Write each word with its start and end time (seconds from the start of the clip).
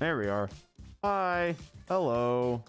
There 0.00 0.16
we 0.16 0.28
are. 0.28 0.48
Hi. 1.04 1.54
Hello. 1.86 2.64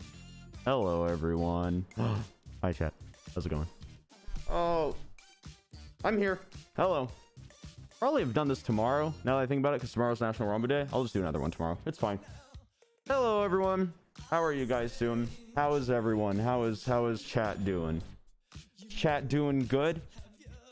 Hello, 0.65 1.05
everyone. 1.05 1.85
Hi, 2.61 2.73
chat. 2.73 2.92
How's 3.34 3.46
it 3.46 3.50
going? 3.50 3.68
Oh, 4.50 4.97
I'm 6.04 6.17
here. 6.17 6.41
Hello. 6.75 7.07
Probably 7.99 8.21
have 8.21 8.33
done 8.33 8.49
this 8.49 8.62
tomorrow. 8.62 9.13
Now 9.23 9.38
that 9.38 9.44
I 9.44 9.46
think 9.46 9.59
about 9.59 9.75
it, 9.75 9.78
because 9.78 9.94
tomorrow's 9.94 10.20
National 10.20 10.49
Ranboo 10.49 10.67
Day. 10.67 10.88
I'll 10.91 11.04
just 11.04 11.13
do 11.13 11.21
another 11.21 11.39
one 11.39 11.52
tomorrow. 11.52 11.77
It's 11.86 11.98
fine. 11.98 12.20
Hello, 13.07 13.43
everyone. 13.43 13.93
How 14.29 14.43
are 14.43 14.52
you 14.52 14.66
guys 14.66 15.00
doing? 15.00 15.29
How 15.55 15.75
is 15.75 15.89
everyone? 15.89 16.38
How 16.38 16.63
is 16.63 16.84
how 16.84 17.05
is 17.05 17.21
chat 17.21 17.63
doing? 17.63 18.02
Chat 18.89 19.29
doing 19.29 19.66
good? 19.68 20.02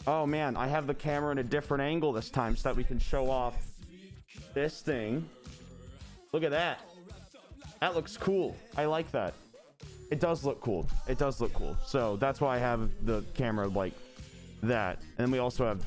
Oh 0.06 0.26
man, 0.26 0.58
I 0.58 0.68
have 0.68 0.88
the 0.88 0.94
camera 0.94 1.32
in 1.32 1.38
a 1.38 1.44
different 1.44 1.84
angle 1.84 2.12
this 2.12 2.30
time 2.30 2.58
so 2.58 2.68
that 2.68 2.76
we 2.76 2.84
can 2.84 3.00
show 3.00 3.32
off 3.32 3.56
this 4.54 4.82
thing. 4.82 5.26
Look 6.32 6.44
at 6.44 6.52
that. 6.52 6.80
That 7.82 7.96
looks 7.96 8.18
cool. 8.18 8.56
I 8.78 8.86
like 8.86 9.12
that. 9.12 9.34
It 10.12 10.20
does 10.20 10.44
look 10.44 10.60
cool. 10.62 10.88
It 11.08 11.18
does 11.18 11.40
look 11.40 11.54
cool. 11.54 11.78
So 11.86 12.18
that's 12.18 12.42
why 12.42 12.56
I 12.56 12.60
have 12.60 12.90
the 13.06 13.24
camera 13.34 13.68
like 13.68 13.94
that. 14.64 15.00
And 15.00 15.18
then 15.18 15.32
we 15.32 15.40
also 15.40 15.66
have 15.66 15.84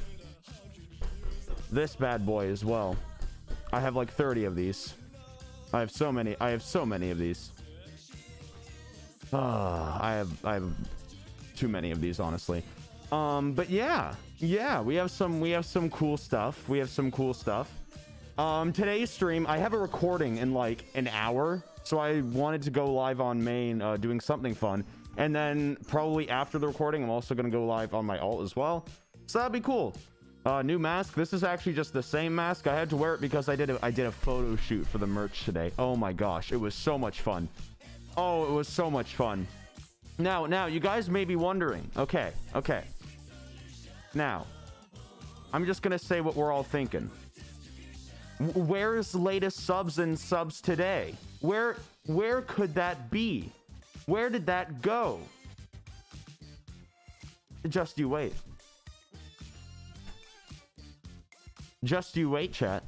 this 1.70 1.96
bad 1.96 2.24
boy 2.24 2.46
as 2.48 2.64
well. 2.64 2.96
I 3.72 3.80
have 3.80 3.96
like 3.96 4.10
30 4.10 4.44
of 4.44 4.54
these. 4.54 4.94
I 5.72 5.80
have 5.80 5.90
so 5.90 6.12
many. 6.12 6.36
I 6.40 6.50
have 6.50 6.62
so 6.62 6.84
many 6.84 7.10
of 7.10 7.18
these. 7.18 7.50
Ah, 9.32 9.98
I 10.02 10.12
have 10.12 10.44
I 10.44 10.54
have 10.54 10.70
too 11.56 11.68
many 11.68 11.90
of 11.90 12.00
these, 12.00 12.20
honestly. 12.20 12.62
Um, 13.10 13.54
but 13.54 13.70
yeah, 13.70 14.14
yeah, 14.38 14.80
we 14.80 14.94
have 14.96 15.10
some 15.10 15.40
we 15.40 15.50
have 15.50 15.64
some 15.64 15.88
cool 15.88 16.16
stuff. 16.16 16.68
We 16.68 16.78
have 16.78 16.90
some 16.90 17.10
cool 17.10 17.32
stuff. 17.32 17.70
Um, 18.38 18.72
today's 18.72 19.10
stream, 19.10 19.46
I 19.46 19.58
have 19.58 19.74
a 19.74 19.78
recording 19.78 20.38
in 20.38 20.54
like 20.54 20.86
an 20.94 21.06
hour, 21.08 21.62
so 21.82 21.98
I 21.98 22.22
wanted 22.22 22.62
to 22.62 22.70
go 22.70 22.90
live 22.90 23.20
on 23.20 23.42
main, 23.42 23.82
uh, 23.82 23.98
doing 23.98 24.20
something 24.20 24.54
fun, 24.54 24.84
and 25.18 25.36
then 25.36 25.76
probably 25.86 26.30
after 26.30 26.58
the 26.58 26.66
recording, 26.66 27.04
I'm 27.04 27.10
also 27.10 27.34
gonna 27.34 27.50
go 27.50 27.66
live 27.66 27.92
on 27.92 28.06
my 28.06 28.18
alt 28.18 28.42
as 28.42 28.56
well. 28.56 28.86
So 29.26 29.38
that'd 29.38 29.52
be 29.52 29.60
cool. 29.60 29.94
Uh, 30.46 30.62
new 30.62 30.78
mask. 30.78 31.14
This 31.14 31.34
is 31.34 31.44
actually 31.44 31.74
just 31.74 31.92
the 31.92 32.02
same 32.02 32.34
mask. 32.34 32.66
I 32.66 32.74
had 32.74 32.88
to 32.90 32.96
wear 32.96 33.14
it 33.14 33.20
because 33.20 33.50
I 33.50 33.54
did 33.54 33.68
a, 33.68 33.78
I 33.82 33.90
did 33.90 34.06
a 34.06 34.12
photo 34.12 34.56
shoot 34.56 34.86
for 34.86 34.96
the 34.96 35.06
merch 35.06 35.44
today. 35.44 35.70
Oh 35.78 35.94
my 35.94 36.14
gosh, 36.14 36.52
it 36.52 36.56
was 36.56 36.74
so 36.74 36.96
much 36.96 37.20
fun. 37.20 37.48
Oh, 38.16 38.46
it 38.46 38.52
was 38.52 38.66
so 38.66 38.90
much 38.90 39.14
fun. 39.14 39.46
Now, 40.18 40.46
now, 40.46 40.66
you 40.66 40.80
guys 40.80 41.10
may 41.10 41.26
be 41.26 41.36
wondering. 41.36 41.88
Okay, 41.98 42.32
okay. 42.54 42.84
Now, 44.14 44.46
I'm 45.52 45.66
just 45.66 45.82
gonna 45.82 45.98
say 45.98 46.22
what 46.22 46.34
we're 46.34 46.50
all 46.50 46.62
thinking. 46.62 47.10
Where's 48.42 49.14
latest 49.14 49.60
subs 49.60 50.00
and 50.00 50.18
subs 50.18 50.60
today? 50.60 51.14
Where, 51.40 51.76
where 52.06 52.42
could 52.42 52.74
that 52.74 53.08
be? 53.10 53.52
Where 54.06 54.28
did 54.30 54.46
that 54.46 54.82
go? 54.82 55.20
Just 57.68 57.98
you 57.98 58.08
wait. 58.08 58.34
Just 61.84 62.16
you 62.16 62.30
wait, 62.30 62.52
chat. 62.52 62.82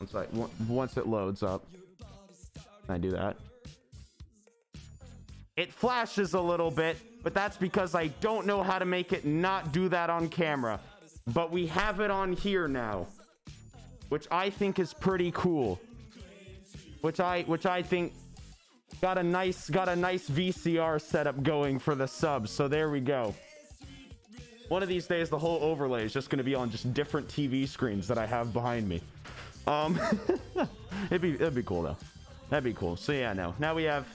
Once 0.00 0.14
I 0.14 0.26
once 0.68 0.96
it 0.96 1.06
loads 1.06 1.42
up, 1.42 1.64
I 2.88 2.98
do 2.98 3.10
that. 3.10 3.36
It 5.56 5.72
flashes 5.72 6.34
a 6.34 6.40
little 6.40 6.70
bit, 6.70 6.98
but 7.26 7.34
that's 7.34 7.56
because 7.56 7.96
I 7.96 8.06
don't 8.20 8.46
know 8.46 8.62
how 8.62 8.78
to 8.78 8.84
make 8.84 9.12
it 9.12 9.24
not 9.24 9.72
do 9.72 9.88
that 9.88 10.10
on 10.10 10.28
camera. 10.28 10.78
But 11.34 11.50
we 11.50 11.66
have 11.66 11.98
it 11.98 12.08
on 12.08 12.32
here 12.32 12.68
now, 12.68 13.08
which 14.10 14.28
I 14.30 14.48
think 14.48 14.78
is 14.78 14.94
pretty 14.94 15.32
cool. 15.32 15.80
Which 17.00 17.18
I 17.18 17.42
which 17.42 17.66
I 17.66 17.82
think 17.82 18.12
got 19.02 19.18
a 19.18 19.24
nice 19.24 19.68
got 19.68 19.88
a 19.88 19.96
nice 19.96 20.30
VCR 20.30 21.00
setup 21.00 21.42
going 21.42 21.80
for 21.80 21.96
the 21.96 22.06
subs. 22.06 22.52
So 22.52 22.68
there 22.68 22.90
we 22.90 23.00
go. 23.00 23.34
One 24.68 24.84
of 24.84 24.88
these 24.88 25.08
days, 25.08 25.28
the 25.28 25.38
whole 25.38 25.58
overlay 25.64 26.04
is 26.04 26.12
just 26.12 26.30
going 26.30 26.38
to 26.38 26.44
be 26.44 26.54
on 26.54 26.70
just 26.70 26.94
different 26.94 27.26
TV 27.26 27.66
screens 27.66 28.06
that 28.06 28.18
I 28.18 28.26
have 28.26 28.52
behind 28.52 28.88
me. 28.88 29.02
Um, 29.66 29.98
it'd 31.10 31.22
be 31.22 31.34
it'd 31.34 31.56
be 31.56 31.64
cool 31.64 31.82
though. 31.82 31.96
That'd 32.50 32.62
be 32.62 32.72
cool. 32.72 32.94
So 32.94 33.10
yeah, 33.10 33.32
no. 33.32 33.52
Now 33.58 33.74
we 33.74 33.82
have 33.82 34.06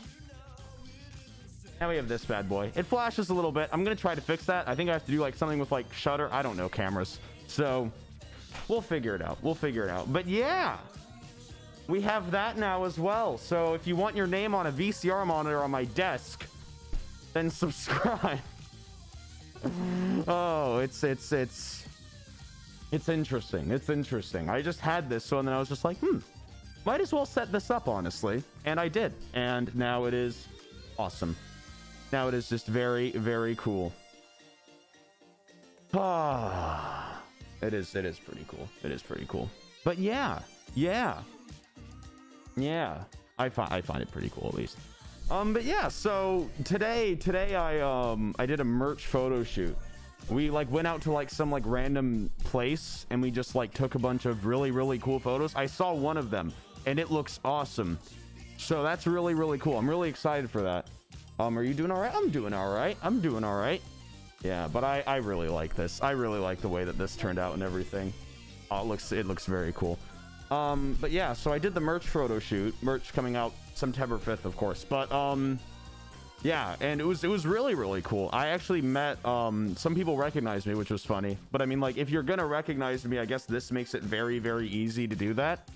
now 1.81 1.90
we 1.90 1.96
have 1.96 2.08
this 2.08 2.24
bad 2.24 2.47
boy. 2.47 2.72
It 2.75 2.84
flashes 2.84 3.30
a 3.31 3.34
little 3.34 3.52
bit. 3.52 3.68
I'm 3.74 3.84
gonna 3.84 3.96
try 3.96 4.14
to 4.14 4.22
fix 4.22 4.46
that. 4.46 4.69
I 4.69 4.75
think 4.75 4.92
I 4.92 4.94
have 4.94 5.06
to 5.08 5.12
do 5.12 5.19
like 5.19 5.36
something 5.36 5.58
with 5.58 5.72
like 5.72 5.92
shutter. 5.92 6.30
I 6.31 6.44
don't 6.44 6.56
know 6.56 6.69
cameras. 6.69 7.19
So 7.47 7.92
we'll 8.68 8.81
figure 8.81 9.16
it 9.16 9.22
out. 9.22 9.40
We'll 9.42 9.56
figure 9.56 9.84
it 9.84 9.90
out. 9.90 10.14
But 10.14 10.28
yeah, 10.28 10.78
we 11.88 12.00
have 12.02 12.30
that 12.31 12.56
now 12.56 12.84
as 12.84 13.00
well. 13.00 13.40
So 13.40 13.74
if 13.74 13.88
you 13.88 13.96
want 13.96 14.16
your 14.16 14.28
name 14.28 14.53
on 14.53 14.68
a 14.68 14.72
VCR 14.72 15.25
monitor 15.25 15.64
on 15.64 15.72
my 15.72 15.86
desk, 15.86 16.46
then 17.34 17.50
subscribe. 17.50 18.40
oh, 20.28 20.78
it's 20.78 21.03
it's 21.03 21.31
it's 21.31 21.88
it's 22.92 23.09
interesting. 23.09 23.72
It's 23.72 23.90
interesting. 23.90 24.52
I 24.52 24.62
just 24.62 24.81
had 24.81 25.09
this, 25.09 25.25
so 25.25 25.40
and 25.40 25.48
then 25.48 25.56
I 25.56 25.58
was 25.58 25.69
just 25.69 25.84
like, 25.84 25.98
hmm, 25.98 26.19
might 26.86 27.02
as 27.02 27.12
well 27.12 27.25
set 27.25 27.52
this 27.52 27.72
up, 27.72 27.88
honestly. 27.88 28.44
And 28.66 28.80
I 28.80 28.88
did. 28.88 29.13
And 29.34 29.74
now 29.75 30.06
it 30.06 30.13
is 30.13 30.48
awesome. 31.00 31.36
Now 32.12 32.28
it 32.28 32.34
is 32.34 32.50
just 32.50 32.68
very, 32.68 33.12
very 33.12 33.56
cool. 33.56 33.94
Ah, 35.94 37.22
it 37.62 37.74
is. 37.74 37.96
It 37.96 38.06
is 38.06 38.20
pretty 38.20 38.46
cool. 38.48 38.68
It 38.84 38.92
is 38.92 39.02
pretty 39.02 39.26
cool. 39.28 39.50
But 39.84 39.98
yeah, 39.98 40.40
yeah, 40.76 41.22
yeah. 42.56 43.04
I 43.40 43.50
find 43.50 43.74
I 43.74 43.82
find 43.82 44.02
it 44.02 44.12
pretty 44.12 44.30
cool 44.30 44.48
at 44.50 44.54
least. 44.54 44.78
Um, 45.30 45.54
but 45.54 45.64
yeah. 45.64 45.88
So 45.88 46.50
today, 46.64 47.16
today 47.16 47.56
I 47.56 47.80
um 47.80 48.36
I 48.38 48.46
did 48.46 48.60
a 48.60 48.66
merch 48.66 49.08
photo 49.08 49.44
shoot. 49.44 49.76
We 50.30 50.50
like 50.50 50.70
went 50.72 50.88
out 50.88 51.02
to 51.04 51.12
like 51.12 51.30
some 51.30 51.50
like 51.50 51.64
random 51.66 52.30
place 52.44 53.06
and 53.10 53.22
we 53.22 53.32
just 53.32 53.56
like 53.56 53.74
took 53.74 53.96
a 53.96 54.00
bunch 54.00 54.26
of 54.26 54.46
really 54.46 54.72
really 54.72 55.00
cool 55.00 55.20
photos. 55.20 55.56
I 55.56 55.66
saw 55.66 55.94
one 55.94 56.18
of 56.18 56.30
them 56.30 56.54
and 56.86 57.00
it 57.00 57.10
looks 57.10 57.40
awesome. 57.44 57.98
So 58.58 58.84
that's 58.84 59.08
really 59.08 59.34
really 59.34 59.58
cool. 59.58 59.78
I'm 59.78 59.90
really 59.90 60.10
excited 60.10 60.50
for 60.50 60.62
that. 60.62 60.88
Um, 61.40 61.58
are 61.58 61.64
you 61.64 61.74
doing 61.74 61.92
all 61.92 62.00
right? 62.00 62.14
I'm 62.14 62.30
doing 62.30 62.53
all 62.53 62.74
right. 62.74 62.97
I'm 63.02 63.22
doing 63.22 63.44
all 63.44 63.58
right. 63.58 63.81
Yeah, 64.44 64.68
but 64.72 64.84
I 64.84 65.03
I 65.06 65.18
really 65.18 65.50
like 65.50 65.75
this. 65.75 66.02
I 66.02 66.12
really 66.12 66.40
like 66.40 66.62
the 66.62 66.69
way 66.69 66.84
that 66.84 66.97
this 66.97 67.16
turned 67.16 67.40
out 67.40 67.53
and 67.53 67.64
everything. 67.64 68.14
Oh, 68.69 68.81
it 68.81 68.86
looks 68.86 69.12
it 69.12 69.25
looks 69.25 69.46
very 69.46 69.74
cool. 69.74 70.00
Um, 70.50 70.97
but 71.00 71.12
yeah, 71.12 71.34
so 71.34 71.53
I 71.53 71.59
did 71.59 71.74
the 71.74 71.80
merch 71.80 72.08
photo 72.08 72.40
shoot. 72.40 72.75
Merch 72.84 73.14
coming 73.14 73.36
out 73.36 73.53
September 73.74 74.18
5th, 74.18 74.44
of 74.44 74.58
course. 74.58 74.84
But 74.84 75.09
um, 75.12 75.59
yeah, 76.44 76.75
and 76.81 77.00
it 77.00 77.03
was 77.03 77.24
it 77.24 77.28
was 77.28 77.46
really 77.46 77.75
really 77.75 78.02
cool. 78.02 78.30
I 78.34 78.48
actually 78.48 78.81
met 78.81 79.24
um 79.25 79.75
some 79.75 79.94
people 79.94 80.18
recognized 80.18 80.66
me, 80.66 80.74
which 80.74 80.90
was 80.90 81.06
funny. 81.06 81.38
But 81.52 81.62
I 81.62 81.66
mean, 81.66 81.80
like 81.80 81.98
if 81.98 82.09
you're 82.09 82.24
gonna 82.24 82.46
recognize 82.46 83.06
me, 83.06 83.19
I 83.19 83.25
guess 83.25 83.46
this 83.46 83.72
makes 83.72 83.94
it 83.94 84.03
very 84.03 84.40
very 84.40 84.68
easy 84.68 85.08
to 85.08 85.16
do 85.16 85.34
that. 85.36 85.69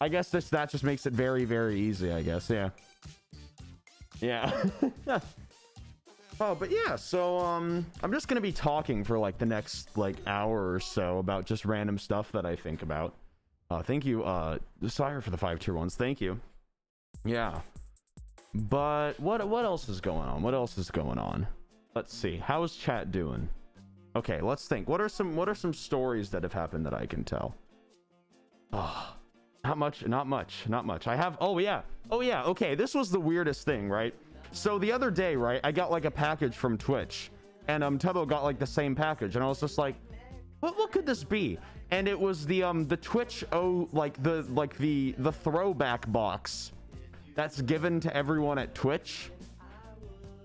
I 0.00 0.08
guess 0.08 0.28
this 0.28 0.50
that 0.50 0.70
just 0.70 0.84
makes 0.84 1.06
it 1.06 1.12
very 1.12 1.44
very 1.44 1.78
easy. 1.78 2.12
I 2.12 2.22
guess 2.22 2.50
yeah. 2.50 2.70
Yeah. 4.20 4.50
oh, 6.40 6.54
but 6.54 6.70
yeah. 6.70 6.96
So 6.96 7.38
um, 7.38 7.84
I'm 8.02 8.12
just 8.12 8.28
gonna 8.28 8.40
be 8.40 8.52
talking 8.52 9.04
for 9.04 9.18
like 9.18 9.38
the 9.38 9.46
next 9.46 9.96
like 9.96 10.16
hour 10.26 10.72
or 10.72 10.80
so 10.80 11.18
about 11.18 11.44
just 11.44 11.64
random 11.64 11.98
stuff 11.98 12.32
that 12.32 12.46
I 12.46 12.56
think 12.56 12.82
about. 12.82 13.14
Uh, 13.70 13.82
thank 13.82 14.04
you, 14.04 14.22
uh, 14.24 14.58
Sire, 14.86 15.20
for 15.20 15.30
the 15.30 15.36
five 15.36 15.58
tier 15.58 15.74
ones. 15.74 15.96
Thank 15.96 16.20
you. 16.20 16.40
Yeah. 17.24 17.60
But 18.54 19.18
what 19.20 19.46
what 19.46 19.64
else 19.64 19.88
is 19.88 20.00
going 20.00 20.28
on? 20.28 20.42
What 20.42 20.54
else 20.54 20.78
is 20.78 20.90
going 20.90 21.18
on? 21.18 21.46
Let's 21.94 22.14
see. 22.14 22.36
How's 22.36 22.76
chat 22.76 23.12
doing? 23.12 23.48
Okay, 24.14 24.40
let's 24.40 24.66
think. 24.66 24.88
What 24.88 25.00
are 25.00 25.08
some 25.08 25.36
what 25.36 25.48
are 25.48 25.54
some 25.54 25.74
stories 25.74 26.30
that 26.30 26.42
have 26.42 26.52
happened 26.52 26.86
that 26.86 26.94
I 26.94 27.06
can 27.06 27.22
tell? 27.24 27.54
Ah, 28.72 29.15
not 29.66 29.78
much, 29.78 30.06
not 30.06 30.26
much, 30.28 30.64
not 30.68 30.86
much. 30.86 31.08
I 31.08 31.16
have 31.16 31.36
oh 31.40 31.58
yeah. 31.58 31.82
Oh 32.10 32.20
yeah, 32.20 32.44
okay. 32.44 32.76
This 32.76 32.94
was 32.94 33.10
the 33.10 33.18
weirdest 33.18 33.64
thing, 33.64 33.88
right? 33.88 34.14
So 34.52 34.78
the 34.78 34.92
other 34.92 35.10
day, 35.10 35.34
right, 35.34 35.60
I 35.64 35.72
got 35.72 35.90
like 35.90 36.04
a 36.04 36.10
package 36.10 36.54
from 36.54 36.78
Twitch. 36.78 37.30
And 37.66 37.82
um 37.82 37.98
Tubbo 37.98 38.28
got 38.28 38.44
like 38.44 38.60
the 38.60 38.66
same 38.66 38.94
package, 38.94 39.34
and 39.34 39.44
I 39.44 39.48
was 39.48 39.58
just 39.58 39.76
like, 39.76 39.96
what 40.60 40.78
what 40.78 40.92
could 40.92 41.04
this 41.04 41.24
be? 41.24 41.58
And 41.90 42.06
it 42.06 42.18
was 42.18 42.46
the 42.46 42.62
um 42.62 42.86
the 42.86 42.96
Twitch 42.96 43.44
oh 43.50 43.88
like 43.92 44.22
the 44.22 44.42
like 44.60 44.76
the 44.78 45.16
the 45.18 45.32
throwback 45.32 46.10
box 46.12 46.72
that's 47.34 47.60
given 47.62 47.98
to 48.00 48.16
everyone 48.16 48.58
at 48.58 48.72
Twitch. 48.74 49.30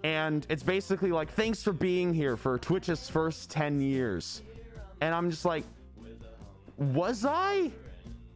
And 0.04 0.48
it's 0.50 0.64
basically 0.64 1.12
like, 1.12 1.32
thanks 1.32 1.62
for 1.62 1.74
being 1.74 2.12
here 2.12 2.36
for 2.36 2.58
Twitch's 2.58 3.08
first 3.08 3.52
10 3.52 3.80
years. 3.80 4.42
And 5.00 5.14
I'm 5.14 5.30
just 5.30 5.46
like, 5.46 5.64
was 6.78 7.24
I? 7.24 7.72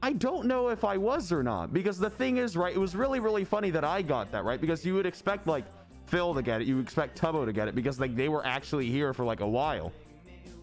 I 0.02 0.14
don't 0.14 0.46
know 0.46 0.70
if 0.70 0.84
I 0.84 0.98
was 0.98 1.32
or 1.32 1.44
not. 1.44 1.74
Because 1.74 1.98
the 1.98 2.10
thing 2.10 2.38
is, 2.38 2.56
right, 2.56 2.76
it 2.76 2.80
was 2.80 2.96
really, 2.96 3.20
really 3.20 3.44
funny 3.44 3.70
that 3.72 3.84
I 3.84 4.02
got 4.02 4.32
that, 4.32 4.44
right? 4.44 4.60
Because 4.60 4.86
you 4.86 4.94
would 4.96 5.06
expect 5.06 5.48
like 5.48 5.66
Phil 6.08 6.34
to 6.34 6.42
get 6.42 6.62
it, 6.62 6.68
you 6.68 6.76
would 6.78 6.86
expect 6.86 7.20
Tubbo 7.20 7.46
to 7.46 7.54
get 7.54 7.68
it 7.68 7.76
because 7.76 8.00
like 8.00 8.16
they 8.16 8.30
were 8.30 8.46
actually 8.46 8.88
here 8.90 9.14
for 9.14 9.26
like 9.26 9.40
a 9.40 9.48
while. 9.48 9.92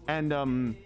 And 0.07 0.31
um 0.33 0.77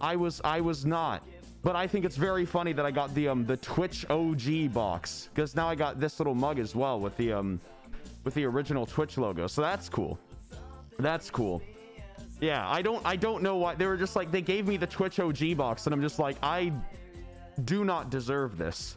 I 0.00 0.16
was 0.16 0.40
I 0.44 0.60
was 0.60 0.84
not. 0.84 1.22
But 1.62 1.76
I 1.76 1.86
think 1.86 2.04
it's 2.06 2.16
very 2.16 2.46
funny 2.46 2.72
that 2.72 2.86
I 2.86 2.90
got 2.90 3.14
the 3.14 3.28
um 3.28 3.46
the 3.46 3.56
Twitch 3.58 4.08
OG 4.10 4.72
box 4.72 5.28
because 5.34 5.54
now 5.54 5.68
I 5.68 5.74
got 5.74 6.00
this 6.00 6.18
little 6.18 6.34
mug 6.34 6.58
as 6.58 6.74
well 6.74 6.98
with 6.98 7.16
the 7.16 7.32
um 7.32 7.60
with 8.24 8.34
the 8.34 8.44
original 8.44 8.86
Twitch 8.86 9.18
logo. 9.18 9.46
So 9.46 9.60
that's 9.60 9.88
cool. 9.88 10.18
That's 10.98 11.30
cool. 11.30 11.62
Yeah, 12.40 12.68
I 12.68 12.82
don't 12.82 13.04
I 13.04 13.16
don't 13.16 13.42
know 13.42 13.56
why 13.56 13.74
they 13.74 13.86
were 13.86 13.96
just 13.96 14.16
like 14.16 14.30
they 14.30 14.42
gave 14.42 14.66
me 14.66 14.76
the 14.76 14.86
Twitch 14.86 15.20
OG 15.20 15.56
box 15.56 15.86
and 15.86 15.94
I'm 15.94 16.02
just 16.02 16.18
like 16.18 16.36
I 16.42 16.72
do 17.64 17.84
not 17.84 18.10
deserve 18.10 18.58
this. 18.58 18.96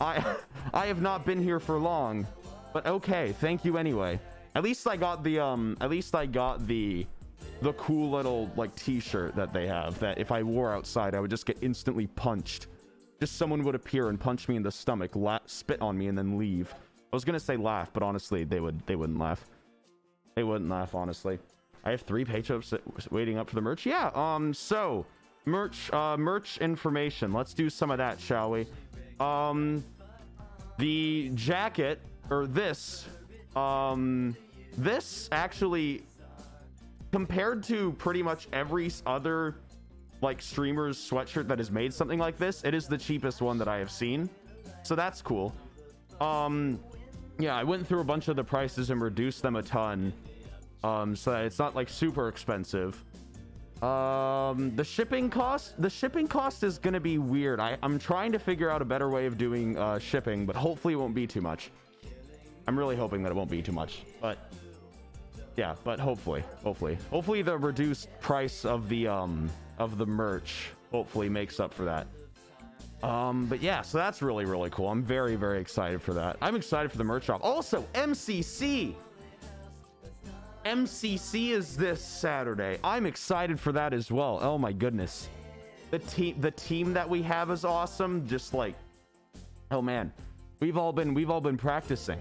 I 0.00 0.36
I 0.74 0.86
have 0.86 1.00
not 1.00 1.24
been 1.24 1.42
here 1.42 1.60
for 1.60 1.78
long. 1.78 2.26
But 2.72 2.86
okay, 2.86 3.32
thank 3.40 3.64
you 3.64 3.78
anyway. 3.78 4.18
At 4.56 4.64
least 4.64 4.86
I 4.88 4.96
got 4.96 5.22
the 5.22 5.38
um 5.38 5.76
at 5.80 5.90
least 5.90 6.14
I 6.14 6.26
got 6.26 6.66
the 6.66 7.06
the 7.62 7.72
cool 7.74 8.10
little 8.10 8.50
like 8.56 8.74
t-shirt 8.74 9.36
that 9.36 9.52
they 9.52 9.66
have 9.66 9.98
that 10.00 10.18
if 10.18 10.32
I 10.32 10.42
wore 10.42 10.72
outside 10.72 11.14
I 11.14 11.20
would 11.20 11.30
just 11.30 11.46
get 11.46 11.56
instantly 11.62 12.06
punched. 12.08 12.66
Just 13.20 13.36
someone 13.36 13.62
would 13.62 13.76
appear 13.76 14.08
and 14.08 14.20
punch 14.20 14.48
me 14.48 14.56
in 14.56 14.62
the 14.62 14.72
stomach, 14.72 15.12
spit 15.46 15.80
on 15.80 15.96
me 15.96 16.08
and 16.08 16.18
then 16.18 16.36
leave. 16.36 16.74
I 17.12 17.16
was 17.16 17.24
going 17.24 17.38
to 17.38 17.44
say 17.44 17.56
laugh, 17.56 17.90
but 17.92 18.02
honestly, 18.02 18.42
they 18.42 18.58
would 18.58 18.84
they 18.86 18.96
wouldn't 18.96 19.18
laugh. 19.18 19.46
They 20.34 20.42
wouldn't 20.42 20.68
laugh 20.68 20.94
honestly. 20.96 21.38
I 21.84 21.90
have 21.90 22.02
three 22.02 22.24
paychecks 22.24 23.10
waiting 23.12 23.38
up 23.38 23.48
for 23.48 23.54
the 23.54 23.60
merch. 23.60 23.86
Yeah, 23.86 24.10
um 24.14 24.52
so 24.52 25.06
merch 25.44 25.92
uh 25.92 26.16
merch 26.16 26.58
information. 26.58 27.32
Let's 27.32 27.54
do 27.54 27.68
some 27.70 27.90
of 27.90 27.98
that, 27.98 28.20
shall 28.20 28.50
we? 28.50 28.66
Um 29.20 29.84
the 30.78 31.30
jacket 31.34 32.00
or 32.30 32.46
this 32.46 33.06
um 33.54 34.36
this 34.76 35.28
actually 35.30 36.02
compared 37.12 37.62
to 37.62 37.92
pretty 37.92 38.22
much 38.22 38.48
every 38.52 38.90
other 39.06 39.54
like 40.20 40.42
streamer's 40.42 40.98
sweatshirt 40.98 41.46
that 41.46 41.58
has 41.58 41.70
made 41.70 41.94
something 41.94 42.18
like 42.18 42.36
this 42.38 42.64
it 42.64 42.74
is 42.74 42.88
the 42.88 42.98
cheapest 42.98 43.40
one 43.40 43.56
that 43.56 43.68
i 43.68 43.76
have 43.76 43.90
seen 43.90 44.28
so 44.82 44.96
that's 44.96 45.22
cool 45.22 45.54
um 46.20 46.80
yeah 47.38 47.54
i 47.54 47.62
went 47.62 47.86
through 47.86 48.00
a 48.00 48.04
bunch 48.04 48.26
of 48.26 48.34
the 48.34 48.42
prices 48.42 48.90
and 48.90 49.00
reduced 49.00 49.42
them 49.42 49.54
a 49.54 49.62
ton 49.62 50.12
um 50.82 51.14
so 51.14 51.32
it's 51.36 51.58
not 51.58 51.76
like 51.76 51.88
super 51.88 52.26
expensive 52.26 53.04
um 53.82 54.74
the 54.76 54.84
shipping 54.84 55.28
cost 55.28 55.80
the 55.82 55.90
shipping 55.90 56.26
cost 56.26 56.62
is 56.62 56.78
gonna 56.78 57.00
be 57.00 57.18
weird 57.18 57.60
I, 57.60 57.76
i'm 57.82 57.98
trying 57.98 58.32
to 58.32 58.38
figure 58.38 58.70
out 58.70 58.80
a 58.80 58.84
better 58.84 59.10
way 59.10 59.26
of 59.26 59.36
doing 59.36 59.76
uh 59.76 59.98
shipping 59.98 60.46
but 60.46 60.54
hopefully 60.56 60.94
it 60.94 60.96
won't 60.96 61.14
be 61.14 61.26
too 61.26 61.40
much 61.40 61.70
I'm 62.66 62.78
really 62.78 62.96
hoping 62.96 63.22
that 63.22 63.30
it 63.30 63.34
won't 63.34 63.50
be 63.50 63.62
too 63.62 63.72
much, 63.72 64.02
but 64.20 64.38
yeah, 65.56 65.74
but 65.84 66.00
hopefully, 66.00 66.42
hopefully, 66.62 66.98
hopefully 67.10 67.42
the 67.42 67.56
reduced 67.56 68.08
price 68.20 68.64
of 68.64 68.88
the 68.88 69.06
um 69.06 69.50
of 69.78 69.98
the 69.98 70.06
merch 70.06 70.70
hopefully 70.90 71.28
makes 71.28 71.60
up 71.60 71.74
for 71.74 71.84
that. 71.84 72.06
Um, 73.02 73.46
but 73.46 73.60
yeah, 73.60 73.82
so 73.82 73.98
that's 73.98 74.22
really 74.22 74.46
really 74.46 74.70
cool. 74.70 74.88
I'm 74.88 75.02
very 75.02 75.36
very 75.36 75.60
excited 75.60 76.00
for 76.00 76.14
that. 76.14 76.36
I'm 76.40 76.56
excited 76.56 76.90
for 76.90 76.98
the 76.98 77.04
merch 77.04 77.26
drop. 77.26 77.44
Also, 77.44 77.86
MCC. 77.94 78.94
MCC 80.64 81.50
is 81.50 81.76
this 81.76 82.02
Saturday. 82.02 82.78
I'm 82.82 83.06
excited 83.06 83.60
for 83.60 83.72
that 83.72 83.92
as 83.92 84.10
well. 84.10 84.38
Oh 84.42 84.58
my 84.58 84.72
goodness. 84.72 85.28
The 85.90 85.98
team 85.98 86.40
the 86.40 86.50
team 86.50 86.92
that 86.94 87.08
we 87.08 87.22
have 87.22 87.50
is 87.50 87.64
awesome. 87.64 88.26
Just 88.26 88.54
like 88.54 88.74
oh 89.70 89.82
man. 89.82 90.12
We've 90.60 90.78
all 90.78 90.92
been 90.92 91.14
we've 91.14 91.30
all 91.30 91.40
been 91.40 91.58
practicing 91.58 92.18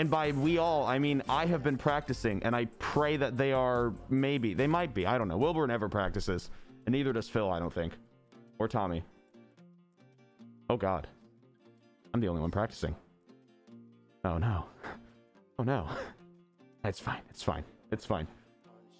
and 0.00 0.10
by 0.10 0.30
we 0.30 0.56
all, 0.56 0.86
I 0.86 0.98
mean 0.98 1.22
I 1.28 1.44
have 1.44 1.62
been 1.62 1.76
practicing, 1.76 2.42
and 2.42 2.56
I 2.56 2.64
pray 2.78 3.18
that 3.18 3.36
they 3.36 3.52
are 3.52 3.92
maybe 4.08 4.54
they 4.54 4.66
might 4.66 4.94
be. 4.94 5.04
I 5.04 5.18
don't 5.18 5.28
know. 5.28 5.36
Wilbur 5.36 5.66
never 5.66 5.90
practices, 5.90 6.48
and 6.86 6.94
neither 6.94 7.12
does 7.12 7.28
Phil. 7.28 7.50
I 7.50 7.58
don't 7.58 7.72
think, 7.72 7.92
or 8.58 8.66
Tommy. 8.66 9.04
Oh 10.70 10.78
God, 10.78 11.06
I'm 12.14 12.20
the 12.20 12.28
only 12.28 12.40
one 12.40 12.50
practicing. 12.50 12.96
Oh 14.24 14.38
no, 14.38 14.64
oh 15.58 15.64
no. 15.64 15.86
It's 16.84 17.00
fine. 17.00 17.20
It's 17.30 17.42
fine. 17.42 17.64
It's 17.92 18.06
fine. 18.06 18.26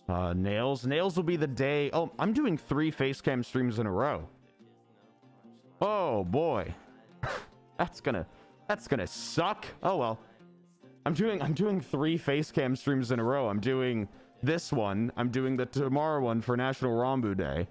Uh, 0.09 0.32
nails. 0.32 0.87
Nails 0.87 1.17
will 1.17 1.23
be 1.23 1.37
the 1.37 1.47
day. 1.47 1.91
Oh, 1.93 2.11
I'm 2.19 2.32
doing 2.32 2.59
three 2.59 2.91
face 2.91 3.21
cam 3.21 3.43
streams 3.43 3.79
in 3.79 3.87
a 3.87 3.93
row. 3.93 4.29
Oh 5.81 6.25
boy, 6.25 6.75
that's 7.79 8.00
gonna 8.00 8.27
that's 8.69 8.87
gonna 8.87 9.06
suck. 9.06 9.67
Oh 9.82 9.97
well. 9.97 10.19
I'm 11.06 11.15
doing 11.15 11.41
I'm 11.41 11.55
doing 11.55 11.81
three 11.81 12.19
face 12.19 12.50
cam 12.50 12.77
streams 12.77 13.12
in 13.12 13.21
a 13.21 13.25
row. 13.25 13.49
I'm 13.49 13.61
doing 13.61 14.09
this 14.43 14.73
one. 14.73 15.11
I'm 15.17 15.31
doing 15.31 15.56
the 15.56 15.67
tomorrow 15.67 16.21
one 16.21 16.41
for 16.41 16.56
National 16.56 16.93
Ranboo 16.93 17.37
Day. 17.37 17.67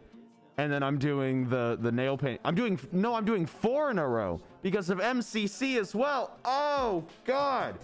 And 0.58 0.72
then 0.72 0.82
I'm 0.82 0.98
doing 0.98 1.48
the 1.48 1.78
the 1.80 1.92
nail 1.92 2.18
paint. 2.18 2.42
I'm 2.44 2.56
doing 2.56 2.80
no, 2.92 3.14
I'm 3.14 3.26
doing 3.26 3.46
four 3.46 3.92
in 3.92 4.00
a 4.00 4.08
row 4.08 4.42
because 4.62 4.90
of 4.90 5.00
MCC 5.00 5.78
as 5.78 5.94
well. 5.94 6.38
Oh 6.46 7.04
god. 7.26 7.78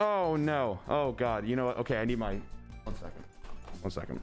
Oh 0.00 0.36
no. 0.36 0.78
Oh 0.88 1.12
god. 1.12 1.46
You 1.46 1.56
know 1.56 1.66
what? 1.66 1.78
Okay, 1.78 1.98
I 1.98 2.04
need 2.04 2.18
my 2.18 2.38
one 2.84 2.94
second. 2.96 3.24
One 3.82 3.90
second. 3.90 4.20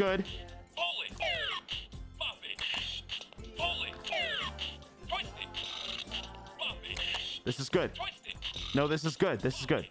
Good. 0.00 0.24
This 7.44 7.60
is 7.60 7.68
good. 7.68 7.90
No, 8.74 8.88
this 8.88 9.04
is 9.04 9.16
good. 9.16 9.40
This 9.40 9.60
is 9.60 9.66
good. 9.66 9.86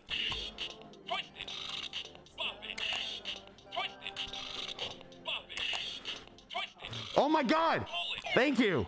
Oh 7.15 7.29
my 7.29 7.43
god! 7.43 7.85
Thank 8.33 8.57
you! 8.57 8.87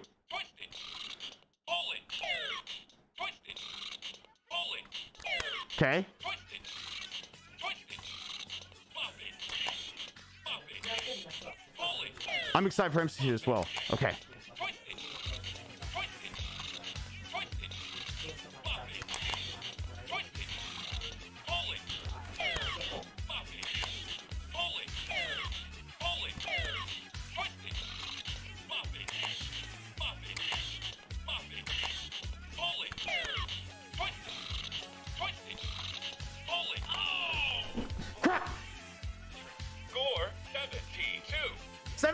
I'm 12.53 12.65
excited 12.65 12.93
for 12.93 13.01
MCC 13.01 13.33
as 13.33 13.47
well. 13.47 13.65
Okay. 13.93 14.13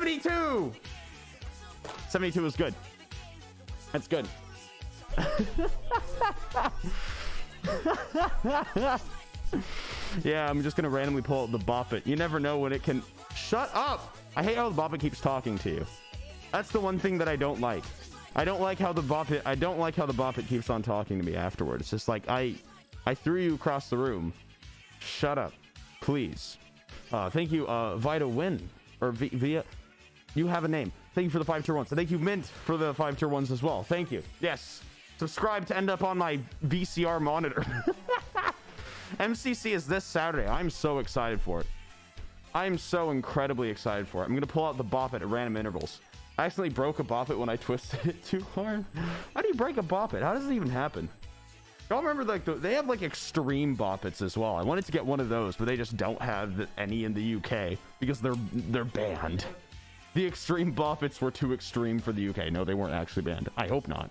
72! 0.08 0.72
72 2.08 2.46
is 2.46 2.56
good. 2.56 2.74
That's 3.92 4.08
good. 4.08 4.26
yeah, 10.24 10.50
I'm 10.50 10.64
just 10.64 10.78
gonna 10.78 10.90
randomly 10.90 11.22
pull 11.22 11.44
out 11.44 11.52
the 11.52 11.58
Bop 11.58 11.92
It. 11.92 12.08
You 12.08 12.16
never 12.16 12.40
know 12.40 12.58
when 12.58 12.72
it 12.72 12.84
can... 12.84 13.04
Shut 13.36 13.70
up! 13.74 14.16
I 14.38 14.44
hate 14.44 14.56
how 14.56 14.70
the 14.70 14.76
Bop 14.76 14.94
It 14.94 15.02
keeps 15.02 15.20
talking 15.20 15.58
to 15.58 15.70
you. 15.72 15.86
That's 16.54 16.72
the 16.72 16.80
one 16.80 16.98
thing 16.98 17.18
that 17.18 17.28
I 17.28 17.36
don't 17.36 17.60
like. 17.60 17.84
I 18.34 18.46
don't 18.46 18.62
like 18.62 18.80
how 18.80 18.94
the 18.94 19.02
bop 19.02 19.32
it. 19.32 19.42
I 19.46 19.56
don't 19.56 19.78
like 19.80 19.96
how 19.96 20.06
the 20.06 20.14
bop 20.14 20.38
it 20.38 20.48
keeps 20.48 20.70
on 20.70 20.84
talking 20.84 21.20
to 21.20 21.26
me 21.26 21.36
afterwards. 21.36 21.82
It's 21.82 21.90
just 21.90 22.08
like 22.08 22.30
I, 22.30 22.56
I 23.06 23.14
threw 23.14 23.42
you 23.42 23.56
across 23.56 23.90
the 23.90 23.98
room. 23.98 24.32
Shut 25.00 25.38
up, 25.38 25.54
please. 26.02 26.58
Uh, 27.12 27.30
thank 27.30 27.52
you, 27.52 27.68
uh, 27.68 27.98
Vita 27.98 28.28
Win 28.28 28.70
or 29.02 29.12
v- 29.12 29.30
Via. 29.30 29.64
You 30.38 30.46
have 30.46 30.64
a 30.66 30.68
name. 30.68 30.92
Thank 31.16 31.26
you 31.26 31.32
for 31.32 31.40
the 31.40 31.46
five 31.46 31.66
tier 31.66 31.74
ones. 31.74 31.90
Thank 31.90 32.12
you, 32.12 32.20
Mint, 32.20 32.46
for 32.46 32.78
the 32.78 32.94
five 32.94 33.18
tier 33.18 33.28
ones 33.28 33.50
as 33.50 33.64
well. 33.64 33.82
Thank 33.82 34.12
you. 34.12 34.22
Yes. 34.40 34.84
Subscribe 35.18 35.66
to 35.66 35.76
end 35.76 35.90
up 35.90 36.04
on 36.04 36.16
my 36.16 36.40
VCR 36.68 37.20
monitor. 37.20 37.66
MCC 39.20 39.72
is 39.72 39.88
this 39.88 40.04
Saturday. 40.06 40.48
I'm 40.48 40.70
so 40.70 41.00
excited 41.00 41.42
for 41.42 41.62
it. 41.62 41.66
I'm 42.54 42.78
so 42.78 43.10
incredibly 43.10 43.70
excited 43.70 44.08
for 44.08 44.22
it. 44.22 44.26
I'm 44.26 44.32
going 44.32 44.42
to 44.42 44.48
pull 44.48 44.66
out 44.66 44.78
the 44.78 44.84
bop 44.84 45.16
it 45.16 45.24
at 45.24 45.28
random 45.28 45.58
intervals. 45.58 46.02
I 46.38 46.46
accidentally 46.46 46.70
broke 46.70 47.00
a 47.00 47.04
bop 47.04 47.32
it 47.32 47.38
when 47.40 47.50
I 47.50 47.56
twisted 47.56 48.06
it 48.06 48.24
too 48.26 48.46
hard. 48.54 48.86
How 49.34 49.42
do 49.42 49.48
you 49.48 49.56
break 49.56 49.78
a 49.78 49.82
bop 49.82 50.14
it? 50.14 50.22
How 50.22 50.36
does 50.36 50.46
it 50.46 50.54
even 50.54 50.70
happen? 50.70 51.10
Y'all 51.90 52.02
remember 52.02 52.24
like 52.24 52.46
the, 52.46 52.54
they 52.54 52.74
have 52.74 52.88
like 52.88 53.02
extreme 53.02 53.74
Bop 53.74 54.06
Its 54.06 54.22
as 54.22 54.38
well. 54.38 54.56
I 54.56 54.62
wanted 54.62 54.86
to 54.86 54.92
get 54.92 55.04
one 55.04 55.20
of 55.20 55.30
those, 55.30 55.56
but 55.56 55.68
they 55.68 55.78
just 55.78 55.96
don't 55.96 56.22
have 56.22 56.68
any 56.78 57.06
in 57.06 57.14
the 57.14 57.36
UK 57.36 57.80
because 58.00 58.20
they're 58.20 58.36
they're 58.54 58.84
banned. 58.84 59.46
The 60.18 60.26
extreme 60.26 60.72
Bop 60.72 61.04
Its 61.04 61.22
were 61.22 61.30
too 61.30 61.54
extreme 61.54 62.00
for 62.00 62.12
the 62.12 62.30
UK. 62.30 62.52
No, 62.52 62.64
they 62.64 62.74
weren't 62.74 62.96
actually 62.96 63.22
banned. 63.22 63.50
I 63.56 63.68
hope 63.68 63.88
not. 63.88 64.10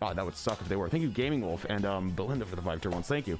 God, 0.00 0.16
that 0.16 0.24
would 0.24 0.34
suck 0.34 0.58
if 0.62 0.70
they 0.70 0.76
were. 0.76 0.88
Thank 0.88 1.02
you, 1.02 1.10
Gaming 1.10 1.42
Wolf 1.42 1.66
and 1.68 1.84
um, 1.84 2.08
Belinda 2.12 2.46
for 2.46 2.56
the 2.56 2.62
five 2.62 2.80
tier 2.80 2.90
ones. 2.90 3.08
Thank 3.08 3.26
you. 3.26 3.38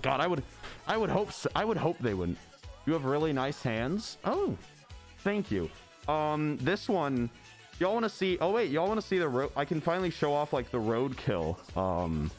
God, 0.00 0.22
I 0.22 0.26
would, 0.26 0.42
I 0.86 0.96
would 0.96 1.10
hope, 1.10 1.30
so, 1.30 1.50
I 1.54 1.66
would 1.66 1.76
hope 1.76 1.98
they 1.98 2.14
wouldn't. 2.14 2.38
You 2.86 2.94
have 2.94 3.04
really 3.04 3.34
nice 3.34 3.62
hands. 3.62 4.16
Oh, 4.24 4.56
thank 5.18 5.50
you. 5.50 5.68
Um, 6.08 6.56
this 6.62 6.88
one, 6.88 7.28
y'all 7.80 7.92
want 7.92 8.04
to 8.04 8.08
see? 8.08 8.38
Oh 8.40 8.52
wait, 8.52 8.70
y'all 8.70 8.88
want 8.88 8.98
to 8.98 9.06
see 9.06 9.18
the 9.18 9.28
road? 9.28 9.52
I 9.56 9.66
can 9.66 9.78
finally 9.78 10.08
show 10.08 10.32
off 10.32 10.54
like 10.54 10.70
the 10.70 10.80
roadkill 10.80 11.58
um 11.76 12.30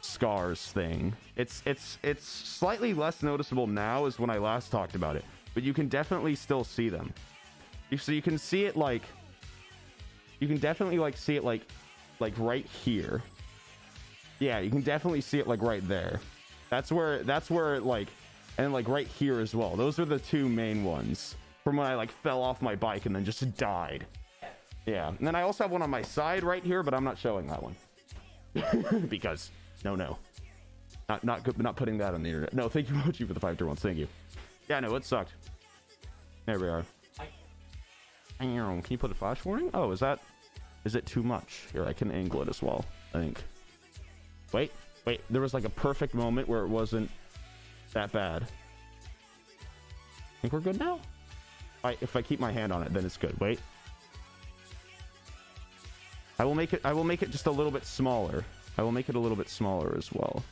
scars 0.00 0.72
thing. 0.72 1.14
It's 1.36 1.62
it's 1.66 1.98
it's 2.02 2.26
slightly 2.26 2.94
less 2.94 3.22
noticeable 3.22 3.68
now 3.68 4.06
as 4.06 4.18
when 4.18 4.28
I 4.28 4.38
last 4.38 4.72
talked 4.72 4.96
about 4.96 5.14
it, 5.14 5.24
but 5.54 5.62
you 5.62 5.72
can 5.72 5.86
definitely 5.86 6.34
still 6.34 6.64
see 6.64 6.88
them. 6.88 7.12
So 7.96 8.12
you 8.12 8.22
can 8.22 8.36
see 8.38 8.64
it 8.64 8.76
like, 8.76 9.02
you 10.40 10.46
can 10.46 10.58
definitely 10.58 10.98
like 10.98 11.16
see 11.16 11.36
it 11.36 11.44
like, 11.44 11.62
like 12.20 12.34
right 12.36 12.66
here. 12.66 13.22
Yeah, 14.38 14.58
you 14.58 14.70
can 14.70 14.82
definitely 14.82 15.20
see 15.20 15.38
it 15.38 15.46
like 15.46 15.62
right 15.62 15.86
there. 15.88 16.20
That's 16.70 16.92
where 16.92 17.22
that's 17.22 17.50
where 17.50 17.74
it 17.74 17.82
like 17.82 18.08
and 18.58 18.72
like 18.72 18.88
right 18.88 19.06
here 19.06 19.40
as 19.40 19.54
well. 19.54 19.74
Those 19.74 19.98
are 19.98 20.04
the 20.04 20.18
two 20.18 20.48
main 20.48 20.84
ones 20.84 21.34
from 21.64 21.76
when 21.76 21.86
I 21.86 21.94
like 21.94 22.10
fell 22.10 22.42
off 22.42 22.60
my 22.60 22.74
bike 22.74 23.06
and 23.06 23.16
then 23.16 23.24
just 23.24 23.56
died. 23.56 24.06
Yeah, 24.86 25.08
and 25.08 25.26
then 25.26 25.34
I 25.34 25.42
also 25.42 25.64
have 25.64 25.70
one 25.70 25.82
on 25.82 25.90
my 25.90 26.02
side 26.02 26.42
right 26.42 26.64
here, 26.64 26.82
but 26.82 26.94
I'm 26.94 27.04
not 27.04 27.18
showing 27.18 27.46
that 27.48 27.62
one 27.62 27.76
because 29.08 29.50
no, 29.84 29.94
no, 29.94 30.18
not 31.08 31.24
not 31.24 31.42
good, 31.42 31.58
not 31.58 31.76
putting 31.76 31.98
that 31.98 32.14
on 32.14 32.22
the 32.22 32.28
internet. 32.28 32.52
No, 32.52 32.68
thank 32.68 32.88
you 32.90 33.26
for 33.26 33.34
the 33.34 33.40
five 33.40 33.58
tier 33.58 33.66
ones. 33.66 33.80
Thank 33.80 33.98
you. 33.98 34.08
Yeah, 34.68 34.80
no, 34.80 34.94
it 34.94 35.04
sucked. 35.04 35.32
There 36.46 36.58
we 36.58 36.68
are. 36.68 36.84
Can 38.38 38.94
you 38.94 38.98
put 38.98 39.10
a 39.10 39.14
flash 39.14 39.44
warning? 39.44 39.70
Oh, 39.74 39.90
is 39.90 40.00
that 40.00 40.20
is 40.84 40.94
it 40.94 41.04
too 41.06 41.22
much? 41.22 41.66
Here, 41.72 41.84
I 41.84 41.92
can 41.92 42.10
angle 42.10 42.40
it 42.42 42.48
as 42.48 42.62
well. 42.62 42.84
I 43.12 43.18
think. 43.18 43.42
Wait, 44.52 44.72
wait. 45.04 45.20
There 45.28 45.42
was 45.42 45.52
like 45.52 45.64
a 45.64 45.70
perfect 45.70 46.14
moment 46.14 46.48
where 46.48 46.62
it 46.62 46.68
wasn't 46.68 47.10
that 47.92 48.10
bad. 48.12 48.44
I 48.44 48.46
Think 50.40 50.52
we're 50.52 50.60
good 50.60 50.78
now? 50.78 51.00
I, 51.84 51.96
if 52.00 52.16
I 52.16 52.22
keep 52.22 52.40
my 52.40 52.52
hand 52.52 52.72
on 52.72 52.82
it, 52.82 52.92
then 52.92 53.04
it's 53.04 53.16
good. 53.16 53.38
Wait. 53.40 53.60
I 56.38 56.44
will 56.44 56.54
make 56.54 56.72
it. 56.72 56.80
I 56.84 56.92
will 56.92 57.04
make 57.04 57.22
it 57.22 57.30
just 57.30 57.46
a 57.46 57.50
little 57.50 57.72
bit 57.72 57.84
smaller. 57.84 58.44
I 58.78 58.82
will 58.82 58.92
make 58.92 59.08
it 59.08 59.16
a 59.16 59.18
little 59.18 59.36
bit 59.36 59.48
smaller 59.48 59.94
as 59.96 60.12
well. 60.12 60.42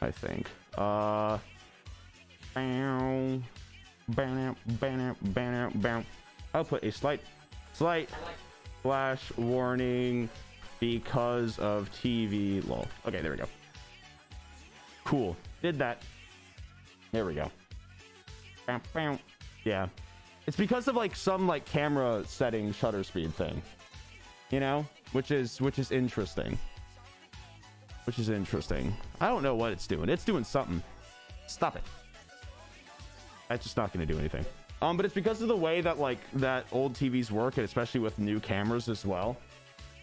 I 0.00 0.10
think. 0.10 0.48
Uh. 0.76 1.38
Bow, 2.56 3.40
bow, 4.08 5.16
bow, 5.22 5.70
bow. 5.74 6.04
I'll 6.54 6.64
put 6.64 6.84
a 6.84 6.92
slight, 6.92 7.20
slight 7.72 8.08
flash 8.82 9.36
warning 9.36 10.28
because 10.78 11.58
of 11.58 11.90
TV. 11.90 12.66
Lol. 12.68 12.86
Okay, 13.06 13.20
there 13.20 13.32
we 13.32 13.36
go. 13.36 13.48
Cool. 15.04 15.36
Did 15.62 15.78
that. 15.78 16.02
There 17.10 17.26
we 17.26 17.34
go. 17.34 17.50
Yeah. 19.64 19.88
It's 20.46 20.56
because 20.56 20.88
of 20.88 20.94
like 20.94 21.16
some 21.16 21.46
like 21.46 21.64
camera 21.64 22.22
setting 22.26 22.72
shutter 22.72 23.02
speed 23.02 23.34
thing. 23.34 23.60
You 24.50 24.60
know? 24.60 24.86
Which 25.12 25.30
is 25.30 25.60
which 25.60 25.78
is 25.78 25.90
interesting. 25.90 26.58
Which 28.04 28.18
is 28.18 28.28
interesting. 28.28 28.94
I 29.20 29.28
don't 29.28 29.42
know 29.42 29.54
what 29.54 29.72
it's 29.72 29.86
doing. 29.86 30.08
It's 30.08 30.24
doing 30.24 30.44
something. 30.44 30.82
Stop 31.46 31.76
it. 31.76 31.82
That's 33.48 33.64
just 33.64 33.76
not 33.76 33.92
to 33.92 34.06
do 34.06 34.18
anything. 34.18 34.44
Um, 34.84 34.98
but 34.98 35.06
it's 35.06 35.14
because 35.14 35.40
of 35.40 35.48
the 35.48 35.56
way 35.56 35.80
that 35.80 35.98
like 35.98 36.18
that 36.34 36.66
old 36.70 36.92
TVs 36.92 37.30
work, 37.30 37.56
and 37.56 37.64
especially 37.64 38.00
with 38.00 38.18
new 38.18 38.38
cameras 38.38 38.90
as 38.90 39.06
well. 39.06 39.38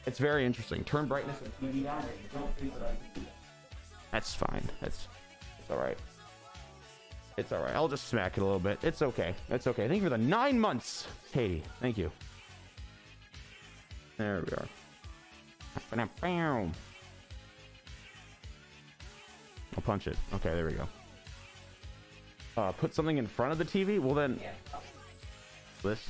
It's 0.08 0.18
very 0.18 0.44
interesting. 0.44 0.84
Turn 0.84 1.08
brightness 1.08 1.40
of 1.42 1.62
TV 1.62 1.84
down. 1.84 2.04
That's 4.12 4.34
fine. 4.34 4.68
That's 4.82 5.08
it's 5.60 5.70
all 5.70 5.78
right. 5.78 5.98
It's 7.38 7.52
all 7.52 7.62
right. 7.62 7.76
I'll 7.76 7.88
just 7.88 8.08
smack 8.08 8.38
it 8.38 8.42
a 8.42 8.44
little 8.44 8.60
bit. 8.60 8.80
It's 8.82 9.04
okay. 9.04 9.36
It's 9.50 9.68
okay. 9.68 9.88
Thank 9.88 10.02
you 10.02 10.10
for 10.10 10.18
the 10.18 10.18
nine 10.18 10.60
months, 10.60 11.06
Katie. 11.32 11.62
Thank 11.80 12.00
you. 12.00 12.12
There 14.18 14.44
we 14.48 14.54
are. 14.54 14.68
I'll 19.78 19.84
punch 19.84 20.08
it. 20.08 20.18
Okay, 20.34 20.50
there 20.56 20.66
we 20.66 20.74
go. 20.74 20.88
Uh, 22.58 22.72
put 22.72 22.94
something 22.94 23.18
in 23.18 23.28
front 23.28 23.52
of 23.52 23.58
the 23.58 23.66
TV? 23.66 24.00
Well 24.00 24.14
then... 24.14 24.40
This? 25.84 26.10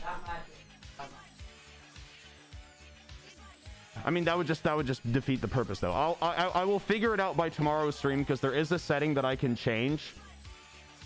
I 4.04 4.10
mean, 4.10 4.24
that 4.26 4.38
would 4.38 4.48
just 4.48 4.64
that 4.64 4.76
would 4.76 4.88
just 4.88 5.10
defeat 5.12 5.42
the 5.42 5.48
purpose, 5.48 5.80
though. 5.80 5.92
I'll 5.92 6.18
I, 6.22 6.48
I 6.48 6.66
will 6.66 6.80
figure 6.80 7.14
it 7.14 7.20
out 7.20 7.38
by 7.38 7.50
tomorrow's 7.50 7.96
stream 7.96 8.20
because 8.20 8.42
there 8.42 8.54
is 8.54 8.72
a 8.72 8.80
setting 8.80 9.14
that 9.14 9.26
I 9.26 9.36
can 9.36 9.56
change. 9.56 10.14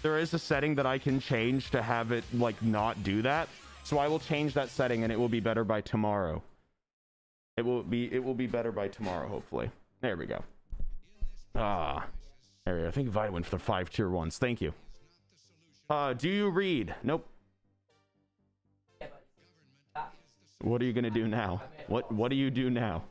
There 0.02 0.18
is 0.18 0.34
a 0.34 0.40
setting 0.40 0.76
that 0.76 0.86
I 0.86 0.98
can 0.98 1.20
change 1.20 1.72
to 1.72 1.82
have 1.82 2.12
it 2.12 2.24
like 2.34 2.62
not 2.62 3.04
do 3.04 3.22
that. 3.24 3.50
So 3.84 3.98
I 3.98 4.08
will 4.08 4.20
change 4.20 4.54
that 4.54 4.70
setting 4.70 5.04
and 5.04 5.12
it 5.12 5.20
will 5.20 5.30
be 5.30 5.40
better 5.40 5.64
by 5.64 5.82
tomorrow. 5.82 6.42
It 7.58 7.66
will 7.66 7.84
be 7.84 8.12
it 8.14 8.24
will 8.24 8.34
be 8.34 8.48
better 8.48 8.72
by 8.72 8.88
tomorrow, 8.88 9.28
hopefully. 9.28 9.70
There 10.02 10.16
we 10.16 10.26
go. 10.26 10.44
Ah, 11.56 12.06
there 12.66 12.76
we 12.76 12.82
go. 12.84 12.92
Thank 12.92 13.06
you, 13.06 13.12
Vitamin, 13.12 13.44
for 13.44 13.52
the 13.52 13.60
five 13.60 13.90
tier 13.90 14.10
ones. 14.10 14.38
Thank 14.38 14.62
you. 14.62 14.74
Uh, 15.90 16.14
do 16.14 16.30
you 16.30 16.50
read? 16.50 16.96
Nope. 17.04 17.28
What 20.62 20.82
are 20.82 20.86
you 20.86 20.94
gonna 20.94 21.12
do 21.12 21.28
now? 21.28 21.62
What 21.88 22.12
What 22.12 22.30
do 22.30 22.36
you 22.36 22.50
do 22.50 22.70
now? 22.72 23.04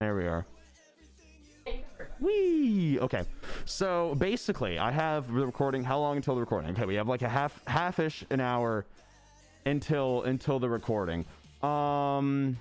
There 0.00 0.16
we 0.16 0.26
are. 0.26 0.44
Wee. 2.18 2.98
Okay. 3.00 3.22
So 3.64 4.14
basically, 4.16 4.78
I 4.78 4.90
have 4.90 5.28
the 5.32 5.46
recording. 5.46 5.84
How 5.84 6.00
long 6.00 6.16
until 6.16 6.34
the 6.34 6.40
recording? 6.40 6.70
Okay, 6.72 6.84
we 6.84 6.96
have 6.96 7.06
like 7.06 7.22
a 7.22 7.28
half 7.28 7.62
half-ish 7.66 8.24
an 8.30 8.40
hour 8.40 8.86
until 9.66 10.22
until 10.24 10.58
the 10.58 10.68
recording. 10.68 11.24
Um, 11.62 12.56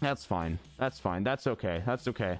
that's 0.00 0.24
fine. 0.24 0.58
That's 0.78 0.98
fine. 0.98 1.22
That's 1.22 1.46
okay. 1.46 1.82
That's 1.84 2.08
okay. 2.08 2.38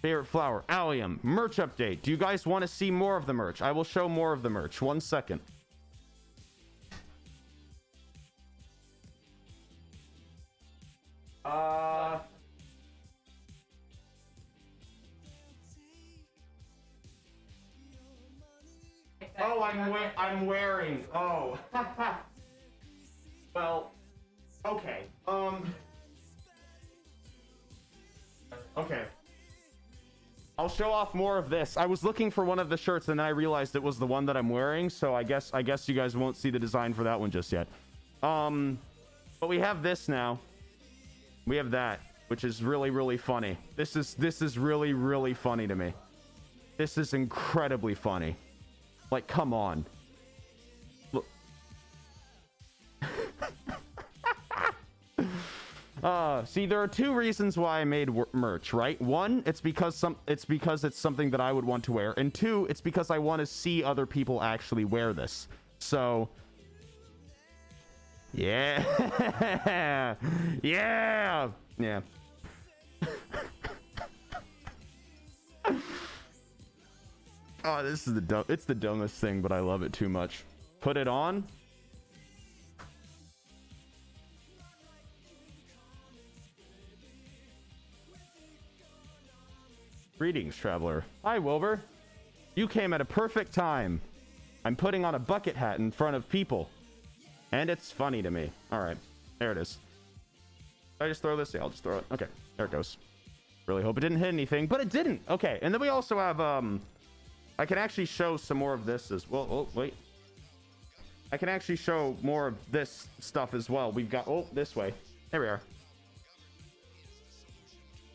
Favorite 0.00 0.26
flower, 0.26 0.62
allium, 0.68 1.18
merch 1.24 1.56
update. 1.56 2.02
Do 2.02 2.12
you 2.12 2.16
guys 2.16 2.46
want 2.46 2.62
to 2.62 2.68
see 2.68 2.88
more 2.88 3.16
of 3.16 3.26
the 3.26 3.32
merch? 3.32 3.60
I 3.62 3.72
will 3.72 3.82
show 3.82 4.08
more 4.08 4.32
of 4.32 4.42
the 4.42 4.50
merch. 4.50 4.80
One 4.80 5.00
second. 5.00 5.40
Uh. 11.44 12.18
Oh, 19.40 19.62
I'm 19.62 19.92
we 19.92 19.98
I'm 20.16 20.46
wearing. 20.46 21.04
Oh. 21.12 21.58
well, 23.54 23.92
okay. 24.64 25.04
Um. 25.26 25.74
Okay. 28.76 29.04
I'll 30.58 30.68
show 30.68 30.90
off 30.90 31.14
more 31.14 31.38
of 31.38 31.48
this. 31.48 31.76
I 31.76 31.86
was 31.86 32.02
looking 32.02 32.32
for 32.32 32.44
one 32.44 32.58
of 32.58 32.68
the 32.68 32.76
shirts 32.76 33.06
and 33.08 33.20
then 33.20 33.24
I 33.24 33.28
realized 33.28 33.76
it 33.76 33.82
was 33.82 33.96
the 33.96 34.06
one 34.06 34.26
that 34.26 34.36
I'm 34.36 34.48
wearing, 34.48 34.90
so 34.90 35.14
I 35.14 35.22
guess 35.22 35.52
I 35.54 35.62
guess 35.62 35.88
you 35.88 35.94
guys 35.94 36.16
won't 36.16 36.36
see 36.36 36.50
the 36.50 36.58
design 36.58 36.92
for 36.92 37.04
that 37.04 37.18
one 37.18 37.30
just 37.30 37.52
yet. 37.52 37.68
Um, 38.24 38.76
but 39.38 39.48
we 39.48 39.60
have 39.60 39.84
this 39.84 40.08
now. 40.08 40.40
We 41.46 41.54
have 41.56 41.70
that, 41.70 42.00
which 42.26 42.42
is 42.42 42.64
really 42.64 42.90
really 42.90 43.16
funny. 43.16 43.56
This 43.76 43.94
is 43.94 44.14
this 44.14 44.42
is 44.42 44.58
really 44.58 44.94
really 44.94 45.32
funny 45.32 45.68
to 45.68 45.76
me. 45.76 45.94
This 46.76 46.98
is 46.98 47.14
incredibly 47.14 47.94
funny. 47.94 48.36
Like, 49.12 49.28
come 49.28 49.54
on. 49.54 49.86
Uh, 56.02 56.44
see, 56.44 56.66
there 56.66 56.80
are 56.80 56.88
two 56.88 57.12
reasons 57.12 57.58
why 57.58 57.80
I 57.80 57.84
made 57.84 58.10
merch, 58.32 58.72
right? 58.72 59.00
One, 59.00 59.42
it's 59.46 59.60
because 59.60 59.96
some, 59.96 60.16
it's 60.28 60.44
because 60.44 60.84
it's 60.84 60.98
something 60.98 61.30
that 61.30 61.40
I 61.40 61.52
would 61.52 61.64
want 61.64 61.82
to 61.84 61.92
wear, 61.92 62.14
and 62.16 62.32
two, 62.32 62.66
it's 62.70 62.80
because 62.80 63.10
I 63.10 63.18
want 63.18 63.40
to 63.40 63.46
see 63.46 63.82
other 63.82 64.06
people 64.06 64.42
actually 64.42 64.84
wear 64.84 65.12
this. 65.12 65.48
So, 65.80 66.28
yeah, 68.32 70.14
yeah, 70.62 71.48
yeah. 71.78 72.00
oh, 77.64 77.82
this 77.82 78.06
is 78.06 78.14
the 78.14 78.20
dumb. 78.20 78.44
It's 78.48 78.64
the 78.64 78.74
dumbest 78.74 79.20
thing, 79.20 79.42
but 79.42 79.50
I 79.50 79.60
love 79.60 79.82
it 79.82 79.92
too 79.92 80.08
much. 80.08 80.44
Put 80.80 80.96
it 80.96 81.08
on. 81.08 81.44
Greetings, 90.18 90.56
traveler. 90.56 91.04
Hi, 91.22 91.38
Wilbur. 91.38 91.80
You 92.56 92.66
came 92.66 92.92
at 92.92 93.00
a 93.00 93.04
perfect 93.04 93.54
time. 93.54 94.00
I'm 94.64 94.74
putting 94.74 95.04
on 95.04 95.14
a 95.14 95.18
bucket 95.18 95.54
hat 95.54 95.78
in 95.78 95.92
front 95.92 96.16
of 96.16 96.28
people. 96.28 96.68
And 97.52 97.70
it's 97.70 97.92
funny 97.92 98.20
to 98.22 98.30
me. 98.32 98.50
All 98.72 98.80
right. 98.80 98.96
There 99.38 99.52
it 99.52 99.58
is. 99.58 99.78
I 101.00 101.06
just 101.06 101.22
throw 101.22 101.36
this? 101.36 101.54
Yeah, 101.54 101.60
I'll 101.60 101.70
just 101.70 101.84
throw 101.84 101.98
it. 101.98 102.04
Okay. 102.10 102.26
There 102.56 102.66
it 102.66 102.72
goes. 102.72 102.96
Really 103.66 103.84
hope 103.84 103.96
it 103.96 104.00
didn't 104.00 104.18
hit 104.18 104.26
anything, 104.26 104.66
but 104.66 104.80
it 104.80 104.90
didn't. 104.90 105.22
Okay. 105.30 105.60
And 105.62 105.72
then 105.72 105.80
we 105.80 105.86
also 105.88 106.18
have, 106.18 106.40
um, 106.40 106.80
I 107.60 107.64
can 107.64 107.78
actually 107.78 108.06
show 108.06 108.36
some 108.36 108.56
more 108.56 108.74
of 108.74 108.84
this 108.84 109.12
as 109.12 109.30
well. 109.30 109.46
Oh, 109.48 109.68
wait. 109.72 109.94
I 111.30 111.36
can 111.36 111.48
actually 111.48 111.76
show 111.76 112.16
more 112.22 112.48
of 112.48 112.56
this 112.72 113.06
stuff 113.20 113.54
as 113.54 113.70
well. 113.70 113.92
We've 113.92 114.10
got, 114.10 114.26
oh, 114.26 114.48
this 114.52 114.74
way. 114.74 114.94
There 115.30 115.40
we 115.40 115.46
are. 115.46 115.60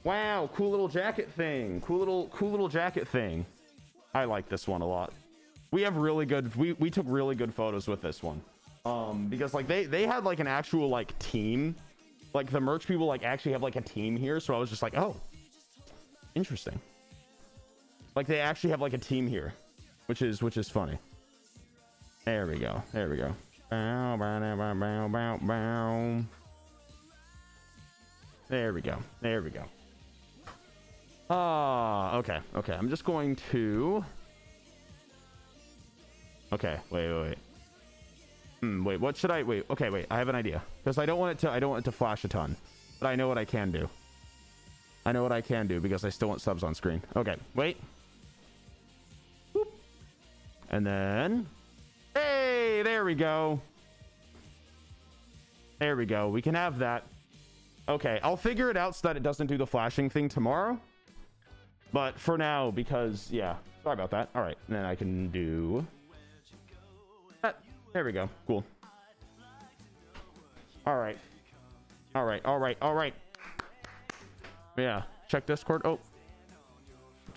Wow, 0.04 0.50
cool 0.54 0.70
little 0.70 0.90
jacket 0.90 1.32
thing. 1.32 1.82
Cool 1.82 2.00
little, 2.00 2.28
cool 2.30 2.52
little 2.52 2.68
jacket 2.68 3.08
thing. 3.08 3.46
I 4.14 4.26
like 4.26 4.50
this 4.50 4.68
one 4.68 4.82
a 4.82 4.88
lot. 4.88 5.14
We 5.72 5.82
have 5.82 5.96
really 5.96 6.26
good, 6.26 6.54
we, 6.56 6.74
we 6.74 6.90
took 6.90 7.06
really 7.08 7.36
good 7.36 7.54
photos 7.54 7.88
with 7.88 8.02
this 8.02 8.22
one. 8.22 8.42
Um, 8.86 9.28
because 9.28 9.54
like 9.54 9.66
they, 9.66 9.86
they 9.86 10.06
had 10.06 10.26
like 10.26 10.40
an 10.40 10.48
actual 10.48 10.90
like 10.90 11.18
team. 11.20 11.76
Like 12.34 12.50
the 12.50 12.60
merch 12.60 12.88
people 12.88 13.06
like 13.06 13.24
actually 13.24 13.54
have 13.54 13.64
like 13.64 13.76
a 13.76 13.82
team 13.82 14.18
here. 14.18 14.40
So 14.40 14.54
I 14.54 14.58
was 14.58 14.70
just 14.70 14.82
like, 14.82 14.98
oh, 14.98 15.16
interesting. 16.36 16.80
Like 18.16 18.28
they 18.28 18.40
actually 18.40 18.72
have 18.72 18.82
like 18.82 18.94
a 18.94 18.98
team 18.98 19.28
here, 19.28 19.54
which 20.08 20.22
is, 20.22 20.42
which 20.44 20.58
is 20.58 20.70
funny. 20.70 20.98
There 22.26 22.46
we 22.48 22.60
go. 22.60 22.84
There 22.92 23.10
we 23.10 23.18
go. 23.18 23.34
Bow, 23.70 24.18
bow, 24.18 24.40
bow, 24.40 24.74
bow, 24.74 25.08
bow, 25.08 25.40
bow. 25.42 26.24
There 28.50 28.74
we 28.74 28.82
go. 28.82 28.98
There 29.22 29.42
we 29.42 29.50
go. 29.50 29.64
Ah, 31.30 32.16
uh, 32.16 32.18
okay, 32.20 32.40
okay. 32.56 32.74
I'm 32.74 32.90
just 32.90 33.06
going 33.06 33.36
to... 33.52 34.04
Okay, 36.52 36.78
wait, 36.90 37.12
wait, 37.12 37.22
wait. 37.22 37.38
Hmm, 38.60 38.84
wait, 38.84 39.00
what 39.00 39.18
should 39.18 39.32
I... 39.32 39.44
Wait, 39.44 39.66
okay, 39.70 39.90
wait. 39.90 40.06
I 40.12 40.18
have 40.18 40.30
an 40.30 40.36
idea. 40.36 40.62
Because 40.84 40.98
I 40.98 41.06
don't 41.06 41.20
want 41.20 41.32
it 41.32 41.40
to... 41.40 41.52
I 41.52 41.60
don't 41.60 41.70
want 41.70 41.84
it 41.84 41.90
to 41.90 41.92
flash 41.92 42.24
a 42.24 42.28
ton. 42.28 42.56
But 43.00 43.08
I 43.08 43.16
know 43.16 43.28
what 43.28 43.38
I 43.38 43.46
can 43.46 43.72
do. 43.72 43.90
I 45.06 45.12
know 45.12 45.24
what 45.24 45.32
I 45.32 45.42
can 45.42 45.68
do 45.68 45.80
because 45.80 46.06
I 46.06 46.10
still 46.10 46.30
want 46.30 46.42
subs 46.42 46.64
on 46.64 46.74
screen. 46.76 47.02
Okay, 47.16 47.36
wait. 47.56 47.78
Boop. 49.54 49.68
And 50.70 50.86
then... 50.86 51.48
Hey, 52.14 52.82
there 52.84 53.04
we 53.04 53.16
go. 53.16 53.60
There 55.80 55.96
we 55.96 56.06
go. 56.06 56.30
We 56.30 56.42
can 56.42 56.56
have 56.56 56.80
that. 56.80 57.06
Okay, 57.90 58.20
I'll 58.24 58.38
figure 58.38 58.70
it 58.70 58.78
out 58.78 58.96
so 58.96 59.08
that 59.08 59.18
it 59.18 59.24
doesn't 59.24 59.48
do 59.48 59.58
the 59.58 59.68
flashing 59.68 60.10
thing 60.10 60.30
tomorrow. 60.30 60.80
But 61.94 62.20
for 62.20 62.40
now, 62.40 62.72
because, 62.72 63.30
yeah, 63.32 63.56
sorry 63.84 63.94
about 63.94 64.10
that. 64.10 64.30
All 64.34 64.42
right, 64.42 64.58
then 64.68 64.84
I 64.84 64.96
can 64.96 65.30
do 65.30 65.86
that. 67.44 67.60
There 67.94 68.04
we 68.04 68.12
go. 68.12 68.28
Cool. 68.48 68.66
All 70.88 70.98
right. 70.98 71.18
All 72.16 72.26
right, 72.26 72.44
all 72.46 72.58
right, 72.58 72.78
all 72.82 72.96
right. 72.96 73.14
Yeah, 74.76 75.04
check 75.30 75.46
Discord. 75.46 75.84
Oh, 75.86 76.00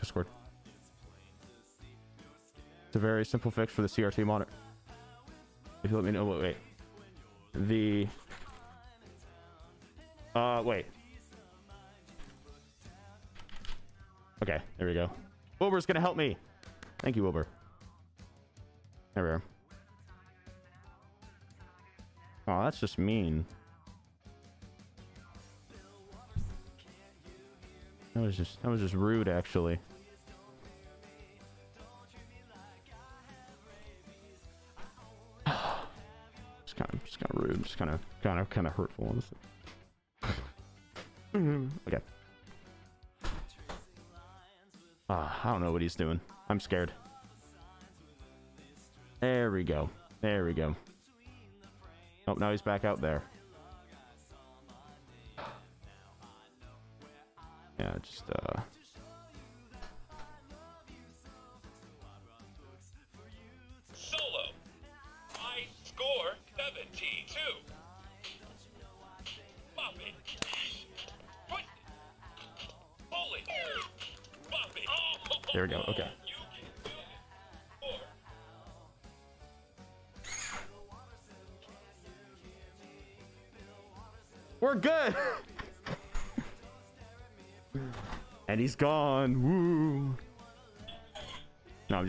Discord. 0.01 0.27
It's 2.87 2.97
a 2.97 2.99
very 2.99 3.27
simple 3.27 3.51
fix 3.51 3.75
for 3.75 3.83
the 3.83 3.89
CRT 3.89 4.25
monitor. 4.25 4.51
If 5.83 5.91
you 5.91 5.97
let 5.97 6.05
me 6.05 6.13
know, 6.13 6.25
wait, 6.25 6.41
wait. 6.41 6.57
The, 7.69 8.07
uh, 10.35 10.63
wait. 10.65 10.87
Okay, 14.43 14.61
there 14.77 14.87
we 14.87 14.95
go. 14.95 15.11
Wilbur's 15.59 15.87
gonna 15.87 16.01
help 16.01 16.17
me. 16.17 16.37
Thank 16.99 17.17
you, 17.17 17.23
Wilbur. 17.23 17.47
There 19.15 19.25
we 19.25 19.31
are. 19.31 19.43
Oh, 22.49 22.65
that's 22.65 22.79
just 22.79 22.99
mean. 22.99 23.47
That 28.15 28.21
was 28.21 28.37
just 28.37 28.63
that 28.63 28.71
was 28.71 28.81
just 28.81 28.95
rude, 28.95 29.29
actually. 29.29 29.79
just 36.65 36.77
kind 36.77 36.93
of 36.93 37.05
just 37.05 37.19
kind 37.21 37.31
of 37.35 37.43
rude, 37.43 37.63
just 37.63 37.79
kind 37.79 37.91
of 37.91 38.01
kind 38.23 38.39
of 38.39 38.51
kind 38.51 38.67
of 38.67 38.75
hurtful. 38.75 39.17
okay. 41.35 41.99
Uh, 45.09 45.29
I 45.45 45.53
don't 45.53 45.61
know 45.61 45.73
what 45.73 45.83
he's 45.83 45.95
doing. 45.95 46.21
I'm 46.49 46.59
scared. 46.59 46.93
There 49.21 49.51
we 49.51 49.63
go. 49.63 49.89
There 50.21 50.45
we 50.45 50.53
go. 50.53 50.75
Oh, 52.27 52.35
now 52.35 52.51
he's 52.51 52.63
back 52.63 52.85
out 52.85 53.01
there. 53.01 53.23
Yeah, 57.79 57.95
just, 58.03 58.25
uh... 58.31 58.61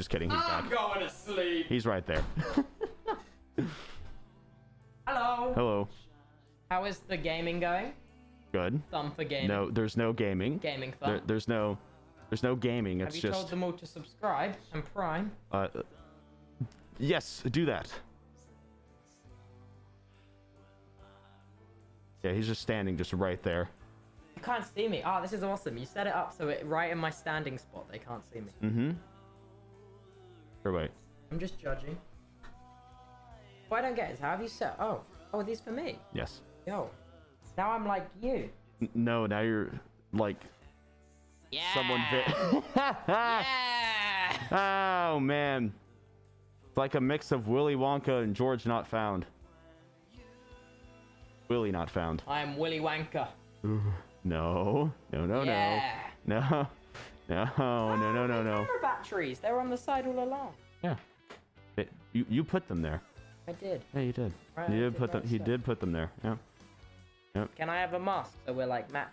just 0.08 0.12
kidding. 0.14 0.30
He's 0.30 0.40
I'm 0.42 0.70
back. 0.70 0.78
going 0.78 1.00
to 1.02 1.10
sleep. 1.10 1.66
He's 1.68 1.86
right 1.86 2.06
there. 2.06 2.24
Hello. 5.06 5.52
Hello. 5.54 5.88
How 6.72 6.86
is 6.86 7.00
the 7.00 7.18
gaming 7.18 7.60
going? 7.60 7.92
Good. 8.54 8.82
Thumb 8.90 9.12
for 9.12 9.26
gaming. 9.26 9.50
No, 9.50 9.70
there's 9.70 9.98
no 9.98 10.14
gaming. 10.14 10.60
Gaming 10.60 10.94
thumb. 10.94 11.10
There, 11.10 11.22
there's 11.26 11.50
no, 11.50 11.78
there's 12.30 12.44
no 12.44 12.56
gaming. 12.56 13.02
It's 13.02 13.08
Have 13.08 13.16
It's 13.16 13.24
you 13.24 13.30
just. 13.30 13.40
told 13.42 13.52
them 13.52 13.64
all 13.64 13.74
to 13.74 13.86
subscribe 13.86 14.56
and 14.74 14.84
prime? 14.94 15.32
Uh, 15.52 15.68
yes, 17.00 17.44
do 17.52 17.66
that. 17.66 17.92
Yeah, 22.24 22.32
he's 22.32 22.48
just 22.48 22.62
standing 22.62 22.96
just 22.98 23.12
right 23.12 23.44
there. 23.44 23.70
You 24.38 24.42
can't 24.42 24.64
see 24.66 24.88
me. 24.88 25.02
Oh, 25.06 25.22
this 25.22 25.34
is 25.34 25.44
awesome. 25.44 25.78
You 25.78 25.86
set 25.86 26.08
it 26.08 26.14
up 26.14 26.34
so 26.34 26.48
it 26.48 26.66
right 26.66 26.92
in 26.92 26.98
my 26.98 27.10
standing 27.10 27.58
spot. 27.58 27.92
They 27.92 28.00
can't 28.00 28.24
see 28.32 28.40
me. 28.40 28.52
Mm-hmm. 28.64 28.92
Or 30.66 30.72
wait. 30.72 30.90
I'm 31.32 31.40
just 31.40 31.60
judging. 31.60 31.98
What 33.70 33.84
I 33.84 33.88
don't 33.88 33.96
get 33.96 34.12
is 34.12 34.20
how 34.20 34.32
have 34.32 34.42
you 34.42 34.48
set? 34.48 34.76
Oh, 34.80 35.02
oh, 35.34 35.40
are 35.40 35.44
these 35.44 35.60
for 35.60 35.72
me? 35.72 36.00
Yes. 36.14 36.42
Yo, 36.66 36.90
now 37.58 37.72
I'm 37.72 37.86
like 37.86 38.08
you. 38.22 38.50
N- 38.82 38.90
no, 38.94 39.26
now 39.26 39.42
you're 39.42 39.72
like 40.14 40.38
Yeah. 41.52 41.62
someone. 41.74 42.02
Vi- 42.12 42.64
yeah. 43.08 45.12
oh 45.14 45.20
man, 45.20 45.74
it's 46.68 46.78
like 46.78 46.96
a 46.96 47.02
mix 47.02 47.32
of 47.32 47.48
Willy 47.48 47.76
Wonka 47.76 48.24
and 48.24 48.36
George 48.36 48.66
Not 48.66 48.88
Found. 48.88 49.26
Willy 51.50 51.72
Not 51.72 51.90
Found. 51.90 52.24
I 52.28 52.42
am 52.42 52.58
Willy 52.58 52.80
Wanker. 52.80 53.28
Ooh, 53.66 53.82
no, 54.24 54.92
no, 55.12 55.26
no, 55.26 55.44
yeah. 55.44 56.00
no, 56.26 56.40
no, 56.40 56.68
no, 57.30 57.46
no, 57.58 57.96
no, 57.96 58.14
no, 58.14 58.28
no, 58.28 58.44
no. 58.44 58.52
Camera 58.66 58.82
batteries. 58.82 59.40
They 59.40 59.52
were 59.52 59.60
on 59.60 59.70
the 59.70 59.78
side 59.78 60.06
all 60.08 60.24
along. 60.24 60.54
Yeah. 60.84 60.96
It, 61.78 61.90
you 62.14 62.26
you 62.30 62.44
put 62.44 62.68
them 62.68 62.82
there. 62.82 63.02
I 63.48 63.52
did. 63.54 63.82
Yeah, 63.94 64.02
you 64.02 64.12
did. 64.14 64.34
Right, 64.56 64.70
you 64.70 64.76
did 64.80 64.94
did 64.94 64.98
put 65.00 65.12
them. 65.12 65.20
notice 65.20 65.32
He 65.32 65.38
did 65.40 65.64
put 65.64 65.80
them 65.80 65.92
there. 65.92 66.12
Yeah. 66.24 66.36
Yep. 67.36 67.56
Can 67.56 67.70
I 67.70 67.80
have 67.80 67.94
a 67.94 68.00
mask 68.00 68.34
so 68.46 68.54
we're 68.54 68.66
like 68.66 68.92
matched? 68.92 69.12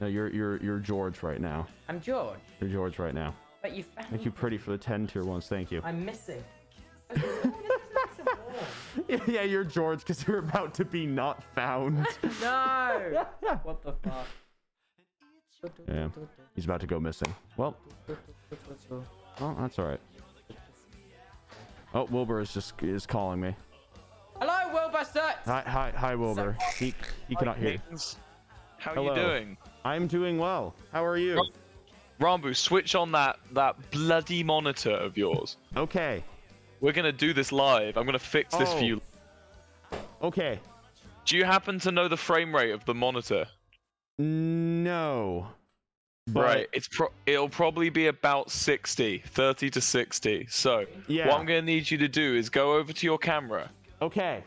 No, 0.00 0.06
you're 0.06 0.28
you're 0.28 0.56
you're 0.62 0.78
George 0.78 1.22
right 1.22 1.40
now. 1.40 1.66
I'm 1.88 2.00
George, 2.00 2.38
You're 2.60 2.70
George 2.70 2.98
right 2.98 3.14
now. 3.14 3.34
but 3.62 3.72
you 3.74 3.82
found 3.82 4.08
Thank 4.08 4.24
you, 4.24 4.30
pretty, 4.30 4.56
for 4.56 4.70
the 4.70 4.78
10 4.78 5.08
tier 5.08 5.24
ones. 5.24 5.46
Thank 5.46 5.70
you. 5.70 5.82
I'm 5.84 6.04
missing. 6.04 6.42
This 7.12 7.24
is 7.24 7.44
nice 7.44 8.18
and 8.18 9.18
warm. 9.18 9.22
yeah, 9.28 9.42
you're 9.42 9.64
George 9.64 9.98
because 10.00 10.26
you're 10.26 10.38
about 10.38 10.72
to 10.74 10.84
be 10.84 11.04
not 11.06 11.42
found. 11.54 12.06
No! 12.40 13.26
What 13.64 13.82
the 13.82 13.92
fuck? 13.92 14.26
Yeah. 15.88 16.08
He's 16.54 16.64
about 16.64 16.80
to 16.80 16.86
go 16.86 16.98
missing. 17.00 17.34
Well, 17.56 17.76
well, 18.88 19.56
that's 19.60 19.78
all 19.78 19.86
right. 19.86 20.00
Oh, 21.94 22.04
Wilbur 22.04 22.40
is 22.40 22.52
just 22.54 22.74
is 22.82 23.06
calling 23.06 23.40
me. 23.40 23.54
Hello, 24.40 24.72
Wilbur 24.72 25.04
Soot! 25.04 25.22
Hi, 25.44 25.62
hi, 25.66 25.92
hi, 25.94 26.14
Wilbur. 26.14 26.56
He 26.78 26.94
he 27.28 27.34
cannot 27.36 27.58
hear. 27.58 27.72
you. 27.72 27.78
Kings. 27.88 28.16
How 28.78 28.94
Hello. 28.94 29.14
you 29.14 29.20
doing? 29.20 29.56
I'm 29.84 30.06
doing 30.06 30.38
well. 30.38 30.74
How 30.92 31.04
are 31.04 31.18
you? 31.18 31.42
Ranboo, 32.20 32.54
switch 32.56 32.94
on 32.94 33.12
that 33.12 33.38
that 33.52 33.76
bloody 33.90 34.42
monitor 34.42 34.92
of 34.92 35.16
yours. 35.18 35.56
Okay, 35.76 36.22
We're 36.80 36.92
gonna 36.92 37.12
do 37.12 37.32
this 37.34 37.52
live. 37.52 37.96
I'm 37.98 38.06
gonna 38.06 38.18
fix 38.18 38.54
this 38.56 38.70
Oh. 38.70 38.78
for 38.78 38.84
you. 38.84 39.00
okay. 40.22 40.58
Do 41.26 41.36
you 41.36 41.44
happen 41.44 41.78
to 41.80 41.92
know 41.92 42.08
the 42.08 42.16
frame 42.16 42.54
rate 42.54 42.70
of 42.72 42.84
the 42.86 42.94
monitor? 42.94 43.46
No. 44.20 45.48
But, 46.26 46.40
right. 46.44 46.68
It's 46.72 46.86
pro- 46.88 47.12
it'll 47.26 47.48
probably 47.48 47.88
be 47.90 48.06
about 48.06 48.50
60, 48.50 49.18
30 49.26 49.70
to 49.70 49.80
60. 49.80 50.46
So 50.48 50.86
Yeah. 51.08 51.26
what 51.28 51.40
I'm 51.40 51.46
gonna 51.46 51.62
need 51.62 51.90
you 51.90 51.98
to 51.98 52.08
do 52.08 52.34
is 52.36 52.50
go 52.50 52.74
over 52.74 52.92
to 52.92 53.06
your 53.06 53.18
camera. 53.18 53.70
Okay. 54.00 54.42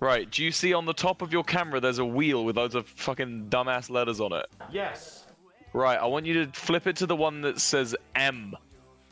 Right. 0.00 0.30
Do 0.30 0.42
you 0.44 0.50
see 0.50 0.72
on 0.72 0.86
the 0.86 0.94
top 0.94 1.22
of 1.22 1.32
your 1.32 1.44
camera 1.44 1.80
there's 1.80 1.98
a 1.98 2.04
wheel 2.04 2.44
with 2.44 2.56
loads 2.56 2.74
of 2.74 2.86
fucking 2.88 3.48
dumbass 3.50 3.90
letters 3.90 4.20
on 4.20 4.32
it? 4.32 4.46
Yes. 4.72 5.26
Right, 5.74 5.98
I 5.98 6.06
want 6.06 6.24
you 6.24 6.44
to 6.46 6.50
flip 6.52 6.86
it 6.86 6.96
to 6.96 7.06
the 7.06 7.14
one 7.14 7.42
that 7.42 7.60
says 7.60 7.94
M. 8.14 8.54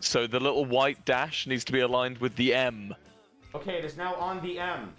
So 0.00 0.26
the 0.26 0.40
little 0.40 0.64
white 0.64 1.04
dash 1.04 1.46
needs 1.46 1.64
to 1.66 1.72
be 1.72 1.80
aligned 1.80 2.18
with 2.18 2.34
the 2.36 2.54
M. 2.54 2.94
Okay, 3.54 3.74
it 3.76 3.84
is 3.84 3.96
now 3.96 4.14
on 4.14 4.40
the 4.42 4.58
M. 4.58 4.94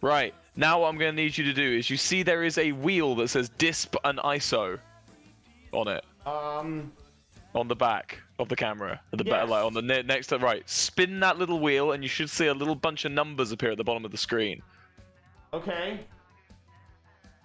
Right, 0.00 0.34
now 0.58 0.80
what 0.80 0.88
I'm 0.88 0.98
going 0.98 1.14
to 1.14 1.22
need 1.22 1.38
you 1.38 1.44
to 1.44 1.52
do 1.54 1.62
is 1.78 1.88
you 1.88 1.96
see 1.96 2.22
there 2.24 2.42
is 2.42 2.58
a 2.58 2.72
wheel 2.72 3.14
that 3.16 3.28
says 3.28 3.48
DISP 3.58 3.94
and 4.04 4.18
ISO 4.18 4.78
on 5.72 5.86
it, 5.88 6.04
Um. 6.26 6.92
on 7.54 7.68
the 7.68 7.76
back 7.76 8.18
of 8.40 8.48
the 8.48 8.56
camera. 8.56 9.00
At 9.12 9.18
the 9.18 9.24
Yes. 9.24 9.32
back, 9.32 9.48
like 9.48 9.64
on 9.64 9.72
the 9.72 9.82
ne- 9.82 10.02
next 10.02 10.26
to 10.28 10.38
right. 10.38 10.68
Spin 10.68 11.20
that 11.20 11.38
little 11.38 11.60
wheel 11.60 11.92
and 11.92 12.02
you 12.02 12.08
should 12.08 12.28
see 12.28 12.46
a 12.48 12.54
little 12.54 12.74
bunch 12.74 13.04
of 13.04 13.12
numbers 13.12 13.52
appear 13.52 13.70
at 13.70 13.76
the 13.78 13.84
bottom 13.84 14.04
of 14.04 14.10
the 14.10 14.18
screen. 14.18 14.60
Okay. 15.52 16.00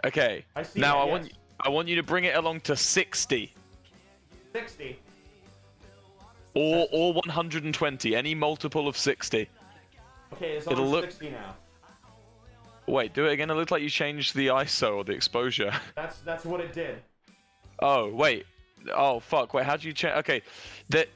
Okay. 0.05 0.43
I 0.55 0.63
see 0.63 0.79
Now 0.81 0.95
that, 0.95 1.01
I 1.01 1.05
want 1.05 1.23
yes. 1.25 1.33
I 1.59 1.69
want 1.69 1.87
you 1.87 1.95
to 1.95 2.03
bring 2.03 2.23
it 2.25 2.35
along 2.35 2.61
to 2.61 2.75
60 2.75 3.53
Sixty. 4.51 4.99
or 6.55 6.87
or 6.91 7.13
120, 7.13 8.15
any 8.15 8.33
multiple 8.35 8.87
of 8.87 8.97
60. 8.97 9.47
Okay, 10.33 10.51
it's 10.57 10.67
It'll 10.67 10.83
on 10.85 10.89
look- 10.91 11.05
sixty 11.05 11.29
now. 11.29 11.55
Wait, 12.87 13.13
do 13.13 13.25
it 13.25 13.33
again. 13.33 13.49
It 13.49 13.53
looks 13.53 13.71
like 13.71 13.81
you 13.81 13.89
changed 13.89 14.35
the 14.35 14.47
ISO 14.47 14.97
or 14.97 15.03
the 15.03 15.13
exposure. 15.13 15.71
That's 15.95 16.19
that's 16.19 16.45
what 16.45 16.59
it 16.59 16.73
did. 16.73 17.01
Oh 17.79 18.13
wait. 18.13 18.45
Oh 18.93 19.19
fuck. 19.19 19.53
Wait. 19.53 19.65
How 19.65 19.77
do 19.77 19.87
you 19.87 19.93
change? 19.93 20.15
Okay. 20.17 20.41
That. 20.89 21.07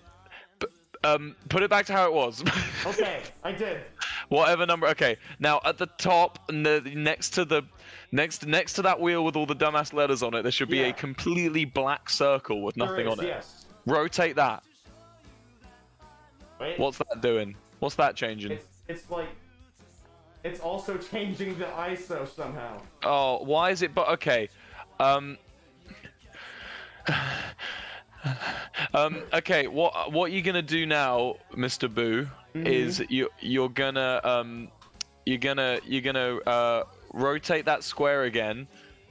Um. 1.03 1.35
Put 1.49 1.63
it 1.63 1.69
back 1.69 1.85
to 1.87 1.93
how 1.93 2.05
it 2.05 2.13
was. 2.13 2.43
Okay, 2.85 3.21
I 3.43 3.51
did. 3.51 3.81
Whatever 4.29 4.65
number. 4.65 4.87
Okay. 4.87 5.17
Now 5.39 5.59
at 5.65 5.77
the 5.77 5.87
top, 5.97 6.47
the, 6.47 6.81
next 6.95 7.31
to 7.31 7.43
the, 7.43 7.63
next 8.13 8.45
next 8.45 8.73
to 8.73 8.81
that 8.83 8.99
wheel 8.99 9.25
with 9.25 9.35
all 9.35 9.45
the 9.45 9.55
dumbass 9.55 9.91
letters 9.91 10.23
on 10.23 10.33
it, 10.35 10.43
there 10.43 10.51
should 10.53 10.69
be 10.69 10.77
Yeah. 10.77 10.87
a 10.87 10.93
completely 10.93 11.65
black 11.65 12.09
circle 12.09 12.61
with 12.61 12.77
nothing 12.77 13.07
is, 13.07 13.11
on 13.11 13.25
it. 13.25 13.27
Yes. 13.27 13.65
Rotate 13.85 14.37
that. 14.37 14.63
Wait. 16.61 16.79
What's 16.79 16.97
that 16.99 17.21
doing? 17.21 17.55
What's 17.79 17.95
that 17.95 18.15
changing? 18.15 18.53
It's 18.53 18.65
it's 18.87 19.09
like 19.11 19.29
it's 20.47 20.59
also 20.59 20.97
changing 20.97 21.57
the 21.57 21.65
ISO 21.65 22.27
somehow. 22.27 22.81
Oh, 23.03 23.43
why 23.43 23.69
is 23.71 23.81
it? 23.81 23.93
But 23.93 24.07
okay. 24.09 24.49
Um. 24.99 25.37
um. 28.93 29.23
Okay. 29.33 29.67
What 29.67 30.11
What 30.11 30.31
you're 30.31 30.41
gonna 30.41 30.61
do 30.61 30.85
now, 30.85 31.35
Mr. 31.53 31.93
Boo, 31.93 32.27
is 32.55 33.03
you 33.09 33.29
you're 33.39 33.69
gonna 33.69 34.21
um, 34.23 34.69
you're 35.25 35.37
gonna 35.37 35.79
you're 35.85 36.01
gonna 36.01 36.37
uh 36.37 36.83
rotate 37.13 37.65
that 37.65 37.83
square 37.83 38.23
again. 38.23 38.67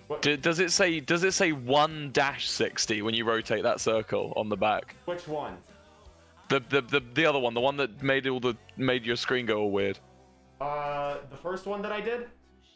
What- 0.09 0.23
D- 0.23 0.37
does 0.37 0.61
it 0.61 0.71
say 0.71 1.01
Does 1.01 1.25
it 1.25 1.33
say 1.35 1.53
one 1.53 2.11
dash 2.13 2.49
sixty 2.49 3.03
when 3.03 3.15
you 3.15 3.25
rotate 3.25 3.63
that 3.65 3.81
circle 3.81 4.33
on 4.37 4.49
the 4.49 4.57
back? 4.57 4.95
Which 5.05 5.27
one? 5.29 5.57
The, 6.49 6.61
the 6.69 6.81
the 6.81 7.01
the 7.15 7.27
other 7.27 7.41
one, 7.41 7.55
the 7.55 7.61
one 7.61 7.77
that 7.79 8.03
made 8.03 8.27
all 8.29 8.39
the 8.41 8.57
made 8.77 9.05
your 9.05 9.17
screen 9.17 9.47
go 9.47 9.63
all 9.63 9.71
weird. 9.73 9.99
Uh, 10.61 11.19
the 11.31 11.37
first 11.37 11.67
one 11.67 11.83
that 11.83 11.93
I 11.93 12.01
did. 12.01 12.29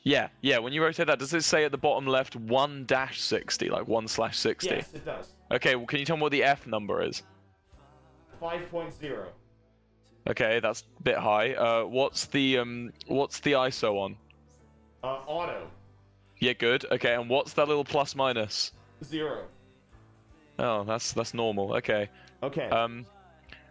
Yeah, 0.02 0.28
yeah. 0.40 0.58
When 0.58 0.72
you 0.72 0.82
rotate 0.82 1.06
that, 1.08 1.18
does 1.18 1.34
it 1.34 1.42
say 1.42 1.64
at 1.64 1.72
the 1.72 1.78
bottom 1.78 2.06
left 2.06 2.36
one 2.36 2.84
dash 2.86 3.20
sixty, 3.20 3.68
like 3.68 3.86
one 3.86 4.08
slash 4.08 4.38
sixty? 4.38 4.70
Yes, 4.76 4.94
it 4.94 5.04
does. 5.04 5.32
Okay, 5.52 5.76
well, 5.76 5.86
can 5.86 5.98
you 5.98 6.04
tell 6.06 6.16
me 6.16 6.22
what 6.22 6.32
the 6.32 6.42
F 6.42 6.66
number 6.66 7.02
is? 7.02 7.22
Five 8.38 8.70
point 8.70 8.92
zero. 8.94 9.28
Okay, 10.28 10.60
that's 10.60 10.84
a 10.98 11.02
bit 11.02 11.16
high. 11.18 11.54
Uh, 11.54 11.84
what's 11.84 12.26
the 12.26 12.58
um, 12.58 12.92
what's 13.08 13.40
the 13.40 13.52
ISO 13.52 13.98
on? 13.98 14.16
Uh, 15.02 15.18
auto 15.26 15.66
Yeah, 16.38 16.52
good. 16.52 16.84
Okay, 16.90 17.14
and 17.14 17.28
what's 17.28 17.52
that 17.54 17.68
little 17.68 17.84
plus 17.84 18.14
minus? 18.14 18.72
zero. 19.04 19.44
Oh, 20.58 20.84
that's 20.84 21.12
that's 21.12 21.32
normal. 21.34 21.74
Okay. 21.76 22.08
Okay. 22.42 22.68
Um, 22.68 23.06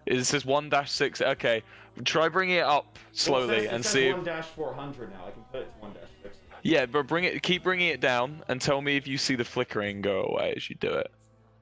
it 0.09 0.23
says 0.25 0.45
one 0.45 0.69
dash 0.69 0.91
six. 0.91 1.21
Okay, 1.21 1.63
try 2.03 2.27
bringing 2.29 2.57
it 2.57 2.63
up 2.63 2.97
slowly 3.11 3.47
Well, 3.47 3.55
it 3.55 3.61
says, 3.63 3.71
and 3.73 3.85
see. 3.85 4.11
One 4.13 4.23
dash 4.23 4.45
four 4.47 4.73
hundred 4.73 5.11
now. 5.11 5.25
I 5.27 5.31
can 5.31 5.43
put 5.51 5.61
it 5.61 5.73
to 5.75 5.79
one 5.81 5.93
dash 5.93 6.09
sixty. 6.23 6.41
yeah, 6.63 6.85
but 6.85 7.07
bring 7.07 7.23
it. 7.23 7.41
Keep 7.43 7.63
bringing 7.63 7.89
it 7.89 8.01
down 8.01 8.41
and 8.47 8.59
tell 8.59 8.81
me 8.81 8.97
if 8.97 9.07
you 9.07 9.17
see 9.17 9.35
the 9.35 9.45
flickering 9.45 10.01
go 10.01 10.23
away 10.23 10.53
as 10.57 10.69
you 10.69 10.75
do 10.75 10.89
it. 10.91 11.11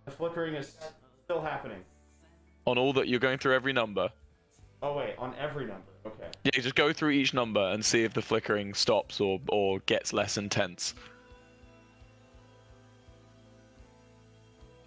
The 0.06 0.12
flickering 0.12 0.56
is 0.56 0.76
still 1.26 1.42
happening. 1.42 1.84
On 2.66 2.78
all 2.78 2.94
that, 2.94 3.08
you're 3.08 3.20
going 3.20 3.38
through 3.38 3.56
every 3.56 3.74
number. 3.74 4.10
Oh 4.82 4.96
wait, 4.98 5.16
on 5.18 5.34
every 5.40 5.66
number. 5.66 5.82
Okay. 6.06 6.28
Yeah, 6.44 6.52
just 6.62 6.76
go 6.76 6.94
through 6.94 7.10
each 7.12 7.34
number 7.34 7.62
and 7.62 7.84
see 7.84 8.04
if 8.04 8.14
the 8.14 8.22
flickering 8.22 8.74
stops 8.74 9.20
or 9.20 9.40
or 9.50 9.80
gets 9.82 10.14
less 10.14 10.38
intense. 10.38 10.94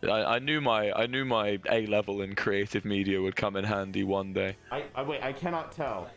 I, 0.02 0.36
I 0.36 0.38
knew 0.38 0.60
my 0.60 0.92
I 0.92 1.06
knew 1.06 1.24
my 1.24 1.58
A 1.70 1.86
level 1.86 2.22
in 2.22 2.34
creative 2.34 2.84
media 2.84 3.20
would 3.20 3.36
come 3.36 3.56
in 3.56 3.64
handy 3.64 4.04
one 4.04 4.32
day. 4.32 4.56
I, 4.70 4.84
I 4.94 5.02
wait. 5.02 5.22
I 5.22 5.32
cannot 5.32 5.72
tell. 5.72 6.08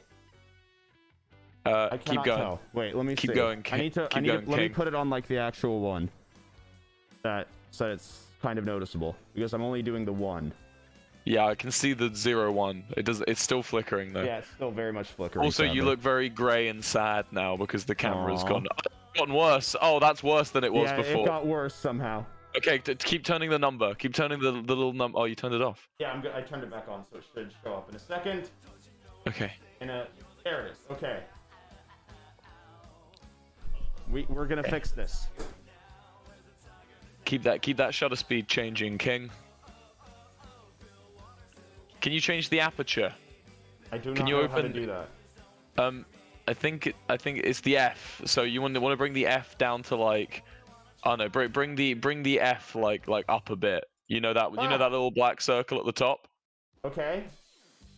Uh, 1.66 1.90
I 1.92 1.98
keep 1.98 2.24
going. 2.24 2.40
tell. 2.40 2.60
Wait, 2.74 2.96
let 2.96 3.06
me 3.06 3.16
Keep 3.16 3.32
see. 3.32 3.36
going, 3.36 3.66
I 3.72 3.78
need 3.78 3.94
to. 3.94 4.10
I 4.12 4.20
need 4.20 4.28
going, 4.28 4.46
to, 4.46 4.52
let 4.52 4.60
me 4.60 4.70
put 4.70 4.88
it 4.88 4.96
on 4.96 5.10
like 5.10 5.28
the 5.28 5.38
actual 5.38 5.80
one. 5.80 6.10
That 7.24 7.48
so 7.72 7.90
it's 7.90 8.26
kind 8.42 8.60
of 8.60 8.66
noticeable 8.66 9.16
because 9.34 9.54
I'm 9.54 9.62
only 9.62 9.82
doing 9.82 10.04
the 10.04 10.14
one. 10.14 10.54
Yeah, 11.26 11.46
I 11.46 11.56
can 11.56 11.72
see 11.72 11.94
the 11.94 12.14
zero 12.14 12.52
one. 12.52 12.84
It 12.98 13.06
does. 13.06 13.24
It's 13.28 13.42
still 13.42 13.64
flickering 13.64 14.12
though. 14.12 14.24
Yeah, 14.24 14.40
it's 14.40 14.50
still 14.52 14.72
very 14.72 14.92
much 14.92 15.08
flickering. 15.08 15.46
also, 15.46 15.64
you 15.64 15.84
look 15.84 16.00
very 16.00 16.28
grey 16.28 16.68
and 16.68 16.84
sad 16.84 17.26
now 17.32 17.56
because 17.56 17.86
the 17.86 17.96
camera's 17.96 18.44
Aw. 18.44 18.48
gone 18.48 18.68
gotten 19.16 19.34
worse. 19.34 19.76
Oh, 19.82 20.00
that's 20.00 20.22
worse 20.22 20.50
than 20.50 20.66
it 20.66 20.74
was 20.74 20.90
yeah, 20.90 20.98
before. 20.98 21.24
it 21.24 21.28
got 21.28 21.46
worse 21.46 21.74
somehow. 21.74 22.26
Okay, 22.56 22.78
t- 22.78 22.96
keep 22.96 23.24
turning 23.24 23.50
the 23.50 23.58
number. 23.60 23.94
Keep 23.96 24.14
turning 24.14 24.40
the, 24.40 24.52
the 24.52 24.76
little 24.76 24.94
number. 24.94 25.18
Oh, 25.18 25.26
you 25.26 25.36
turned 25.36 25.56
it 25.56 25.62
off. 25.62 25.88
Yeah, 26.00 26.12
I'm 26.12 26.22
good. 26.22 26.32
I 26.34 26.42
turned 26.42 26.64
it 26.64 26.70
back 26.70 26.88
on, 26.88 27.04
so 27.12 27.18
it 27.18 27.24
should 27.34 27.52
show 27.64 27.74
up 27.74 27.90
in 27.90 27.96
a 27.96 28.00
second. 28.00 28.50
Okay. 29.28 29.54
In 29.82 29.90
a 29.90 30.08
there 30.44 30.68
it 30.68 30.72
is. 30.74 30.78
Okay. 30.92 31.24
We 34.12 34.26
we're 34.30 34.46
gonna 34.48 34.64
fix 34.64 34.92
this. 34.92 35.28
Keep 37.26 37.44
that 37.44 37.62
keep 37.62 37.78
that 37.78 37.94
shutter 37.94 38.16
speed 38.16 38.48
changing, 38.48 38.98
King. 38.98 39.32
Can 42.02 42.12
you 42.12 42.20
change 42.20 42.50
the 42.50 42.60
aperture? 42.60 43.14
I 43.92 43.98
do 43.98 44.10
not 44.10 44.18
Can 44.18 44.28
you 44.28 44.36
know 44.36 44.48
how 44.48 44.56
to 44.56 44.60
open- 44.62 44.74
do 44.74 44.86
that. 44.88 45.10
Um, 45.78 46.06
I 46.48 46.54
think 46.54 46.94
I 47.10 47.16
think 47.18 47.40
it's 47.40 47.62
the 47.62 47.78
F. 47.78 48.22
So 48.26 48.44
you 48.44 48.62
want 48.62 48.74
to 48.76 48.82
want 48.82 48.92
to 48.94 48.98
bring 48.98 49.14
the 49.14 49.26
F 49.26 49.58
down 49.58 49.82
to 49.84 49.96
like, 49.96 50.44
oh 51.06 51.16
no, 51.16 51.30
bring 51.30 51.52
bring 51.52 51.76
the 51.76 51.94
bring 51.94 52.24
the 52.24 52.40
F 52.40 52.76
like 52.76 53.08
like 53.08 53.26
up 53.30 53.50
a 53.50 53.56
bit. 53.56 53.86
You 54.08 54.22
know 54.22 54.34
that 54.34 54.52
you 54.52 54.58
know 54.58 54.76
Ah. 54.76 54.78
that 54.78 54.92
little 54.92 55.12
black 55.12 55.42
circle 55.42 55.80
at 55.80 55.86
the 55.86 55.92
top. 55.92 56.28
Okay. 56.86 57.24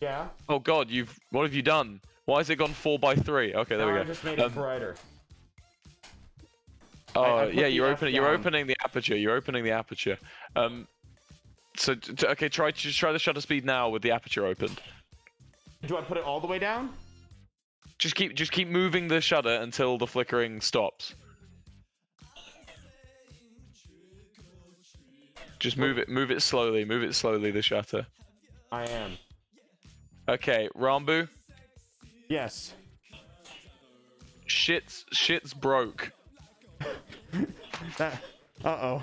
Yeah. 0.00 0.28
Oh 0.48 0.58
God, 0.58 0.90
you've 0.90 1.18
what 1.30 1.42
have 1.42 1.54
you 1.54 1.62
done? 1.62 2.00
Why 2.26 2.38
has 2.38 2.50
it 2.50 2.56
gone 2.56 2.72
four 2.72 2.98
by 2.98 3.14
three? 3.14 3.54
Okay, 3.54 3.76
there 3.76 3.86
now 3.86 3.92
we 3.92 3.98
go. 3.98 4.02
I 4.02 4.04
just 4.04 4.24
made 4.24 4.38
it 4.38 4.42
Um, 4.42 4.52
brighter. 4.52 4.94
Oh 7.14 7.22
I 7.38 7.44
put 7.46 7.54
yeah, 7.54 7.66
you're 7.66 7.86
F 7.86 7.94
opening. 7.98 8.14
You're 8.14 8.28
opening 8.28 8.66
the 8.66 8.76
aperture. 8.84 9.16
You're 9.16 9.36
opening 9.36 9.64
the 9.64 9.70
aperture. 9.70 10.18
Um, 10.54 10.86
so 11.76 11.94
okay, 12.24 12.48
try 12.48 12.70
just 12.70 12.98
try 12.98 13.12
the 13.12 13.18
shutter 13.18 13.40
speed 13.40 13.64
now 13.64 13.88
with 13.88 14.02
the 14.02 14.10
aperture 14.10 14.44
opened. 14.46 14.80
Do 15.86 15.96
I 15.96 16.02
put 16.02 16.16
it 16.18 16.24
all 16.24 16.40
the 16.40 16.46
way 16.46 16.58
down? 16.58 16.90
Just 17.98 18.14
keep 18.14 18.34
just 18.34 18.52
keep 18.52 18.68
moving 18.68 19.08
the 19.08 19.20
shutter 19.20 19.54
until 19.54 19.96
the 19.98 20.06
flickering 20.06 20.60
stops. 20.60 21.14
Just 25.58 25.76
move 25.76 25.98
it. 25.98 26.08
Move 26.08 26.30
it 26.30 26.42
slowly. 26.42 26.84
Move 26.84 27.02
it 27.02 27.14
slowly. 27.14 27.50
The 27.50 27.62
shutter. 27.62 28.06
I 28.70 28.86
am. 28.86 29.12
Okay, 30.28 30.68
Ranboo. 30.76 31.28
Yes. 32.28 32.74
Shit's 34.46 35.04
shit's 35.12 35.54
broke. 35.54 36.12
That. 37.98 38.22
Uh 38.64 38.68
oh. 38.68 39.02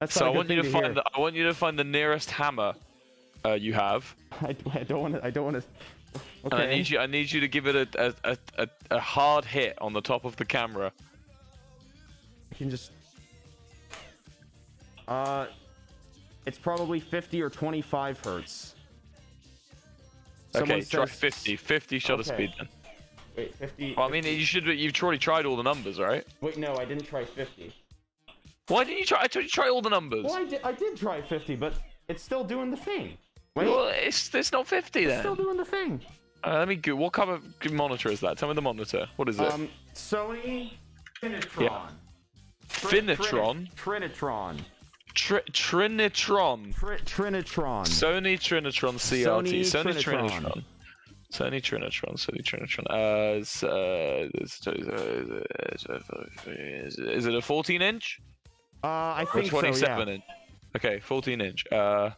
That's 0.00 0.14
So 0.14 0.26
I 0.26 0.28
want 0.30 0.50
you 0.50 0.56
to 0.56 0.62
thing 0.62 0.72
find 0.72 0.96
the 0.96 1.04
I 1.14 1.20
want 1.20 1.36
you 1.36 1.44
to 1.44 1.54
find 1.54 1.78
the 1.78 1.84
nearest 1.84 2.30
hammer 2.30 2.74
uh, 3.44 3.52
you 3.52 3.72
have, 3.72 4.14
I, 4.42 4.56
I 4.72 4.82
don't 4.84 5.00
want 5.00 5.14
to. 5.14 5.24
I 5.24 5.30
don't 5.30 5.44
want 5.44 5.62
to. 5.62 6.20
Okay. 6.44 6.56
and 6.56 6.62
I 6.62 6.66
need 6.66 6.88
you 6.88 6.98
I 6.98 7.06
need 7.06 7.30
you 7.30 7.40
to 7.40 7.48
give 7.48 7.66
it 7.66 7.76
a 7.76 8.14
a, 8.24 8.36
a, 8.56 8.68
a, 8.90 9.00
hard 9.00 9.44
hit 9.44 9.76
on 9.80 9.92
the 9.92 10.00
top 10.00 10.24
of 10.24 10.36
the 10.36 10.44
camera. 10.44 10.92
I 12.52 12.54
can 12.54 12.70
just. 12.70 12.92
Uh, 15.06 15.46
it's 16.48 16.58
probably 16.58 16.98
50 16.98 17.42
or 17.42 17.50
25 17.50 18.20
hertz. 18.24 18.74
Someone 20.52 20.78
okay, 20.78 20.80
try 20.80 21.04
50. 21.06 21.56
50 21.56 21.98
shutter 21.98 22.20
Okay. 22.22 22.34
speed 22.34 22.52
then. 22.58 22.68
Wait, 23.36 23.54
50. 23.54 23.94
Well, 23.96 24.08
I 24.08 24.10
mean, 24.10 24.24
you 24.24 24.44
should. 24.44 24.66
You've 24.66 25.00
already 25.02 25.18
tried 25.18 25.44
all 25.46 25.56
the 25.56 25.62
numbers, 25.62 26.00
right? 26.00 26.26
Wait, 26.40 26.56
no, 26.56 26.74
I 26.76 26.84
didn't 26.86 27.04
try 27.04 27.24
50. 27.24 27.72
Why 28.66 28.82
didn't 28.84 28.98
you 28.98 29.04
try? 29.04 29.18
I 29.20 29.26
told 29.28 29.44
you 29.44 29.48
to 29.50 29.54
try 29.54 29.68
all 29.68 29.82
the 29.82 29.90
numbers. 29.90 30.24
Well, 30.24 30.36
I 30.36 30.44
did. 30.44 30.60
I 30.64 30.72
did 30.72 30.96
try 30.96 31.20
50, 31.20 31.54
but 31.56 31.74
it's 32.08 32.22
still 32.22 32.42
doing 32.42 32.70
the 32.70 32.76
thing. 32.76 33.16
Wait, 33.54 33.66
Well, 33.66 33.88
it's 33.88 34.34
it's 34.34 34.50
not 34.52 34.66
50 34.66 35.00
it's 35.00 35.08
then. 35.12 35.20
still 35.20 35.36
doing 35.36 35.56
the 35.58 35.64
thing. 35.64 36.00
Uh, 36.44 36.58
let 36.60 36.68
me 36.68 36.76
go. 36.76 36.96
What 36.96 37.12
kind 37.12 37.30
of 37.30 37.44
monitor 37.72 38.10
is 38.10 38.20
that? 38.20 38.38
Tell 38.38 38.48
me 38.48 38.54
the 38.54 38.62
monitor. 38.62 39.06
What 39.16 39.28
is 39.28 39.38
it? 39.38 39.52
Um, 39.52 39.68
Sony 39.94 40.72
Finitron. 41.22 41.62
Yeah. 41.62 41.88
Tri- 42.70 42.90
Finitron? 42.90 43.68
Trini- 43.76 44.10
Trinitron. 44.14 44.60
Tri- 45.14 45.40
Trinitron. 45.52 46.74
Tri- 46.74 46.98
Trinitron. 46.98 47.86
Sony 47.86 48.36
Trinitron 48.38 48.94
CRT. 48.94 49.60
Sony 49.60 49.60
Sony 49.60 49.94
Trinitron. 49.94 50.30
Trinitron. 50.30 50.64
Sony 51.32 51.60
Trinitron. 51.60 52.14
Sony 52.16 52.42
Trinitron. 52.42 52.86
Uh, 52.88 53.38
it's, 53.38 53.62
uh, 53.62 54.28
it's, 54.34 54.66
uh, 54.66 54.72
is 56.98 57.26
it 57.26 57.34
a 57.34 57.42
14 57.42 57.82
inch 57.82 58.20
uh, 58.82 58.86
I 58.86 59.22
or 59.22 59.26
think 59.32 59.46
so. 59.50 59.60
27 59.60 60.08
Yeah. 60.08 60.14
inch? 60.14 60.24
Okay, 60.76 61.00
14 61.00 61.40
inch. 61.40 61.64
Uh, 61.72 62.10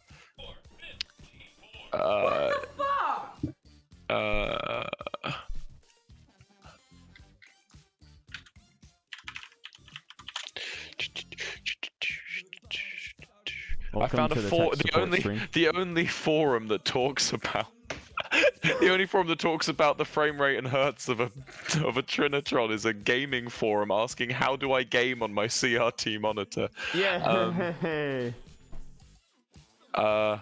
uh, 1.93 2.51
Fuck! 2.77 3.37
Uh, 13.93 13.99
I 13.99 14.07
found 14.07 14.31
a 14.31 14.35
to 14.35 14.41
the 14.41 14.49
the 14.49 14.99
only 14.99 15.19
stream. 15.19 15.41
the 15.53 15.69
only 15.69 16.05
forum 16.07 16.67
that 16.69 16.85
talks 16.85 17.33
about 17.33 17.67
the 18.61 18.89
only 18.89 19.05
forum 19.05 19.27
that 19.27 19.39
talks 19.39 19.67
about 19.67 19.97
the 19.97 20.05
frame 20.05 20.39
rate 20.39 20.57
and 20.57 20.67
hertz 20.67 21.09
of 21.09 21.19
a 21.19 21.31
of 21.85 21.97
a 21.97 22.03
Trinitron 22.03 22.71
is 22.71 22.85
a 22.85 22.93
gaming 22.93 23.49
forum 23.49 23.91
asking 23.91 24.29
how 24.29 24.55
do 24.55 24.73
I 24.73 24.83
game 24.83 25.21
on 25.23 25.33
my 25.33 25.47
CRT 25.47 26.19
monitor. 26.21 26.69
Yeah. 26.93 27.15
Um, 27.23 28.33
Uh, 29.93 30.37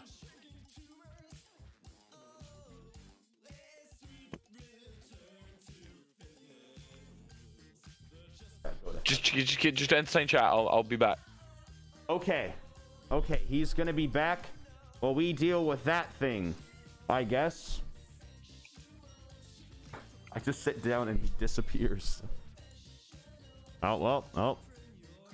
just 9.03 9.23
just 9.23 9.59
just 9.59 9.93
entertain 9.93 10.27
chat. 10.27 10.43
I'll 10.43 10.69
I'll 10.69 10.83
be 10.83 10.95
back. 10.95 11.17
okay. 12.09 12.53
Okay, 13.11 13.41
he's 13.47 13.73
gonna 13.73 13.93
be 13.93 14.07
back 14.07 14.45
while 14.99 15.15
we 15.15 15.33
deal 15.33 15.65
with 15.65 15.83
that 15.85 16.11
thing. 16.13 16.53
I 17.09 17.23
guess. 17.23 17.81
I 20.31 20.39
just 20.39 20.63
sit 20.63 20.83
down 20.83 21.07
and 21.07 21.19
he 21.19 21.31
disappears. 21.39 22.21
Oh 23.81 23.97
well, 23.97 24.25
oh, 24.35 24.57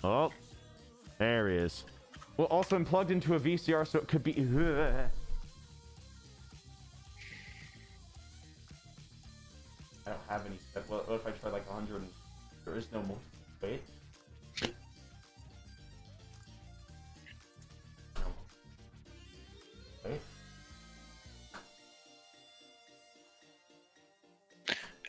oh, 0.03 0.31
there 1.17 1.49
he 1.49 1.57
is. 1.57 1.83
Well, 2.37 2.47
also 2.47 2.75
I'm 2.77 2.85
plugged 2.85 3.11
into 3.11 3.35
a 3.35 3.39
VCR, 3.39 3.85
so 3.87 3.99
it 3.99 4.07
could 4.07 4.23
be. 4.23 4.31
I 10.07 10.11
don't 10.11 10.19
have 10.29 10.45
any. 10.45 10.57
Step. 10.71 10.87
What 10.87 11.05
if 11.09 11.25
I 11.27 11.31
try 11.31 11.49
like 11.49 11.69
100? 11.69 12.01
and- 12.01 12.09
There 12.63 12.75
is 12.75 12.87
no 12.93 13.01
more. 13.03 13.17
Wait. 13.61 13.81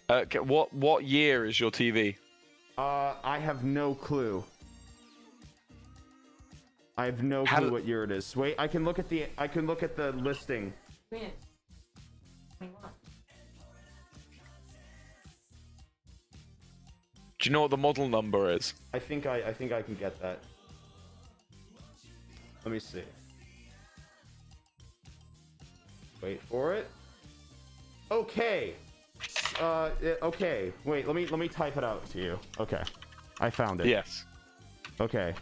Uh, 0.08 0.24
what 0.44 0.72
what 0.72 1.04
year 1.04 1.44
is 1.44 1.58
your 1.58 1.70
TV? 1.70 2.16
Uh, 2.78 3.14
I 3.24 3.38
have 3.38 3.64
no 3.64 3.94
clue. 3.94 4.44
I 6.96 7.06
have 7.06 7.22
no 7.22 7.44
How 7.44 7.58
clue 7.58 7.66
do- 7.68 7.72
what 7.72 7.84
year 7.84 8.04
it 8.04 8.10
is. 8.10 8.36
Wait, 8.36 8.54
I 8.58 8.68
can 8.68 8.84
look 8.84 8.98
at 8.98 9.08
the 9.08 9.26
I 9.36 9.48
can 9.48 9.66
look 9.66 9.82
at 9.82 9.96
the 9.96 10.12
listing. 10.12 10.72
Minutes. 11.10 11.44
21. 12.58 12.90
Do 17.38 17.48
you 17.48 17.52
know 17.52 17.62
what 17.62 17.70
the 17.70 17.76
model 17.76 18.08
number 18.08 18.50
is? 18.50 18.74
I 18.94 18.98
think 18.98 19.26
I 19.26 19.36
I 19.48 19.52
think 19.52 19.72
I 19.72 19.82
can 19.82 19.94
get 19.96 20.20
that. 20.22 20.38
Let 22.64 22.72
me 22.72 22.78
see. 22.78 23.02
Wait 26.22 26.40
for 26.42 26.74
it. 26.74 26.88
Okay. 28.10 28.74
Uh, 29.60 29.90
okay. 30.22 30.72
Wait, 30.84 31.06
let 31.06 31.16
me 31.16 31.26
let 31.26 31.38
me 31.38 31.48
type 31.48 31.76
it 31.76 31.84
out 31.84 32.04
to 32.10 32.18
you. 32.18 32.38
Okay, 32.60 32.82
I 33.40 33.50
found 33.50 33.80
it. 33.80 33.86
Yes. 33.86 34.24
Okay. 35.00 35.34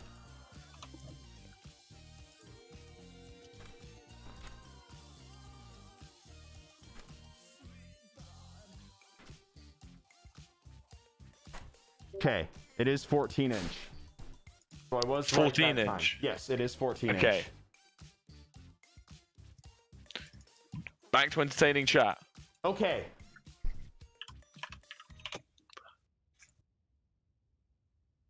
Okay, 12.17 12.49
it 12.79 12.89
is 12.89 13.05
14 13.05 13.53
inch. 13.53 13.61
So 14.91 14.99
I 14.99 15.07
was 15.07 15.31
right 15.33 15.43
14 15.55 15.77
time. 15.77 15.89
inch. 15.89 16.19
Yes, 16.23 16.49
it 16.49 16.61
is 16.61 16.75
14 16.75 17.17
Okay. 17.17 17.39
inch. 17.39 17.47
Back 21.13 21.31
to 21.33 21.43
entertaining 21.43 21.85
chat. 21.85 22.19
Okay. 22.65 23.05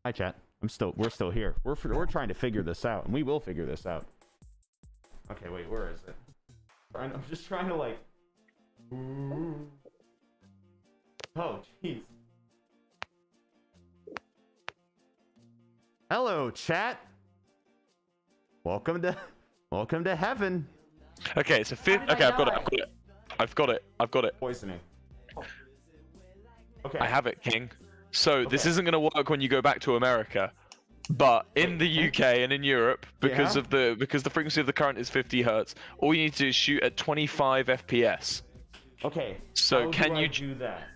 Hi, 0.04 0.12
chat. 0.12 0.36
I'm 0.60 0.68
still. 0.68 0.92
We're 0.96 1.08
still 1.08 1.30
here. 1.30 1.54
We're 1.64 1.76
we're 1.82 2.04
trying 2.04 2.28
to 2.28 2.34
figure 2.34 2.62
this 2.62 2.84
out, 2.84 3.06
and 3.06 3.14
we 3.14 3.22
will 3.22 3.40
figure 3.40 3.64
this 3.64 3.86
out. 3.86 4.04
Okay, 5.30 5.48
wait. 5.48 5.66
Where 5.70 5.90
is 5.90 6.00
it? 6.06 6.14
I'm 6.94 7.22
just 7.30 7.48
trying 7.48 7.68
to 7.68 7.74
like. 7.74 7.98
Oh, 11.34 11.60
jeez. 11.82 12.02
Hello, 16.10 16.50
chat. 16.50 17.00
Welcome 18.62 19.00
to, 19.00 19.16
welcome 19.72 20.04
to 20.04 20.14
heaven. 20.14 20.68
Okay, 21.38 21.64
so 21.64 21.76
fifth. 21.76 22.02
Okay, 22.10 22.24
I've 22.24 22.36
got 22.36 22.48
it. 22.48 22.54
I've 22.58 22.64
got 22.66 22.78
it. 22.78 22.92
I've 23.40 23.54
got 23.54 23.70
it. 23.70 23.84
I've 23.98 24.10
got 24.10 24.24
it. 24.26 24.38
Poisoning. 24.38 24.80
Okay. 26.84 26.98
I 26.98 27.06
have 27.06 27.26
it, 27.26 27.40
King. 27.42 27.70
So 28.14 28.44
this 28.44 28.64
isn't 28.64 28.84
going 28.84 28.92
to 28.92 29.00
work 29.00 29.28
when 29.28 29.40
you 29.40 29.48
go 29.48 29.60
back 29.60 29.80
to 29.80 29.96
America, 29.96 30.52
but 31.10 31.46
in 31.56 31.78
the 31.78 32.08
UK 32.08 32.20
and 32.20 32.52
in 32.52 32.62
Europe, 32.62 33.06
because 33.20 33.56
Yeah? 33.56 33.60
of 33.60 33.70
the 33.70 33.96
because 33.98 34.22
the 34.22 34.30
frequency 34.30 34.60
of 34.60 34.66
the 34.66 34.72
current 34.72 34.98
is 34.98 35.10
50 35.10 35.42
hertz, 35.42 35.74
all 35.98 36.14
you 36.14 36.22
need 36.22 36.32
to 36.34 36.44
do 36.44 36.48
is 36.48 36.54
shoot 36.54 36.82
at 36.84 36.96
25 36.96 37.66
FPS. 37.66 38.42
Okay. 39.04 39.36
So 39.54 39.90
can 39.90 40.14
do 40.14 40.20
you- 40.20 40.28
do 40.28 40.54
that? 40.56 40.88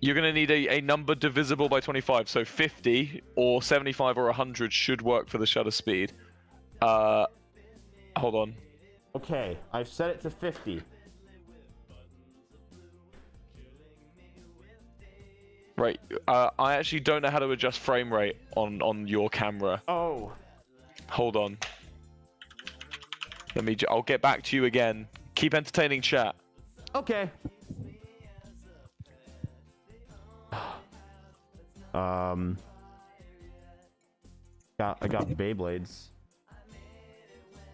You're 0.00 0.14
going 0.14 0.32
to 0.32 0.32
need 0.32 0.50
a, 0.52 0.76
a 0.78 0.80
number 0.80 1.14
divisible 1.16 1.68
by 1.68 1.80
25. 1.80 2.28
So 2.28 2.44
50 2.44 3.20
or 3.34 3.62
75 3.62 4.16
or 4.16 4.26
100 4.26 4.72
should 4.72 5.02
work 5.02 5.28
for 5.28 5.38
the 5.38 5.46
shutter 5.46 5.72
speed. 5.72 6.12
Uh, 6.80 7.26
hold 8.16 8.36
on. 8.36 8.54
Okay, 9.16 9.58
I've 9.72 9.88
set 9.88 10.10
it 10.10 10.20
to 10.20 10.30
50. 10.30 10.82
Right. 15.78 16.00
Uh, 16.26 16.50
I 16.58 16.74
actually 16.74 17.00
don't 17.00 17.22
know 17.22 17.30
how 17.30 17.38
to 17.38 17.48
adjust 17.52 17.78
frame 17.78 18.12
rate 18.12 18.36
on 18.56 18.82
on 18.82 19.06
your 19.06 19.30
camera. 19.30 19.80
Oh, 19.88 20.32
Hold 21.08 21.36
on. 21.36 21.56
Let 23.54 23.64
me. 23.64 23.74
j- 23.76 23.86
I'll 23.88 24.02
get 24.02 24.20
back 24.20 24.42
to 24.44 24.56
you 24.56 24.64
again. 24.66 25.06
Keep 25.36 25.54
entertaining 25.54 26.02
chat. 26.02 26.34
okay. 26.94 27.30
Um, 31.94 32.58
got 34.78 34.98
I 35.00 35.08
got 35.08 35.28
Beyblades. 35.28 36.08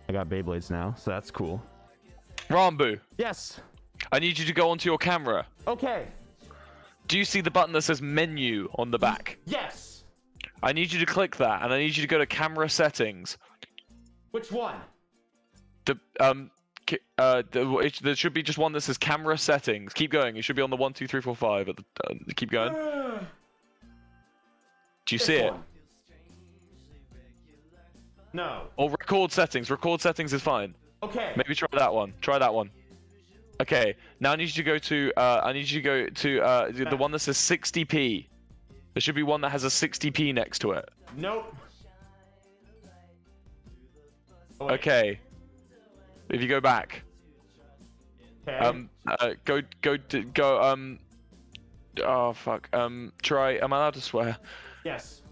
I 0.09 0.13
got 0.13 0.29
Beyblades 0.29 0.71
now, 0.71 0.95
so 0.97 1.11
that's 1.11 1.31
cool. 1.31 1.61
Ranboo, 2.49 3.01
Yes. 3.17 3.61
I 4.13 4.19
need 4.19 4.39
you 4.39 4.45
to 4.45 4.53
go 4.53 4.69
onto 4.71 4.89
your 4.89 4.99
camera. 4.99 5.47
Okay. 5.67 6.07
Do 7.07 7.19
you 7.19 7.25
see 7.25 7.41
the 7.41 7.51
button 7.51 7.73
that 7.75 7.83
says 7.83 8.01
menu 8.01 8.69
on 8.77 8.91
the 8.91 8.99
back? 8.99 9.39
Yes. 9.47 10.05
I 10.63 10.73
need 10.73 10.93
you 10.93 10.99
to 10.99 11.07
click 11.07 11.37
that, 11.37 11.63
and 11.63 11.73
I 11.73 11.79
need 11.79 11.97
you 11.97 12.03
to 12.03 12.09
go 12.09 12.19
to 12.19 12.27
camera 12.27 12.69
settings. 12.69 13.37
Which 14.31 14.51
one? 14.51 14.77
The 15.85 15.99
um, 16.19 16.51
uh, 17.19 17.43
the, 17.51 17.79
it, 17.79 18.01
there 18.03 18.15
should 18.15 18.33
be 18.33 18.43
just 18.43 18.59
one 18.59 18.73
that 18.73 18.81
says 18.83 18.99
camera 18.99 19.37
settings. 19.37 19.93
Keep 19.93 20.11
going. 20.11 20.37
It 20.37 20.43
should 20.43 20.57
be 20.57 20.63
on 20.63 20.71
the 20.71 20.77
one, 20.77 20.93
two, 20.93 21.07
three, 21.07 21.21
four, 21.21 21.37
five. 21.37 21.69
At 21.69 21.77
the, 21.77 21.85
uh, 22.09 22.15
keep 22.37 22.51
going. 22.51 22.73
Do 25.07 25.15
you 25.15 25.19
see 25.19 25.37
it? 25.37 25.53
No. 28.33 28.63
Or 28.77 28.91
record 28.91 29.31
settings. 29.31 29.71
Record 29.71 30.01
settings 30.01 30.33
is 30.33 30.43
fine. 30.43 30.75
Okay. 31.03 31.33
Maybe 31.37 31.55
try 31.55 31.69
that 31.73 31.93
one. 31.93 32.15
Try 32.21 32.39
that 32.39 32.53
one. 32.53 32.71
Okay. 33.61 33.95
Now 34.21 34.33
I 34.33 34.37
need 34.37 34.45
you 34.45 34.53
to 34.55 34.63
go 34.63 34.79
to. 34.79 35.13
Uh, 35.17 35.41
I 35.45 35.53
need 35.53 35.69
you 35.71 35.81
to 35.81 35.83
go 35.83 36.09
to 36.09 36.41
uh, 36.43 36.71
the 36.73 36.97
one 36.97 37.11
that 37.13 37.21
says 37.21 37.37
60p. 37.37 38.27
There 38.95 39.01
should 39.01 39.15
be 39.15 39.23
one 39.23 39.41
that 39.41 39.51
has 39.51 39.65
a 39.65 39.69
60p 39.69 40.35
next 40.35 40.61
to 40.61 40.73
it. 40.73 40.89
Nope. 41.17 41.55
Oh. 44.61 44.69
Okay. 44.71 45.19
If 46.31 46.41
you 46.41 46.49
go 46.49 46.61
back, 46.61 47.03
Okay. 48.49 48.57
um, 48.59 48.89
uh, 49.07 49.31
go 49.45 49.61
go 49.83 49.97
to, 49.97 50.23
go 50.23 50.63
um. 50.63 50.99
Oh 52.03 52.33
fuck. 52.33 52.69
Um, 52.73 53.13
try. 53.23 53.53
Am 53.63 53.73
I 53.73 53.77
allowed 53.77 53.95
to 53.95 54.01
swear? 54.01 54.37
yes. 54.85 55.23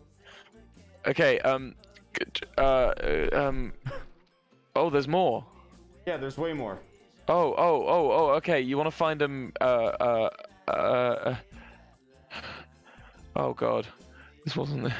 Okay. 1.07 1.39
Um. 1.41 1.75
Uh. 2.59 2.61
uh, 2.63 3.29
Um. 3.33 3.73
Oh, 4.75 4.89
there's 4.89 5.07
more. 5.07 5.45
Yeah, 6.07 6.17
there's 6.17 6.39
way 6.39 6.55
more. 6.55 6.79
Oh, 7.29 7.55
oh, 7.57 7.87
oh, 7.87 8.11
oh, 8.11 8.29
okay. 8.37 8.61
You 8.61 8.77
want 8.77 8.89
to 8.89 8.97
find 8.97 9.21
them, 9.21 9.53
uh, 9.61 9.65
uh, 9.65 10.31
uh, 10.69 11.37
oh 13.37 13.55
god. 13.55 13.87
This 14.45 14.57
wasn't, 14.57 14.93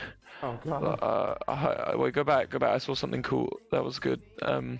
Oh 0.43 0.59
god. 0.65 0.99
uh, 1.03 1.51
uh, 1.51 1.93
wait, 1.97 2.15
go 2.15 2.25
back, 2.25 2.51
go 2.51 2.59
back. 2.59 2.71
I 2.71 2.79
saw 2.79 2.95
something 2.95 3.23
cool. 3.23 3.49
That 3.71 3.83
was 3.85 3.99
good. 3.99 4.21
Um, 4.43 4.79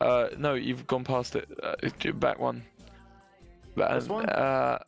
uh, 0.00 0.28
no, 0.38 0.54
you've 0.54 0.86
gone 0.86 1.04
past 1.04 1.36
it. 1.36 1.48
Uh, 1.62 2.12
back 2.14 2.38
one. 2.38 2.62
But, 3.74 3.94
This 3.94 4.08
one? 4.08 4.26
Uh, 4.28 4.78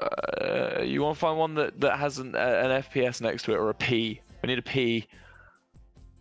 uh, 0.00 0.82
you 0.82 1.02
want 1.02 1.16
to 1.16 1.20
find 1.20 1.38
one 1.38 1.54
that, 1.54 1.80
that 1.80 1.98
has 1.98 2.18
an, 2.18 2.34
uh, 2.34 2.38
an 2.38 2.82
FPS 2.82 3.20
next 3.20 3.44
to 3.44 3.52
it 3.52 3.56
or 3.56 3.70
a 3.70 3.74
P. 3.74 4.20
We 4.42 4.46
need 4.48 4.58
a 4.58 4.62
P. 4.62 5.06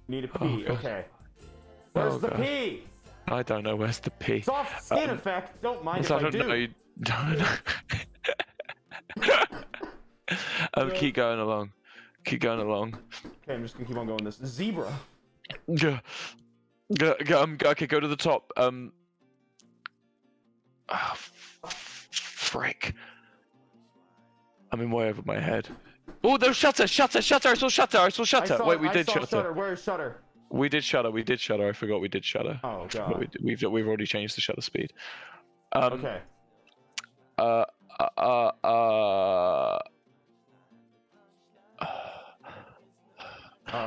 Need 0.07 0.25
a 0.25 0.27
P. 0.27 0.65
Oh, 0.67 0.73
okay. 0.73 1.05
Where's 1.93 2.13
Oh, 2.15 2.17
the 2.17 2.29
God. 2.29 2.41
P? 2.41 2.83
I 3.27 3.41
don't 3.43 3.63
know 3.63 3.75
where's 3.75 3.99
the 3.99 4.11
P. 4.11 4.41
Soft 4.41 4.83
skin 4.83 5.09
Um, 5.09 5.17
effect. 5.17 5.61
Don't 5.61 5.83
mind 5.83 6.05
if 6.05 6.11
I 6.11 6.17
I, 6.17 6.19
don't 6.21 6.31
do. 6.31 6.43
know. 6.47 6.53
You 6.53 6.67
don't 7.01 7.37
know. 7.39 7.55
um, 10.75 10.89
Yeah. 10.89 10.93
keep 10.95 11.15
going 11.15 11.39
along. 11.39 11.71
Keep 12.25 12.41
going 12.41 12.59
along. 12.59 12.97
Okay, 13.43 13.53
I'm 13.55 13.63
just 13.63 13.75
gonna 13.75 13.85
keep 13.85 13.97
on 13.97 14.07
going. 14.07 14.23
This 14.23 14.37
zebra. 14.45 14.91
Go, 15.75 15.99
go, 16.97 17.15
go, 17.25 17.41
um, 17.43 17.57
go- 17.57 17.69
okay, 17.71 17.87
go 17.87 17.99
to 17.99 18.07
the 18.07 18.15
top. 18.15 18.51
Um. 18.57 18.91
f- 20.89 21.31
frick. 22.11 22.93
I'm 24.71 24.81
in 24.81 24.91
way 24.91 25.07
over 25.09 25.21
my 25.25 25.39
head. 25.39 25.67
Oh, 26.23 26.37
there's 26.37 26.55
shutter, 26.57 26.87
shutter, 26.87 27.21
shutter. 27.21 27.49
I 27.49 27.53
saw 27.55 27.69
shutter. 27.69 27.97
I 27.99 28.09
saw 28.09 28.23
I 28.23 28.25
shutter. 28.25 28.57
saw, 28.57 28.65
Wait, 28.67 28.79
we 28.79 28.89
I 28.89 28.93
did 28.93 29.09
shutter. 29.09 29.27
Shutter. 29.27 29.53
Where's 29.53 29.83
Shutter? 29.83 30.21
We 30.49 30.69
did 30.69 30.83
shutter. 30.83 31.09
We 31.11 31.23
did 31.23 31.39
shutter. 31.39 31.67
I 31.67 31.71
forgot 31.73 31.99
we 32.01 32.07
did 32.07 32.23
shutter. 32.23 32.59
Oh 32.63 32.87
god. 32.89 33.19
we, 33.19 33.27
we've 33.41 33.61
we've 33.63 33.87
already 33.87 34.05
changed 34.05 34.37
the 34.37 34.41
shutter 34.41 34.61
speed. 34.61 34.93
Um, 35.73 35.93
Okay. 35.93 36.19
Uh, 37.37 37.65
uh, 37.99 38.51
uh, 38.63 38.63
uh, 41.81 41.87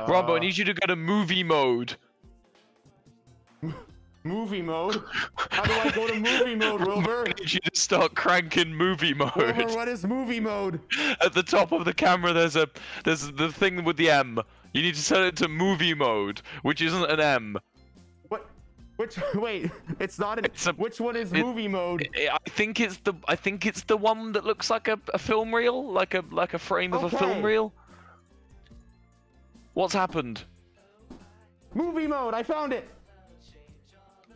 Ranboo, 0.07 0.35
I 0.35 0.39
need 0.39 0.57
you 0.57 0.65
to 0.65 0.73
go 0.73 0.85
to 0.87 0.95
movie 0.97 1.43
mode. 1.43 1.95
movie 4.25 4.61
mode. 4.61 5.01
How 5.51 5.63
do 5.63 5.71
I 5.73 5.89
go 5.91 6.07
to 6.07 6.19
movie 6.19 6.55
mode, 6.55 6.81
Wilbur? 6.85 7.21
I 7.27 7.33
need 7.39 7.53
you 7.53 7.59
to 7.61 7.79
start 7.79 8.13
cranking 8.15 8.73
movie 8.75 9.13
Wilbur, 9.13 9.53
mode. 9.55 9.75
what 9.75 9.87
is 9.87 10.05
movie 10.05 10.41
mode? 10.41 10.81
At 11.21 11.31
the 11.33 11.43
top 11.43 11.71
of 11.71 11.85
the 11.85 11.93
camera, 11.93 12.33
there's 12.33 12.57
a 12.57 12.67
there's 13.05 13.31
the 13.31 13.49
thing 13.51 13.83
with 13.85 13.95
the 13.97 14.09
M. 14.09 14.39
You 14.73 14.81
need 14.81 14.95
to 14.95 15.01
set 15.01 15.21
it 15.21 15.35
to 15.37 15.47
movie 15.47 15.93
mode, 15.93 16.41
which 16.61 16.81
isn't 16.81 17.05
an 17.09 17.19
M. 17.19 17.57
What? 18.27 18.47
Which? 18.97 19.17
Wait, 19.35 19.71
it's 19.99 20.19
not 20.19 20.37
an. 20.39 20.45
It's 20.45 20.67
a- 20.67 20.73
which 20.73 20.99
one 20.99 21.15
is 21.15 21.31
it- 21.31 21.37
movie 21.43 21.67
mode? 21.67 22.07
I 22.15 22.29
I 22.45 22.49
think 22.49 22.79
it's 22.79 22.97
the 22.97 23.13
I 23.27 23.35
think 23.35 23.65
it's 23.65 23.83
the 23.83 23.97
one 23.97 24.31
that 24.33 24.45
looks 24.45 24.69
like 24.69 24.87
a, 24.87 24.99
a 25.13 25.17
film 25.17 25.53
reel, 25.53 25.91
like 25.91 26.13
a 26.13 26.23
like 26.31 26.53
a 26.53 26.59
frame 26.59 26.93
of 26.93 27.03
a 27.03 27.09
film 27.09 27.41
reel. 27.43 27.73
What's 29.73 29.93
happened? 29.93 30.43
Movie 31.73 32.07
mode. 32.07 32.33
I 32.33 32.43
found 32.43 32.73
it. 32.73 32.87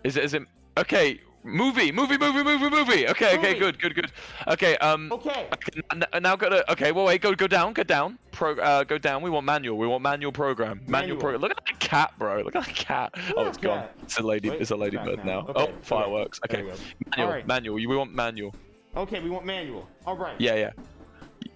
Is 0.04 0.18
it 0.18 0.24
is 0.24 0.34
it 0.34 0.44
okay? 0.78 1.20
Movie, 1.44 1.92
movie, 1.92 2.18
movie, 2.20 2.44
movie, 2.44 2.70
movie. 2.70 3.08
Okay, 3.10 3.36
okay, 3.38 3.58
good, 3.58 3.80
good, 3.80 3.96
good. 3.96 4.12
Okay, 4.48 4.78
um. 4.78 5.12
Okay. 5.12 5.48
Okay, 5.52 5.82
now 6.20 6.36
go 6.36 6.50
to 6.50 6.72
okay. 6.72 6.92
Well, 6.92 7.06
wait. 7.06 7.22
Go 7.22 7.34
go 7.34 7.48
down. 7.48 7.74
Go 7.74 7.82
down. 7.82 8.20
Pro. 8.32 8.56
Uh, 8.58 8.84
go 8.84 9.00
down. 9.00 9.24
We 9.24 9.32
want 9.32 9.46
manual. 9.48 9.78
We 9.80 9.88
want 9.88 10.04
manual 10.04 10.32
program. 10.32 10.82
Manual, 10.86 10.92
Manual. 10.92 11.18
program. 11.20 11.42
Look 11.42 11.52
at 11.52 11.66
that 11.66 11.80
cat, 11.80 12.14
bro. 12.20 12.42
Look 12.44 12.56
at 12.56 12.66
that 12.66 12.76
cat. 12.76 13.16
Oh, 13.36 13.48
it's 13.48 13.58
gone. 13.58 13.88
It's 14.04 14.20
a 14.20 14.24
lady. 14.24 14.52
Wait, 14.52 14.62
it's 14.62 14.70
a 14.70 14.76
ladybird 14.76 15.26
now. 15.26 15.42
now. 15.42 15.54
Oh, 15.56 15.70
fireworks. 15.82 16.40
okay, 16.46 16.62
Okay. 16.62 16.78
there 17.18 17.26
we 17.28 17.32
go. 17.42 17.48
Manual. 17.48 17.48
Manual. 17.48 17.76
We 17.76 17.86
want 17.88 18.14
manual. 18.14 18.56
Okay, 18.96 19.20
we 19.20 19.30
want 19.32 19.46
manual. 19.46 19.88
All 20.06 20.16
right. 20.18 20.40
Yeah, 20.40 20.56
yeah. 20.56 20.72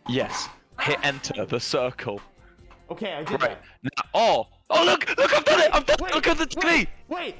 Yes. 0.07 0.49
Hit 0.81 0.97
enter. 1.03 1.45
The 1.45 1.59
circle. 1.59 2.19
Okay, 2.89 3.13
I 3.13 3.23
did 3.23 3.39
Right. 3.41 3.51
that. 3.51 3.61
Now. 3.83 4.03
Oh. 4.15 4.47
Oh 4.71 4.83
look! 4.83 5.07
Look! 5.15 5.31
I've 5.31 5.45
done 5.45 5.59
it! 5.59 5.69
I've 5.73 5.85
done 5.85 5.95
it! 5.99 6.01
Wait, 6.01 6.15
Look 6.15 6.27
at 6.27 6.37
the 6.39 6.47
TV. 6.47 6.65
wait, 6.65 6.87
wait. 7.07 7.35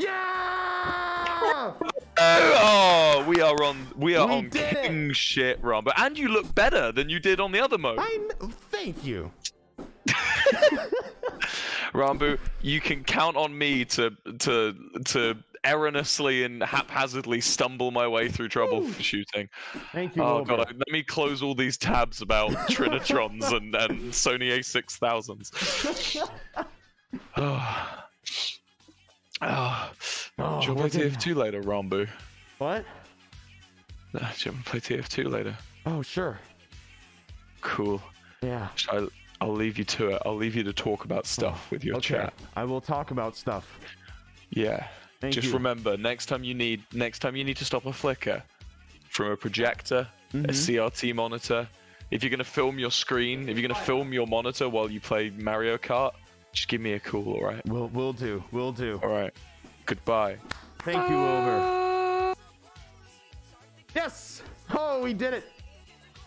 Yeah! 0.00 1.72
Oh, 2.22 3.24
we 3.26 3.40
are 3.40 3.62
on. 3.62 3.86
We 3.96 4.14
are 4.14 4.26
We 4.26 4.34
on 4.34 4.48
did 4.50 4.60
it. 4.74 4.82
king 4.82 5.10
shit, 5.14 5.60
Ranboo. 5.62 5.92
And 5.96 6.18
you 6.18 6.28
look 6.28 6.54
better 6.54 6.92
than 6.92 7.08
you 7.08 7.18
did 7.18 7.40
on 7.40 7.50
the 7.50 7.60
other 7.60 7.78
mode. 7.78 7.98
I 7.98 8.18
kn- 8.38 8.52
thank 8.70 9.02
you. 9.02 9.32
Ranboo, 11.94 12.38
you 12.60 12.80
can 12.80 13.04
count 13.04 13.36
on 13.38 13.56
me 13.56 13.86
to 13.86 14.10
to 14.40 14.74
to 15.06 15.36
erroneously 15.64 16.44
and 16.44 16.62
haphazardly 16.62 17.40
stumble 17.40 17.90
my 17.90 18.06
way 18.06 18.28
through 18.28 18.50
troubleshooting. 18.50 19.48
Thank 19.92 20.14
you. 20.16 20.22
Oh 20.22 20.44
god, 20.44 20.58
let 20.76 20.88
me 20.90 21.02
close 21.02 21.42
all 21.42 21.54
these 21.54 21.78
tabs 21.78 22.20
about 22.20 22.50
Trinitrons 22.70 23.50
and, 23.56 23.74
and 23.74 24.12
Sony 24.12 24.50
A6000s. 24.58 26.28
Oh. 29.42 29.46
Oh. 29.48 29.90
Oh, 30.38 30.60
Do 30.60 30.66
you 30.68 30.74
want 30.74 30.92
to 30.92 30.98
play 30.98 31.08
TF2 31.10 31.34
later, 31.36 31.62
Ranboo? 31.62 32.08
What? 32.58 32.84
No, 34.12 34.20
do 34.20 34.26
you 34.44 34.52
want 34.52 34.64
to 34.64 34.70
play 34.70 34.80
TF2 34.80 35.30
later? 35.30 35.56
Oh, 35.86 36.02
sure. 36.02 36.38
Cool. 37.60 38.02
Yeah. 38.42 38.68
I, 38.90 39.06
I'll 39.40 39.52
leave 39.52 39.78
you 39.78 39.84
to 39.84 40.08
it. 40.10 40.22
I'll 40.24 40.36
leave 40.36 40.54
you 40.56 40.62
to 40.64 40.72
talk 40.72 41.04
about 41.04 41.26
stuff 41.26 41.70
with 41.70 41.84
your 41.84 41.96
Okay. 41.96 42.14
chat. 42.14 42.34
I 42.56 42.64
will 42.64 42.80
talk 42.80 43.10
about 43.10 43.36
stuff. 43.36 43.78
Yeah. 44.50 44.86
Thank 45.20 45.34
Just 45.34 45.48
you. 45.48 45.52
remember, 45.54 45.96
next 45.98 46.26
time 46.26 46.42
you 46.44 46.54
need 46.54 46.82
next 46.94 47.18
time 47.18 47.36
you 47.36 47.44
need 47.44 47.58
to 47.58 47.64
stop 47.64 47.84
a 47.86 47.92
flicker 47.92 48.42
from 49.08 49.26
a 49.32 49.36
projector, 49.36 50.08
Mm-hmm. 50.32 50.44
a 50.44 50.52
CRT 50.52 51.12
monitor. 51.14 51.66
If 52.12 52.22
you're 52.22 52.30
gonna 52.30 52.44
film 52.44 52.78
your 52.78 52.92
screen, 52.92 53.48
if 53.48 53.58
you're 53.58 53.66
gonna 53.68 53.80
film 53.84 54.12
your 54.12 54.26
monitor 54.28 54.68
while 54.68 54.88
you 54.90 55.00
play 55.00 55.30
Mario 55.30 55.76
Kart, 55.76 56.12
just 56.52 56.68
give 56.68 56.80
me 56.80 56.94
a 56.94 57.00
call, 57.00 57.28
alright? 57.34 57.64
We'll 57.66 57.88
we'll 57.88 58.12
do. 58.12 58.42
We'll 58.52 58.72
do. 58.72 59.00
Alright. 59.02 59.34
Goodbye. 59.86 60.36
Thank 60.80 61.10
you, 61.10 61.16
Wilbur. 61.16 62.34
Yes! 63.94 64.42
Oh, 64.70 65.02
we 65.02 65.12
did 65.12 65.34
it. 65.34 65.44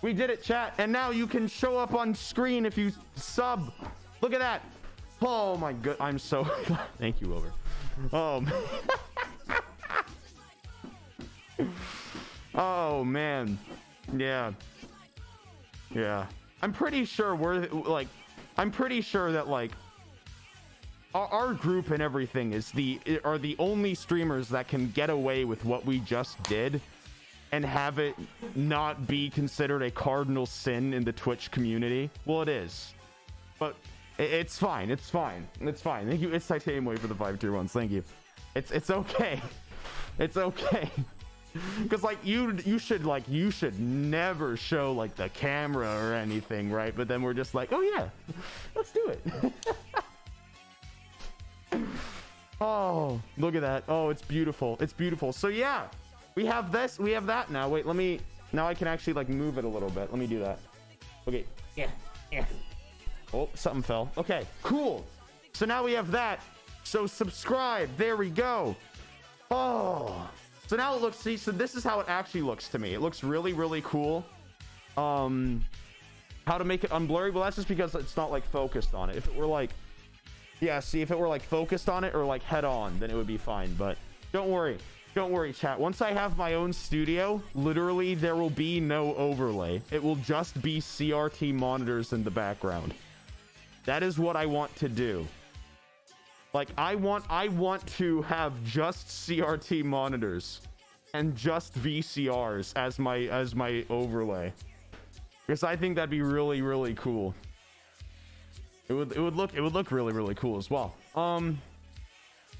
We 0.01 0.13
did 0.13 0.30
it, 0.30 0.43
chat. 0.43 0.74
And 0.78 0.91
now 0.91 1.11
you 1.11 1.26
can 1.28 1.47
show 1.47 1.78
up 1.78 1.93
on 1.93 2.13
screen 2.13 2.65
if 2.65 2.78
you 2.78 2.91
sub. 3.15 3.71
Look 4.21 4.34
at 4.34 4.39
that. 4.39 4.61
Oh 5.21 5.55
my 5.57 5.71
good. 5.74 5.95
I'm 5.99 6.19
so. 6.19 6.43
Thank 6.99 7.21
you, 7.21 7.30
Wilbur. 7.30 7.53
Oh. 8.11 8.41
man. 8.41 8.53
oh 12.55 13.03
man. 13.05 13.57
Yeah. 14.15 14.51
Yeah. 15.91 16.28
I'm 16.61 16.74
pretty 16.74 17.05
sure 17.05 17.36
we're 17.36 17.67
like. 17.67 18.07
I'm 18.57 18.71
pretty 18.71 19.01
sure 19.01 19.32
that 19.32 19.47
like 19.47 19.71
our, 21.14 21.53
group 21.53 21.91
and 21.91 22.01
everything 22.01 22.53
is 22.53 22.72
the 22.72 22.99
are 23.24 23.38
the 23.38 23.55
only 23.59 23.93
streamers 23.93 24.49
that 24.49 24.68
can 24.68 24.89
get 24.91 25.09
away 25.09 25.45
with 25.45 25.64
what 25.66 25.86
we 25.86 25.99
just 25.99 26.41
did 26.43 26.82
and 27.51 27.64
have 27.64 27.99
it 27.99 28.16
not 28.55 29.05
be 29.05 29.30
considered 29.30 29.84
a 29.84 29.91
cardinal 29.91 30.45
sin 30.45 30.93
in 30.93 31.03
the 31.03 31.11
Twitch 31.11 31.51
community. 31.51 32.09
Well, 32.26 32.41
it 32.41 32.49
is. 32.49 32.93
But 33.59 33.76
It's 34.18 34.57
fine. 34.57 34.89
It's 34.89 35.09
fine. 35.09 35.47
It's 35.61 35.82
fine. 35.82 36.07
Thank 36.07 36.22
you. 36.22 36.34
It's 36.34 36.47
titanium 36.47 36.86
way 36.86 36.95
for 36.95 37.07
the 37.07 37.16
five 37.16 37.39
tier 37.39 37.51
ones. 37.51 37.72
Thank 37.72 37.91
you. 37.91 38.03
It's 38.55 38.72
it's 38.72 38.89
okay. 38.89 39.41
It's 40.20 40.38
okay. 40.38 40.89
Cause 41.89 42.03
like 42.03 42.18
you 42.24 42.57
you 42.66 42.80
should 42.80 43.05
like 43.05 43.28
you 43.28 43.51
should 43.51 43.80
never 43.80 44.57
show 44.57 44.91
like 44.91 45.16
the 45.16 45.30
camera 45.30 45.88
or 45.88 46.14
anything, 46.14 46.72
right? 46.72 46.95
But 46.95 47.07
then 47.07 47.22
we're 47.22 47.34
just 47.36 47.53
like, 47.53 47.72
oh 47.72 47.82
yeah, 47.82 48.09
let's 48.76 48.91
do 48.91 49.07
it. 49.07 49.22
oh, 52.61 53.21
look 53.38 53.55
at 53.55 53.61
that. 53.61 53.84
Oh, 53.88 54.09
it's 54.09 54.21
beautiful. 54.21 54.78
It's 54.80 54.93
beautiful. 54.93 55.34
So 55.34 55.47
yeah, 55.47 55.88
we 56.36 56.45
have 56.45 56.71
this. 56.71 56.99
We 56.99 57.11
have 57.11 57.26
that 57.28 57.51
now. 57.51 57.69
Wait, 57.69 57.86
let 57.86 57.95
me. 57.95 58.19
Now 58.51 58.67
I 58.67 58.74
can 58.74 58.88
actually 58.88 59.13
like 59.13 59.30
move 59.30 59.57
it 59.57 59.65
a 59.65 59.67
little 59.67 59.89
bit. 59.89 60.11
Let 60.11 60.19
me 60.19 60.28
do 60.28 60.39
that. 60.39 60.59
Okay. 61.28 61.45
Yeah. 61.76 61.89
Yeah. 62.32 62.45
Oh, 63.34 63.49
something 63.55 63.82
fell. 63.82 64.11
Okay, 64.17 64.45
cool. 64.61 65.05
So 65.53 65.65
now 65.65 65.84
we 65.84 65.93
have 65.93 66.11
that. 66.11 66.39
So 66.84 67.07
subscribe. 67.07 67.89
There 67.97 68.15
we 68.15 68.30
go. 68.30 68.76
Oh. 69.49 70.30
So 70.67 70.76
now 70.76 70.95
it 70.95 71.01
looks 71.01 71.17
see, 71.17 71.38
so 71.38 71.51
this 71.51 71.76
is 71.76 71.84
how 71.84 71.99
it 71.99 72.07
actually 72.09 72.41
looks 72.41 72.67
to 72.69 72.80
me. 72.80 72.93
It 72.93 73.01
looks 73.01 73.24
really, 73.24 73.53
really 73.53 73.82
cool. 73.82 74.26
Um 74.97 75.63
how 76.45 76.57
to 76.57 76.63
make 76.63 76.84
it 76.84 76.89
unblurry? 76.89 77.34
Well, 77.34 77.43
that's 77.43 77.55
just 77.55 77.67
because 77.67 77.95
it's 77.95 78.17
not 78.17 78.30
like 78.32 78.45
focused 78.45 78.93
on 78.93 79.09
it. 79.09 79.15
If 79.15 79.28
it 79.28 79.36
were 79.36 79.45
like 79.45 79.71
Yeah, 80.64 80.80
see 80.80 81.01
if 81.01 81.11
it 81.11 81.20
were 81.20 81.28
like 81.28 81.41
focused 81.41 81.89
on 81.89 82.05
it 82.05 82.16
or 82.16 82.24
like 82.24 82.41
head 82.41 82.64
on, 82.64 82.97
then 82.97 83.11
it 83.11 83.16
would 83.16 83.28
be 83.28 83.36
fine. 83.36 83.74
But 83.74 83.97
don't 84.32 84.49
worry. 84.49 84.78
Don't 85.14 85.30
worry, 85.30 85.51
chat. 85.51 85.78
Once 85.78 86.01
I 86.01 86.11
have 86.14 86.38
my 86.38 86.53
own 86.53 86.72
studio, 86.72 87.43
literally 87.53 88.16
there 88.16 88.38
will 88.38 88.49
be 88.49 88.80
no 88.80 89.14
overlay. 89.16 89.82
It 89.91 90.01
will 90.01 90.16
just 90.16 90.59
be 90.61 90.80
CRT 90.80 91.53
monitors 91.53 92.14
in 92.14 92.24
the 92.24 92.32
background. 92.32 92.93
That 93.84 94.03
is 94.03 94.18
what 94.18 94.38
I 94.38 94.45
want 94.45 94.74
to 94.78 94.88
do. 94.88 95.28
Like 96.53 96.70
I 96.78 96.95
want 96.95 97.26
I 97.30 97.49
want 97.49 97.86
to 97.97 98.22
have 98.22 98.53
just 98.64 99.07
CRT 99.07 99.84
monitors 99.84 100.61
and 101.14 101.36
just 101.36 101.78
VCRs 101.78 102.72
as 102.78 102.99
my 102.99 103.24
as 103.24 103.53
my 103.53 103.86
overlay. 103.89 104.53
Because 105.45 105.66
I 105.66 105.76
think 105.76 105.97
that'd 105.97 106.09
be 106.09 106.22
really 106.22 106.61
really 106.61 106.93
cool. 106.93 107.36
It 108.94 108.96
would 108.96 109.12
it 109.14 109.20
would 109.20 109.36
look 109.36 109.56
it 109.56 109.62
would 109.62 109.74
look 109.74 109.91
really 109.91 110.14
really 110.14 110.36
cool 110.36 110.60
as 110.60 110.70
well. 110.70 110.94
Um 111.16 111.60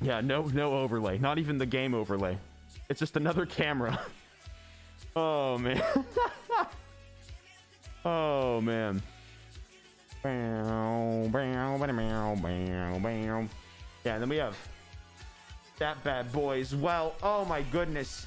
yeah, 0.02 0.20
no 0.20 0.42
no 0.46 0.74
overlay. 0.74 1.20
Not 1.20 1.38
even 1.38 1.60
the 1.60 1.66
game 1.68 1.94
overlay. 1.94 2.40
It's 2.90 3.00
just 3.00 3.18
another 3.18 3.46
camera. 3.46 4.02
oh 5.16 5.60
man. 5.60 5.80
oh 8.06 8.62
man. 8.62 9.00
Yeah, 14.04 14.14
and 14.14 14.22
then 14.24 14.30
we 14.30 14.38
have 14.38 14.58
that 15.78 16.04
bad 16.04 16.32
boy 16.32 16.62
as 16.62 16.76
well. 16.76 17.14
Oh 17.22 17.46
my 17.46 17.62
goodness. 17.72 18.26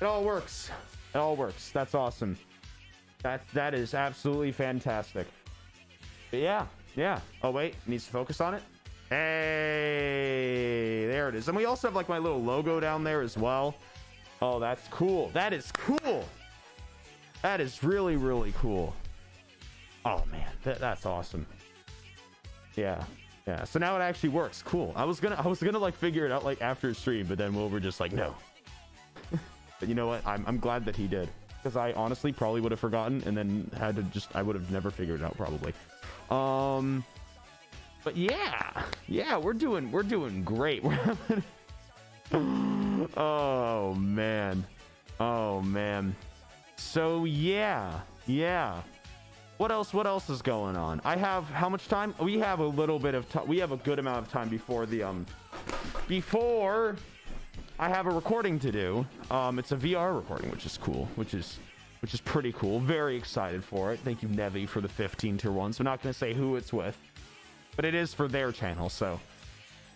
It 0.00 0.04
all 0.04 0.24
works. 0.24 0.70
It 1.14 1.18
all 1.18 1.36
works. 1.36 1.68
That's 1.72 1.94
awesome. 1.94 2.38
That 3.22 3.42
that 3.52 3.74
is 3.74 3.92
absolutely 3.92 4.52
fantastic. 4.52 5.26
But 6.30 6.40
yeah, 6.40 6.66
yeah. 6.96 7.20
Oh 7.42 7.50
wait, 7.50 7.74
needs 7.86 8.06
to 8.06 8.10
focus 8.10 8.40
on 8.40 8.54
it. 8.54 8.62
Hey, 9.08 11.06
there 11.06 11.28
it 11.28 11.36
is. 11.36 11.46
And 11.46 11.56
we 11.56 11.64
also 11.66 11.86
have 11.86 11.94
like 11.94 12.08
my 12.08 12.18
little 12.18 12.42
logo 12.42 12.80
down 12.80 13.04
there 13.04 13.20
as 13.20 13.36
well. 13.38 13.76
Oh, 14.42 14.58
that's 14.58 14.88
cool. 14.88 15.28
That 15.28 15.52
is 15.52 15.70
cool. 15.72 16.24
That 17.42 17.60
is 17.60 17.84
really, 17.84 18.16
really 18.16 18.52
cool. 18.58 18.94
Oh 20.04 20.24
man, 20.32 20.48
that, 20.64 20.80
that's 20.80 21.06
awesome. 21.06 21.46
Yeah, 22.74 23.04
yeah. 23.46 23.64
So 23.64 23.78
now 23.78 23.96
it 23.96 24.00
actually 24.00 24.30
works. 24.30 24.62
Cool. 24.62 24.92
I 24.96 25.04
was 25.04 25.20
gonna, 25.20 25.36
I 25.36 25.46
was 25.46 25.62
gonna 25.62 25.78
like 25.78 25.94
figure 25.94 26.26
it 26.26 26.32
out 26.32 26.44
like 26.44 26.60
after 26.60 26.92
stream, 26.94 27.26
but 27.26 27.38
then 27.38 27.54
Wilbur 27.54 27.78
just 27.78 28.00
like 28.00 28.12
no. 28.12 28.34
but 29.80 29.88
you 29.88 29.94
know 29.94 30.08
what? 30.08 30.26
I'm, 30.26 30.44
I'm 30.46 30.58
glad 30.58 30.84
that 30.86 30.96
he 30.96 31.06
did 31.06 31.28
because 31.62 31.76
I 31.76 31.92
honestly 31.92 32.32
probably 32.32 32.60
would 32.60 32.72
have 32.72 32.80
forgotten 32.80 33.22
and 33.26 33.36
then 33.36 33.70
had 33.76 33.96
to 33.96 34.02
just, 34.04 34.34
I 34.36 34.42
would 34.42 34.54
have 34.54 34.70
never 34.70 34.90
figured 34.90 35.20
it 35.20 35.24
out 35.24 35.36
probably. 35.36 35.72
Um, 36.30 37.04
but 38.04 38.16
yeah, 38.16 38.82
yeah, 39.08 39.36
we're 39.36 39.52
doing, 39.52 39.90
we're 39.90 40.02
doing 40.02 40.42
great. 40.44 40.82
We're 40.84 40.92
having- 40.92 41.42
oh 43.16 43.94
man, 43.94 44.64
oh 45.20 45.60
man. 45.62 46.14
So 46.76 47.24
yeah, 47.24 48.00
yeah. 48.26 48.80
What 49.58 49.70
else? 49.72 49.94
What 49.94 50.06
else 50.06 50.28
is 50.28 50.42
going 50.42 50.76
on? 50.76 51.00
I 51.04 51.16
have 51.16 51.44
how 51.44 51.68
much 51.68 51.88
time? 51.88 52.14
We 52.20 52.38
have 52.40 52.58
a 52.58 52.66
little 52.66 52.98
bit 52.98 53.14
of 53.14 53.28
time. 53.30 53.46
We 53.46 53.58
have 53.58 53.72
a 53.72 53.76
good 53.78 53.98
amount 53.98 54.26
of 54.26 54.30
time 54.32 54.48
before 54.48 54.84
the 54.86 55.02
um 55.04 55.24
before 56.08 56.96
I 57.78 57.88
have 57.88 58.06
a 58.06 58.10
recording 58.10 58.58
to 58.60 58.72
do. 58.72 59.06
Um, 59.30 59.58
it's 59.58 59.72
a 59.72 59.76
VR 59.76 60.14
recording, 60.14 60.50
which 60.50 60.66
is 60.66 60.76
cool. 60.78 61.08
Which 61.16 61.32
is 61.32 61.58
which 62.00 62.14
is 62.14 62.20
pretty 62.20 62.52
cool. 62.52 62.80
Very 62.80 63.16
excited 63.16 63.64
for 63.64 63.92
it. 63.92 64.00
Thank 64.00 64.22
you, 64.22 64.28
Nevi, 64.28 64.68
for 64.68 64.80
the 64.80 64.88
15 64.88 65.38
tier 65.38 65.52
ones. 65.52 65.80
I'm 65.80 65.84
not 65.84 66.02
gonna 66.02 66.12
say 66.12 66.34
who 66.34 66.56
it's 66.56 66.72
with, 66.72 66.96
but 67.74 67.84
it 67.84 67.94
is 67.94 68.12
for 68.14 68.28
their 68.28 68.52
channel, 68.52 68.88
so 68.88 69.20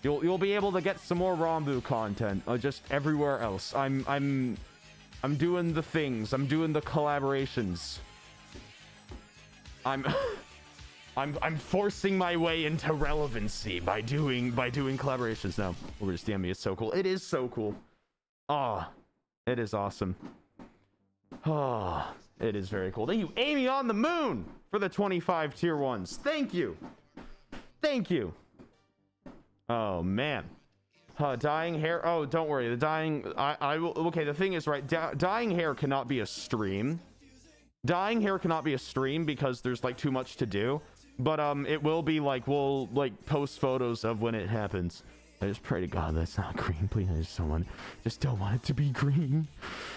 you'll 0.02 0.22
you'll 0.24 0.38
be 0.38 0.52
able 0.52 0.72
to 0.72 0.80
get 0.80 0.98
some 1.00 1.18
more 1.18 1.36
Ranboo 1.36 1.82
content 1.82 2.42
uh, 2.46 2.56
just 2.56 2.82
everywhere 2.90 3.40
else. 3.40 3.74
I'm 3.74 4.04
I'm 4.08 4.56
I'm 5.22 5.36
doing 5.36 5.72
the 5.72 5.82
things. 5.82 6.32
I'm 6.32 6.46
doing 6.46 6.72
the 6.72 6.82
collaborations. 6.82 7.98
I'm 9.84 10.06
I'm 11.16 11.36
I'm 11.42 11.56
forcing 11.56 12.16
my 12.16 12.36
way 12.36 12.64
into 12.64 12.92
relevancy 12.92 13.80
by 13.80 14.00
doing 14.00 14.50
by 14.50 14.70
doing 14.70 14.96
collaborations 14.96 15.58
now. 15.58 15.74
To 15.98 16.04
DME, 16.04 16.50
it's 16.50 16.60
so 16.60 16.74
cool. 16.76 16.92
It 16.92 17.06
is 17.06 17.26
so 17.26 17.48
cool. 17.48 17.74
Ah, 18.48 18.90
it 19.46 19.58
is 19.58 19.74
awesome. 19.74 20.16
Ah, 21.46 22.12
it 22.38 22.54
is 22.54 22.68
very 22.68 22.92
cool. 22.92 23.06
Thank 23.06 23.20
you, 23.20 23.32
Amy 23.36 23.66
on 23.68 23.88
the 23.88 23.94
moon, 23.94 24.44
for 24.70 24.78
the 24.78 24.88
25 24.88 25.54
tier 25.54 25.76
ones. 25.76 26.18
Thank 26.22 26.52
you. 26.52 26.76
Thank 27.82 28.10
you. 28.10 28.34
Oh 29.68 30.02
man. 30.02 30.44
Uh, 31.18 31.36
dyeing 31.36 31.78
hair. 31.78 32.06
Oh, 32.06 32.24
don't 32.24 32.48
worry. 32.48 32.68
The 32.68 32.76
dying. 32.76 33.32
I. 33.36 33.56
I 33.60 33.78
will. 33.78 33.92
Okay. 34.06 34.24
The 34.24 34.34
thing 34.34 34.54
is, 34.54 34.66
right. 34.66 34.86
dying 35.18 35.50
hair 35.50 35.74
cannot 35.74 36.08
be 36.08 36.20
a 36.20 36.26
stream. 36.26 36.98
Dying 37.84 38.20
hair 38.20 38.38
cannot 38.38 38.64
be 38.64 38.74
a 38.74 38.78
stream 38.78 39.24
because 39.24 39.60
there's 39.60 39.84
like 39.84 39.96
too 39.96 40.10
much 40.10 40.36
to 40.36 40.46
do. 40.46 40.80
But 41.18 41.38
um, 41.38 41.66
it 41.66 41.82
will 41.82 42.02
be 42.02 42.20
like 42.20 42.46
we'll 42.46 42.86
like 42.88 43.26
post 43.26 43.60
photos 43.60 44.04
of 44.04 44.22
when 44.22 44.34
it 44.34 44.48
happens. 44.48 45.02
I 45.42 45.46
just 45.46 45.62
pray 45.62 45.80
to 45.80 45.86
God 45.86 46.14
that's 46.16 46.36
not 46.36 46.54
green, 46.56 46.88
please. 46.88 47.08
I 47.10 47.16
just 47.16 47.38
don't 47.38 47.48
want, 47.48 47.66
just 48.04 48.20
don't 48.20 48.38
want 48.38 48.56
it 48.56 48.62
to 48.64 48.74
be 48.74 48.90
green. 48.90 49.48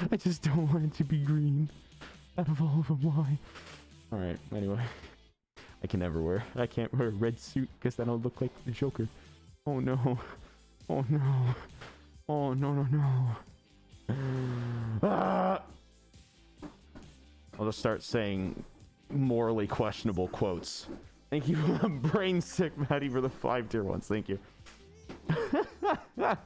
I 0.09 0.15
just 0.15 0.41
don't 0.41 0.71
want 0.71 0.85
it 0.85 0.93
to 0.97 1.03
be 1.03 1.19
green. 1.19 1.69
Out 2.37 2.47
of 2.47 2.61
all 2.61 2.79
of 2.79 2.87
them, 2.87 2.99
why? 3.01 3.37
All 4.11 4.19
right. 4.19 4.37
Anyway, 4.55 4.79
I 5.83 5.87
can 5.87 5.99
never 5.99 6.21
wear. 6.21 6.43
I 6.55 6.65
can't 6.65 6.93
wear 6.93 7.09
a 7.09 7.11
red 7.11 7.37
suit 7.39 7.69
because 7.77 7.95
then 7.95 8.07
I'll 8.09 8.19
look 8.19 8.39
like 8.39 8.51
the 8.65 8.71
Joker. 8.71 9.07
Oh 9.67 9.79
no. 9.79 10.17
Oh 10.89 11.05
no. 11.09 11.55
Oh 12.29 12.53
no 12.53 12.73
no 12.73 12.87
no. 12.91 14.15
Ah! 15.03 15.61
I'll 17.59 17.65
just 17.65 17.79
start 17.79 18.01
saying 18.01 18.63
morally 19.09 19.67
questionable 19.67 20.27
quotes. 20.29 20.87
Thank 21.29 21.47
you, 21.47 21.55
brain 22.01 22.41
sick 22.41 22.71
Maddie, 22.89 23.09
for 23.09 23.21
the 23.21 23.29
five 23.29 23.69
tier 23.69 23.83
ones. 23.83 24.07
Thank 24.07 24.29
you. 24.29 24.39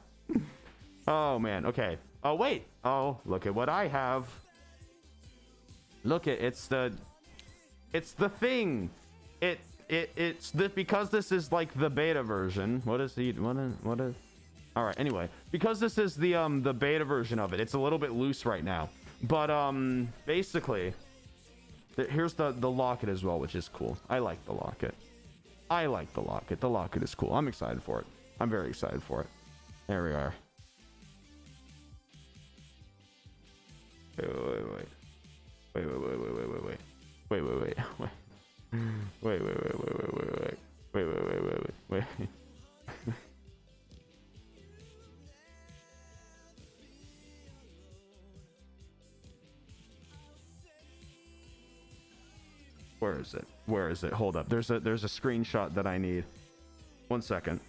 oh 1.08 1.38
man. 1.38 1.66
Okay. 1.66 1.98
Oh 2.24 2.34
wait. 2.34 2.64
Oh, 2.84 3.18
look 3.24 3.46
at 3.46 3.54
what 3.54 3.68
I 3.68 3.86
have. 3.88 4.28
Look 6.04 6.26
at 6.26 6.40
it's 6.40 6.66
the, 6.66 6.92
it's 7.92 8.12
the 8.12 8.28
thing. 8.28 8.90
It 9.40 9.60
it 9.88 10.10
it's 10.16 10.50
the 10.50 10.68
because 10.70 11.10
this 11.10 11.32
is 11.32 11.52
like 11.52 11.72
the 11.74 11.90
beta 11.90 12.22
version. 12.22 12.82
What 12.84 13.00
is 13.00 13.14
he? 13.14 13.32
What 13.32 13.56
is 13.56 13.72
what 13.82 14.00
is? 14.00 14.14
All 14.76 14.84
right. 14.84 14.98
Anyway, 14.98 15.28
because 15.50 15.80
this 15.80 15.98
is 15.98 16.14
the 16.14 16.34
um 16.34 16.62
the 16.62 16.72
beta 16.72 17.04
version 17.04 17.38
of 17.38 17.52
it, 17.52 17.60
it's 17.60 17.74
a 17.74 17.78
little 17.78 17.98
bit 17.98 18.12
loose 18.12 18.46
right 18.46 18.64
now. 18.64 18.88
But 19.24 19.50
um 19.50 20.08
basically, 20.26 20.92
here's 21.96 22.34
the 22.34 22.52
the 22.52 22.70
locket 22.70 23.08
as 23.08 23.24
well, 23.24 23.38
which 23.38 23.54
is 23.54 23.68
cool. 23.68 23.98
I 24.08 24.18
like 24.18 24.44
the 24.44 24.52
locket. 24.52 24.94
I 25.70 25.86
like 25.86 26.12
the 26.14 26.22
locket. 26.22 26.60
The 26.60 26.68
locket 26.68 27.02
is 27.02 27.14
cool. 27.14 27.34
I'm 27.34 27.48
excited 27.48 27.82
for 27.82 28.00
it. 28.00 28.06
I'm 28.40 28.50
very 28.50 28.68
excited 28.68 29.02
for 29.02 29.22
it. 29.22 29.26
There 29.88 30.04
we 30.04 30.10
are. 30.10 30.34
Wait, 34.18 34.28
wait, 34.28 34.36
wait, 34.36 34.72
wait. 34.72 34.88
Wait, 35.74 35.86
wait, 35.86 36.00
wait, 36.00 36.20
wait, 36.20 36.34
wait, 36.34 36.48
wait, 36.48 36.64
wait. 36.64 36.80
Wait, 37.30 37.42
wait, 37.42 37.60
wait, 37.60 37.78
wait. 37.98 38.10
Wait, 39.22 39.42
wait, 39.42 39.42
wait, 39.42 39.42
wait, 39.42 39.78
wait, 39.78 40.14
wait, 40.14 40.40
wait. 40.40 40.58
Wait, 40.94 41.04
wait, 41.06 41.24
wait, 41.24 41.42
wait, 41.42 41.74
wait, 41.90 42.04
wait. 42.18 42.28
Where 52.98 53.20
is 53.20 53.34
it? 53.34 53.46
Where 53.66 53.88
is 53.88 54.02
it? 54.04 54.12
Hold 54.12 54.36
up. 54.36 54.48
There's 54.48 54.70
a 54.70 54.80
there's 54.80 55.04
a 55.04 55.08
screenshot 55.08 55.72
that 55.74 55.86
I 55.86 55.98
need. 55.98 56.24
One 57.08 57.22
second. 57.22 57.60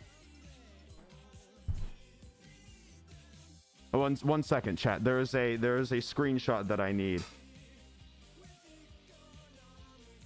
One 4.10 4.16
one 4.24 4.42
second, 4.42 4.78
chat. 4.78 5.04
There 5.04 5.20
is 5.20 5.36
a 5.36 5.56
there 5.56 5.78
is 5.78 5.92
a 5.92 5.98
screenshot 5.98 6.68
that 6.68 6.80
I 6.80 6.92
need. 6.92 7.22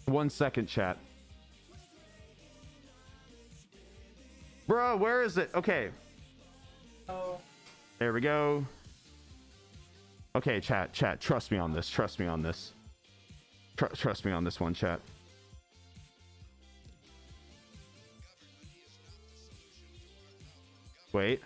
One 0.05 0.29
second, 0.29 0.67
chat. 0.67 0.97
Bro, 4.67 4.95
where 4.95 5.21
is 5.21 5.37
it? 5.37 5.49
Okay, 5.53 5.89
Oh. 7.09 7.41
there 7.99 8.13
we 8.13 8.21
go. 8.21 8.65
Okay, 10.33 10.61
chat, 10.61 10.93
chat. 10.93 11.19
Trust 11.19 11.51
me 11.51 11.57
on 11.57 11.73
this. 11.73 11.89
Trust 11.89 12.21
me 12.21 12.25
on 12.25 12.41
this. 12.41 12.71
Tr- 13.75 13.87
trust 13.87 14.23
me 14.23 14.31
on 14.31 14.45
this 14.45 14.61
one, 14.61 14.73
chat. 14.73 15.01
Wait. 21.11 21.41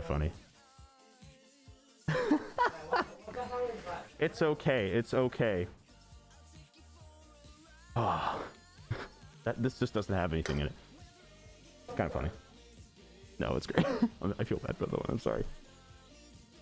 Of 0.00 0.06
funny. 0.06 0.32
It's 4.18 4.42
okay. 4.42 4.88
It's 4.90 5.14
okay. 5.14 5.66
Ah, 7.96 8.38
that 9.44 9.62
this 9.62 9.78
just 9.78 9.94
doesn't 9.94 10.14
have 10.14 10.32
anything 10.32 10.60
in 10.60 10.66
it. 10.66 10.72
It's 11.88 11.96
kind 11.96 12.06
of 12.06 12.12
funny. 12.12 12.30
No, 13.38 13.54
it's 13.56 13.66
great. 13.66 13.86
I 14.38 14.44
feel 14.44 14.58
bad 14.58 14.76
for 14.76 14.86
the 14.86 14.96
one. 14.96 15.06
I'm 15.08 15.18
sorry. 15.18 15.44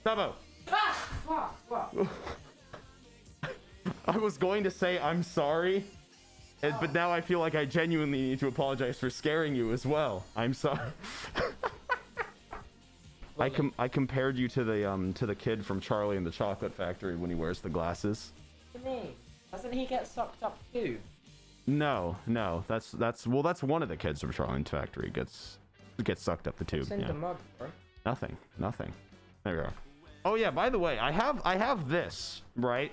Sabo? 0.04 0.34
I 4.06 4.16
was 4.16 4.38
going 4.38 4.62
to 4.64 4.70
say 4.70 4.98
I'm 5.00 5.22
sorry, 5.24 5.84
and- 6.62 6.74
but 6.80 6.92
now 6.92 7.10
I 7.10 7.20
feel 7.20 7.40
like 7.40 7.54
I 7.56 7.64
genuinely 7.64 8.20
need 8.20 8.38
to 8.40 8.46
apologize 8.46 8.98
for 8.98 9.10
scaring 9.10 9.54
you 9.56 9.72
as 9.72 9.84
well. 9.84 10.24
I'm 10.36 10.54
sorry. 10.54 10.78
I 13.40 13.48
com- 13.50 13.72
I 13.78 13.88
compared 13.88 14.36
you 14.36 14.48
to 14.48 14.64
the 14.64 14.90
um 14.90 15.12
to 15.14 15.26
the 15.26 15.34
kid 15.34 15.64
from 15.64 15.80
Charlie 15.80 16.16
and 16.16 16.26
the 16.26 16.30
Chocolate 16.30 16.74
Factory 16.74 17.16
when 17.16 17.30
he 17.30 17.36
wears 17.36 17.60
the 17.60 17.68
glasses. 17.68 18.32
You 18.74 18.80
mean? 18.84 19.14
Doesn't 19.52 19.72
he 19.72 19.86
get 19.86 20.06
sucked 20.06 20.42
up 20.42 20.58
too? 20.72 20.98
No, 21.66 22.16
no, 22.26 22.64
that's 22.66 22.92
that's 22.92 23.26
well, 23.26 23.42
that's 23.42 23.62
one 23.62 23.82
of 23.82 23.88
the 23.88 23.96
kids 23.96 24.20
from 24.20 24.32
Charlie 24.32 24.56
and 24.56 24.64
the 24.64 24.70
Factory 24.70 25.10
gets 25.10 25.58
gets 26.04 26.22
sucked 26.22 26.48
up 26.48 26.56
the 26.56 26.64
tube. 26.64 26.90
In 26.90 27.00
Yeah. 27.00 27.08
the 27.08 27.14
mud, 27.14 27.36
bro. 27.58 27.68
Nothing, 28.06 28.36
nothing. 28.58 28.92
There 29.44 29.56
we 29.56 29.62
go. 29.62 29.68
Oh 30.24 30.34
yeah, 30.34 30.50
by 30.50 30.68
the 30.70 30.78
way, 30.78 30.98
I 30.98 31.10
have 31.12 31.40
I 31.44 31.56
have 31.56 31.88
this 31.88 32.42
right, 32.56 32.92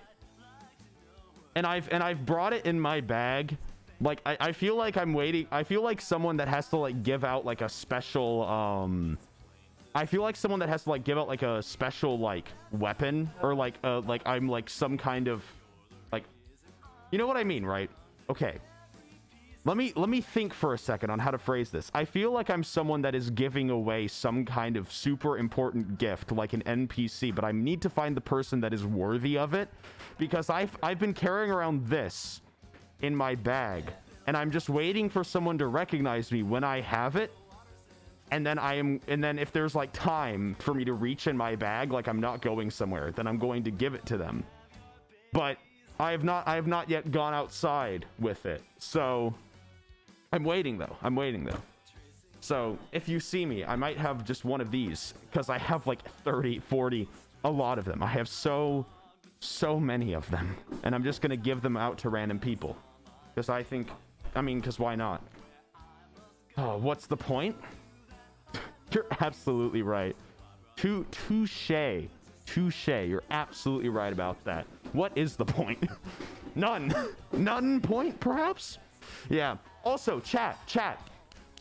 and 1.55 1.65
I've 1.65 1.91
and 1.91 2.03
I've 2.03 2.25
brought 2.25 2.53
it 2.53 2.65
in 2.65 2.79
my 2.79 3.01
bag. 3.01 3.57
Like 4.01 4.21
I, 4.25 4.37
I 4.39 4.51
feel 4.51 4.75
like 4.75 4.97
I'm 4.97 5.13
waiting. 5.13 5.47
I 5.51 5.63
feel 5.63 5.81
like 5.81 6.01
someone 6.01 6.37
that 6.37 6.47
has 6.49 6.67
to 6.69 6.77
like 6.77 7.01
give 7.03 7.23
out 7.23 7.45
like 7.45 7.61
a 7.61 7.69
special 7.69 8.43
um. 8.43 9.17
I 9.95 10.05
feel 10.05 10.21
like 10.21 10.35
someone 10.35 10.59
that 10.59 10.67
has 10.67 10.83
to 10.83 10.89
like 10.89 11.05
give 11.05 11.17
out 11.17 11.29
like 11.29 11.41
a 11.41 11.63
special 11.63 12.19
like 12.19 12.49
weapon 12.71 13.31
or 13.41 13.55
like 13.55 13.75
uh 13.81 14.01
like 14.01 14.21
I'm 14.25 14.49
like 14.49 14.69
some 14.69 14.97
kind 14.97 15.29
of 15.29 15.41
like 16.11 16.25
you 17.11 17.17
know 17.17 17.25
what 17.25 17.37
I 17.37 17.45
mean, 17.45 17.65
right? 17.65 17.89
Okay. 18.29 18.59
Let 19.63 19.77
me 19.77 19.93
let 19.95 20.09
me 20.09 20.19
think 20.19 20.53
for 20.53 20.73
a 20.73 20.77
second 20.77 21.11
on 21.11 21.17
how 21.17 21.31
to 21.31 21.37
phrase 21.37 21.71
this. 21.71 21.89
I 21.93 22.03
feel 22.03 22.31
like 22.31 22.49
I'm 22.49 22.63
someone 22.63 23.01
that 23.03 23.15
is 23.15 23.29
giving 23.29 23.69
away 23.69 24.09
some 24.09 24.43
kind 24.43 24.75
of 24.75 24.91
super 24.91 25.37
important 25.37 25.97
gift 25.97 26.33
like 26.33 26.51
an 26.51 26.61
NPC, 26.63 27.33
but 27.33 27.45
I 27.45 27.53
need 27.53 27.81
to 27.81 27.89
find 27.89 28.17
the 28.17 28.21
person 28.21 28.59
that 28.59 28.73
is 28.73 28.85
worthy 28.85 29.37
of 29.37 29.53
it 29.53 29.69
because 30.17 30.49
I've 30.49 30.77
I've 30.83 30.99
been 30.99 31.13
carrying 31.13 31.51
around 31.51 31.87
this 31.87 32.41
in 33.01 33.15
my 33.15 33.33
bag 33.33 33.85
and 34.27 34.35
I'm 34.35 34.51
just 34.51 34.69
waiting 34.69 35.09
for 35.09 35.23
someone 35.23 35.57
to 35.59 35.67
recognize 35.67 36.33
me 36.33 36.43
when 36.43 36.65
I 36.65 36.81
have 36.81 37.15
it. 37.15 37.31
And 38.31 38.45
then 38.45 38.57
I 38.57 38.75
am 38.75 38.99
and 39.07 39.23
then 39.23 39.37
if 39.37 39.51
there's 39.51 39.75
like 39.75 39.91
time 39.93 40.55
for 40.59 40.73
me 40.73 40.83
to 40.85 40.93
reach 40.93 41.27
in 41.27 41.37
my 41.37 41.55
bag 41.55 41.91
like 41.91 42.07
I'm 42.07 42.19
not 42.19 42.41
going 42.41 42.71
somewhere, 42.71 43.11
then 43.11 43.27
I'm 43.27 43.37
going 43.37 43.63
to 43.63 43.71
give 43.71 43.93
it 43.93 44.05
to 44.07 44.17
them. 44.17 44.43
But 45.31 45.57
I 45.99 46.11
have 46.11 46.23
not 46.23 46.47
I 46.47 46.55
have 46.55 46.67
not 46.67 46.89
yet 46.89 47.11
gone 47.11 47.33
outside 47.33 48.05
with 48.19 48.45
it. 48.45 48.63
So 48.79 49.33
I'm 50.33 50.43
waiting 50.43 50.77
though. 50.77 50.95
I'm 51.03 51.15
waiting 51.15 51.43
though. 51.43 51.61
So 52.45 52.77
if 52.91 53.09
you 53.09 53.19
see 53.19 53.43
me, 53.43 53.65
I 53.65 53.75
might 53.75 53.97
have 53.97 54.23
just 54.23 54.45
one 54.45 54.61
of 54.61 54.69
these 54.69 55.15
because 55.31 55.49
I 55.49 55.57
have 55.57 55.87
like 55.87 56.07
30, 56.23 56.59
40, 56.59 57.07
a 57.43 57.49
lot 57.49 57.79
of 57.79 57.85
them. 57.85 58.03
I 58.03 58.07
have 58.07 58.27
so, 58.27 58.85
so 59.39 59.79
many 59.79 60.13
of 60.13 60.29
them. 60.29 60.55
And 60.83 60.93
I'm 60.93 61.03
just 61.03 61.21
going 61.21 61.31
to 61.31 61.37
give 61.37 61.63
them 61.63 61.75
out 61.75 61.97
to 61.99 62.09
random 62.09 62.37
people 62.37 62.77
because 63.33 63.49
I 63.49 63.63
think, 63.63 63.87
I 64.35 64.41
mean, 64.41 64.59
because 64.59 64.77
why 64.77 64.93
not? 64.93 65.23
Oh, 66.55 66.77
what's 66.77 67.07
the 67.07 67.17
point? 67.17 67.55
You're 68.91 69.05
absolutely 69.21 69.81
right. 69.81 70.15
Tou- 70.75 71.05
Touche. 71.11 72.07
Touche. 72.45 72.87
You're 72.87 73.23
absolutely 73.31 73.89
right 73.89 74.13
about 74.13 74.43
that. 74.45 74.65
What 74.93 75.11
is 75.15 75.35
the 75.35 75.45
point? 75.45 75.89
None. 76.55 76.93
None 77.33 77.81
point, 77.81 78.19
perhaps? 78.19 78.77
Yeah. 79.29 79.57
Also, 79.83 80.19
chat, 80.19 80.59
chat. 80.67 80.99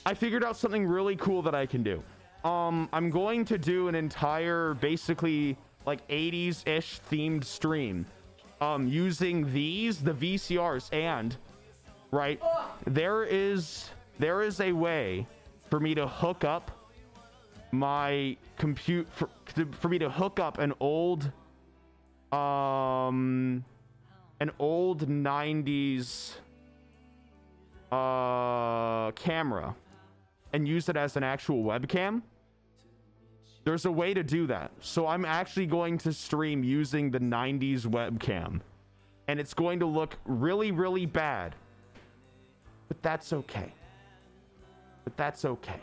I 0.06 0.14
figured 0.14 0.44
out 0.44 0.56
something 0.56 0.86
really 0.86 1.16
cool 1.16 1.42
that 1.42 1.54
I 1.54 1.66
can 1.66 1.82
do. 1.82 2.02
Um, 2.48 2.88
I'm 2.92 3.10
going 3.10 3.44
to 3.46 3.58
do 3.58 3.88
an 3.88 3.94
entire, 3.94 4.74
basically, 4.74 5.56
like 5.86 6.06
80s-ish 6.08 7.00
themed 7.10 7.44
stream. 7.44 8.06
Um, 8.60 8.86
using 8.86 9.52
these, 9.52 10.00
the 10.00 10.12
VCRs, 10.12 10.92
and, 10.92 11.36
right, 12.10 12.40
there 12.86 13.24
is, 13.24 13.90
there 14.18 14.42
is 14.42 14.60
a 14.60 14.72
way 14.72 15.26
for 15.70 15.80
me 15.80 15.94
to 15.94 16.06
hook 16.06 16.44
up 16.44 16.70
my 17.78 18.36
compute, 18.56 19.06
for, 19.10 19.28
for 19.72 19.88
me 19.88 19.98
to 19.98 20.08
hook 20.08 20.40
up 20.40 20.58
an 20.58 20.72
old, 20.80 21.30
um, 22.32 23.64
an 24.40 24.50
old 24.58 25.08
90s 25.08 26.34
uh 27.92 29.12
camera 29.12 29.74
and 30.52 30.66
use 30.66 30.88
it 30.88 30.96
as 30.96 31.16
an 31.16 31.22
actual 31.22 31.62
webcam 31.62 32.22
there's 33.64 33.86
a 33.86 33.90
way 33.90 34.12
to 34.12 34.22
do 34.22 34.46
that. 34.46 34.70
So 34.80 35.06
i'm 35.06 35.24
actually 35.24 35.66
going 35.66 35.98
to 35.98 36.12
stream 36.12 36.62
using 36.62 37.10
the 37.10 37.18
90s 37.18 37.82
webcam 37.82 38.60
and 39.28 39.40
it's 39.40 39.54
going 39.54 39.80
to 39.80 39.86
look 39.86 40.16
really 40.24 40.70
really 40.70 41.06
bad. 41.06 41.54
But 42.88 43.02
that's 43.02 43.32
okay. 43.32 43.72
But 45.04 45.16
that's 45.16 45.44
okay 45.44 45.80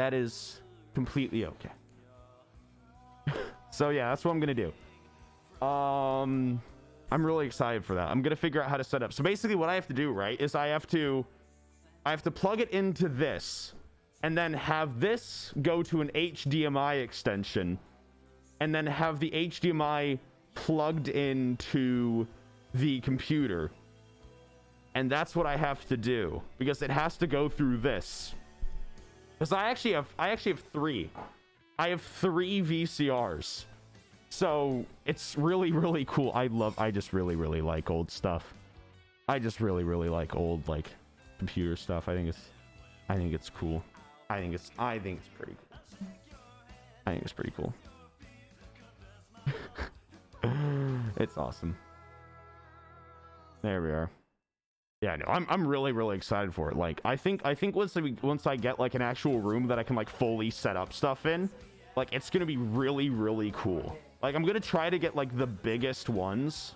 that 0.00 0.14
is 0.14 0.60
completely 0.94 1.44
okay 1.44 1.72
so 3.70 3.90
yeah 3.90 4.08
that's 4.08 4.24
what 4.24 4.30
i'm 4.32 4.40
gonna 4.40 4.54
do 4.54 4.72
um, 5.62 6.60
I'm 7.12 7.24
really 7.24 7.46
excited 7.46 7.84
for 7.84 7.94
that. 7.94 8.08
I'm 8.08 8.22
gonna 8.22 8.36
figure 8.36 8.62
out 8.62 8.70
how 8.70 8.76
to 8.76 8.84
set 8.84 9.02
up. 9.02 9.12
So 9.12 9.22
basically, 9.22 9.56
what 9.56 9.68
I 9.68 9.74
have 9.74 9.86
to 9.88 9.94
do, 9.94 10.12
right, 10.12 10.40
is 10.40 10.54
I 10.54 10.68
have 10.68 10.86
to, 10.88 11.24
I 12.06 12.10
have 12.10 12.22
to 12.22 12.30
plug 12.30 12.60
it 12.60 12.70
into 12.70 13.08
this, 13.08 13.74
and 14.22 14.36
then 14.36 14.52
have 14.54 15.00
this 15.00 15.52
go 15.62 15.82
to 15.82 16.00
an 16.00 16.10
HDMI 16.14 17.02
extension, 17.02 17.78
and 18.60 18.74
then 18.74 18.86
have 18.86 19.20
the 19.20 19.30
HDMI 19.30 20.18
plugged 20.54 21.08
into 21.08 22.26
the 22.74 23.00
computer. 23.00 23.70
And 24.94 25.10
that's 25.10 25.36
what 25.36 25.46
I 25.46 25.56
have 25.56 25.86
to 25.86 25.96
do 25.96 26.42
because 26.58 26.82
it 26.82 26.90
has 26.90 27.16
to 27.18 27.26
go 27.26 27.48
through 27.48 27.76
this. 27.78 28.34
Because 29.40 29.52
I 29.54 29.70
actually 29.70 29.94
have, 29.94 30.06
I 30.18 30.28
actually 30.28 30.52
have 30.52 30.60
three. 30.60 31.10
I 31.78 31.88
have 31.88 32.02
three 32.02 32.60
VCRs. 32.60 33.64
So 34.28 34.84
it's 35.06 35.34
really, 35.38 35.72
really 35.72 36.04
cool. 36.04 36.30
I 36.34 36.48
love, 36.48 36.78
I 36.78 36.90
just 36.90 37.14
really, 37.14 37.36
really 37.36 37.62
like 37.62 37.88
old 37.88 38.10
stuff. 38.10 38.52
I 39.28 39.38
just 39.38 39.62
really, 39.62 39.82
really 39.82 40.10
like 40.10 40.36
old, 40.36 40.68
like, 40.68 40.90
computer 41.38 41.74
stuff. 41.74 42.06
I 42.06 42.14
think 42.14 42.28
it's, 42.28 42.50
I 43.08 43.16
think 43.16 43.32
it's 43.32 43.48
cool. 43.48 43.82
I 44.28 44.40
think 44.40 44.52
it's, 44.52 44.72
I 44.78 44.98
think 44.98 45.20
it's 45.20 45.28
pretty 45.38 45.56
cool. 45.56 45.78
I 47.06 47.12
think 47.12 47.22
it's 47.22 47.32
pretty 47.32 47.52
cool. 47.56 47.72
it's 51.16 51.38
awesome. 51.38 51.74
There 53.62 53.80
we 53.80 53.88
are. 53.88 54.10
Yeah, 55.02 55.16
no, 55.16 55.24
I'm 55.28 55.46
I'm 55.48 55.66
really 55.66 55.92
really 55.92 56.14
excited 56.14 56.52
for 56.52 56.70
it. 56.70 56.76
Like, 56.76 57.00
I 57.06 57.16
think 57.16 57.40
I 57.42 57.54
think 57.54 57.74
once 57.74 57.96
I, 57.96 58.02
once 58.20 58.46
I 58.46 58.56
get 58.56 58.78
like 58.78 58.94
an 58.94 59.00
actual 59.00 59.40
room 59.40 59.66
that 59.68 59.78
I 59.78 59.82
can 59.82 59.96
like 59.96 60.10
fully 60.10 60.50
set 60.50 60.76
up 60.76 60.92
stuff 60.92 61.24
in, 61.24 61.48
like 61.96 62.08
it's 62.12 62.28
gonna 62.28 62.44
be 62.44 62.58
really 62.58 63.08
really 63.08 63.50
cool. 63.56 63.96
Like, 64.22 64.34
I'm 64.34 64.44
gonna 64.44 64.60
try 64.60 64.90
to 64.90 64.98
get 64.98 65.16
like 65.16 65.34
the 65.38 65.46
biggest 65.46 66.10
ones. 66.10 66.74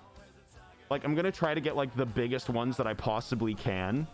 Like, 0.89 1.05
I'm 1.05 1.14
gonna 1.14 1.31
try 1.31 1.53
to 1.53 1.61
get 1.61 1.77
like 1.77 1.95
the 1.97 2.07
biggest 2.07 2.49
ones 2.49 2.79
that 2.79 2.87
I 2.87 2.95
possibly 2.95 3.53
can, 3.53 4.07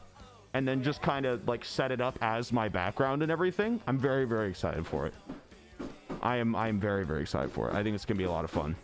and 0.55 0.67
then 0.67 0.83
just 0.83 1.03
kind 1.03 1.25
of 1.25 1.47
like 1.47 1.65
set 1.65 1.93
it 1.93 2.01
up 2.01 2.19
as 2.21 2.53
my 2.53 2.69
background 2.69 3.23
and 3.23 3.31
everything. 3.31 3.81
I'm 3.87 3.97
very 3.97 4.25
very 4.25 4.51
excited 4.51 4.85
for 4.85 5.07
it. 5.07 5.15
I 6.21 6.37
am 6.37 6.57
I 6.57 6.67
am 6.67 6.81
very 6.81 7.07
very 7.07 7.23
excited 7.23 7.53
for 7.53 7.69
it. 7.71 7.77
I 7.77 7.85
think 7.85 7.95
it's 7.95 8.05
gonna 8.05 8.19
be 8.19 8.25
a 8.25 8.33
lot 8.33 8.43
of 8.43 8.51
fun. 8.51 8.75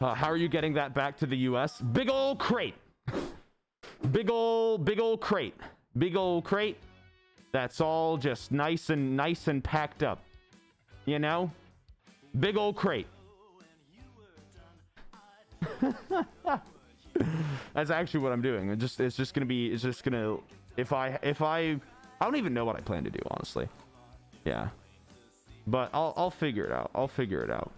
Uh, 0.00 0.14
how 0.14 0.26
are 0.26 0.36
you 0.36 0.48
getting 0.48 0.74
that 0.74 0.94
back 0.94 1.16
to 1.18 1.26
the 1.26 1.36
U.S.? 1.36 1.80
Big 1.80 2.10
old 2.10 2.40
crate. 2.40 2.74
Big 4.12 4.30
old, 4.30 4.84
big 4.84 5.00
old 5.00 5.20
crate. 5.20 5.54
Big 5.98 6.16
old 6.16 6.44
crate. 6.44 6.78
That's 7.52 7.80
all 7.80 8.16
just 8.16 8.52
nice 8.52 8.90
and 8.90 9.16
nice 9.16 9.48
and 9.48 9.64
packed 9.64 10.02
up. 10.02 10.22
You 11.06 11.18
know? 11.18 11.50
Big 12.38 12.56
old 12.56 12.76
crate. 12.76 13.06
That's 17.74 17.90
actually 17.90 18.20
what 18.20 18.32
I'm 18.32 18.42
doing. 18.42 18.70
It 18.70 18.78
just 18.78 19.00
it's 19.00 19.16
just 19.16 19.34
gonna 19.34 19.46
be 19.46 19.68
it's 19.68 19.82
just 19.82 20.04
gonna 20.04 20.36
if 20.76 20.92
I 20.92 21.18
if 21.22 21.40
I 21.42 21.80
I 22.20 22.24
don't 22.24 22.36
even 22.36 22.52
know 22.54 22.64
what 22.64 22.76
I 22.76 22.80
plan 22.80 23.04
to 23.04 23.10
do, 23.10 23.20
honestly. 23.30 23.68
Yeah. 24.44 24.68
But 25.66 25.90
I'll 25.92 26.12
I'll 26.16 26.30
figure 26.30 26.64
it 26.64 26.72
out. 26.72 26.90
I'll 26.94 27.08
figure 27.08 27.42
it 27.42 27.50
out. 27.50 27.72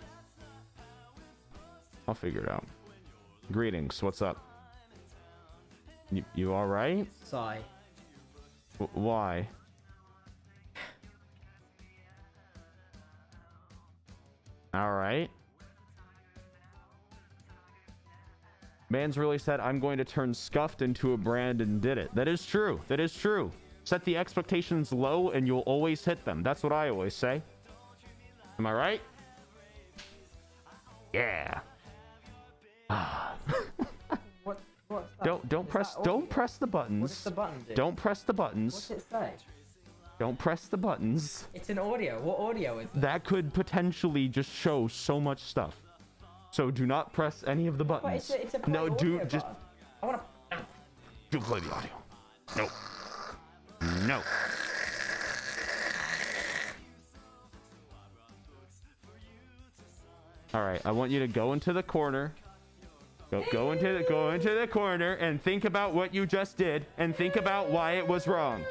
I'll 2.06 2.14
figure 2.14 2.42
it 2.42 2.48
out. 2.48 2.64
Greetings. 3.52 4.02
What's 4.02 4.22
up? 4.22 4.47
You, 6.10 6.24
you 6.34 6.52
all 6.54 6.66
right? 6.66 7.06
Sigh. 7.24 7.58
W- 8.78 8.90
why? 8.94 9.48
All 14.74 14.92
right. 14.92 15.30
Man's 18.90 19.18
really 19.18 19.38
said, 19.38 19.60
I'm 19.60 19.80
going 19.80 19.98
to 19.98 20.04
turn 20.04 20.32
Scuffed 20.32 20.80
into 20.80 21.12
a 21.12 21.16
brand 21.16 21.60
and 21.60 21.80
did 21.80 21.98
it. 21.98 22.14
That 22.14 22.26
is 22.26 22.46
true. 22.46 22.80
That 22.88 23.00
is 23.00 23.14
true. 23.14 23.50
Set 23.84 24.04
the 24.04 24.16
expectations 24.16 24.92
low 24.92 25.30
and 25.30 25.46
you'll 25.46 25.60
always 25.60 26.04
hit 26.04 26.24
them. 26.24 26.42
That's 26.42 26.62
what 26.62 26.72
I 26.72 26.88
always 26.88 27.14
say. 27.14 27.42
Am 28.58 28.66
I 28.66 28.72
right? 28.72 29.00
Yeah. 31.12 31.60
What? 32.86 32.96
Ah. 32.98 33.34
That? 34.88 35.04
Don't 35.22 35.48
don't 35.50 35.66
Is 35.66 35.70
press 35.70 35.96
don't 36.02 36.30
press 36.30 36.56
the 36.56 36.66
buttons. 36.66 37.22
The 37.24 37.30
button 37.30 37.62
do? 37.68 37.74
Don't 37.74 37.94
press 37.96 38.22
the 38.22 38.32
buttons. 38.32 38.74
What's 38.74 38.90
it 38.90 39.10
say? 39.10 39.32
Don't 40.18 40.38
press 40.38 40.66
the 40.66 40.78
buttons. 40.78 41.46
It's 41.52 41.68
an 41.68 41.78
audio. 41.78 42.20
What 42.22 42.38
audio 42.40 42.78
is 42.78 42.86
it? 42.86 43.00
That 43.00 43.24
could 43.24 43.52
potentially 43.52 44.28
just 44.28 44.50
show 44.50 44.88
so 44.88 45.20
much 45.20 45.40
stuff. 45.40 45.76
So 46.50 46.70
do 46.70 46.86
not 46.86 47.12
press 47.12 47.44
any 47.46 47.66
of 47.66 47.76
the 47.76 47.84
But 47.84 48.02
buttons. 48.02 48.30
it's 48.30 48.54
a, 48.54 48.56
it's 48.56 48.66
a 48.66 48.70
no, 48.70 48.88
do 48.88 49.18
just 49.26 49.44
button. 49.44 49.56
I 50.02 50.06
want 50.06 50.22
to. 50.50 50.58
do 51.30 51.40
play 51.40 51.60
the 51.60 51.70
audio. 51.70 51.90
No. 52.56 52.68
No. 54.06 54.22
All 60.54 60.62
right, 60.62 60.80
I 60.86 60.90
want 60.92 61.10
you 61.10 61.18
to 61.20 61.28
go 61.28 61.52
into 61.52 61.74
the 61.74 61.82
corner. 61.82 62.32
Go, 63.30 63.44
go 63.52 63.72
into 63.72 63.92
the 63.92 64.04
go 64.08 64.30
into 64.30 64.50
the 64.54 64.66
corner 64.66 65.12
and 65.14 65.40
think 65.42 65.64
about 65.66 65.92
what 65.92 66.14
you 66.14 66.24
just 66.24 66.56
did 66.56 66.86
and 66.96 67.14
think 67.14 67.36
about 67.36 67.68
why 67.70 67.92
it 67.92 68.06
was 68.06 68.26
wrong. 68.26 68.62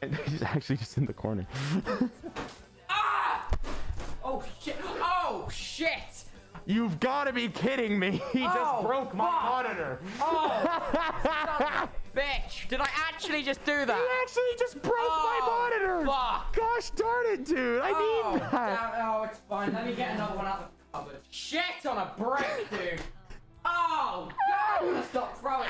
And 0.00 0.16
he's 0.26 0.42
actually 0.42 0.78
just 0.78 0.96
in 0.96 1.04
the 1.04 1.12
corner. 1.12 1.46
ah! 2.88 3.46
Oh 4.24 4.42
shit! 4.62 4.76
Oh 5.02 5.46
shit! 5.52 6.24
You've 6.64 6.98
got 7.00 7.24
to 7.24 7.32
be 7.32 7.48
kidding 7.48 7.98
me. 7.98 8.22
He 8.32 8.42
Oh, 8.46 8.54
just 8.54 8.86
broke 8.86 9.14
my 9.14 9.24
fuck. 9.30 9.44
monitor. 9.44 9.98
Oh, 10.20 11.88
bitch! 12.16 12.68
Did 12.68 12.80
I 12.80 12.88
actually 13.08 13.42
just 13.42 13.62
do 13.64 13.84
that? 13.84 13.96
He 13.96 14.22
actually 14.22 14.58
just 14.58 14.80
broke 14.80 14.94
my 14.94 15.40
Oh, 15.42 15.70
monitor. 15.70 16.06
fuck. 16.06 16.56
Gosh 16.56 16.90
darn 16.90 17.26
it, 17.34 17.44
dude. 17.44 17.82
I 17.82 17.90
oh, 17.94 18.32
need 18.32 18.40
that. 18.42 18.52
damn- 18.52 19.06
oh, 19.06 19.22
it's 19.24 19.40
fine. 19.48 19.72
Let 19.74 19.84
me 19.86 19.92
get 19.94 20.14
another 20.14 20.36
one 20.36 20.46
out 20.46 20.70
cupboard. 20.92 21.16
Shit 21.30 21.86
on 21.86 21.98
a 21.98 22.12
brick, 22.18 22.68
dude. 22.70 23.00
Oh, 23.64 24.28
God, 24.48 24.80
I'm 24.80 24.86
gonna 24.92 25.04
stop 25.06 25.36
throwing. 25.38 25.68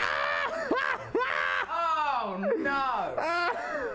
Oh 1.73 2.37
no! 2.59 3.15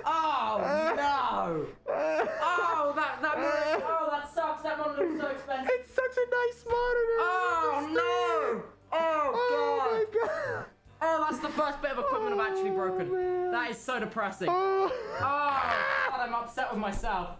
Oh 0.05 0.93
no! 0.97 1.65
Oh, 1.87 2.93
that 2.95 3.21
that 3.21 3.33
oh 3.37 4.07
that 4.11 4.33
sucks. 4.33 4.63
That 4.63 4.77
monitor 4.79 5.07
was 5.07 5.19
so 5.21 5.27
expensive. 5.27 5.69
It's 5.73 5.93
such 5.93 6.17
a 6.17 6.25
nice 6.29 6.65
monitor. 6.65 7.19
Oh 7.19 7.87
no! 7.93 8.63
Oh 8.91 9.31
Oh 9.33 9.47
god! 9.49 9.91
my 9.91 10.27
god. 10.27 10.65
Oh, 11.01 11.25
that's 11.29 11.39
the 11.41 11.49
first 11.49 11.81
bit 11.81 11.91
of 11.91 11.99
equipment 11.99 12.39
I've 12.39 12.51
actually 12.51 12.71
broken. 12.71 13.09
Oh, 13.11 13.15
man. 13.15 13.51
That 13.51 13.71
is 13.71 13.77
so 13.77 13.99
depressing. 13.99 14.47
Oh. 14.49 14.89
Oh, 15.19 15.19
God, 15.19 16.19
I'm 16.19 16.33
upset 16.33 16.71
with 16.71 16.79
myself. 16.79 17.37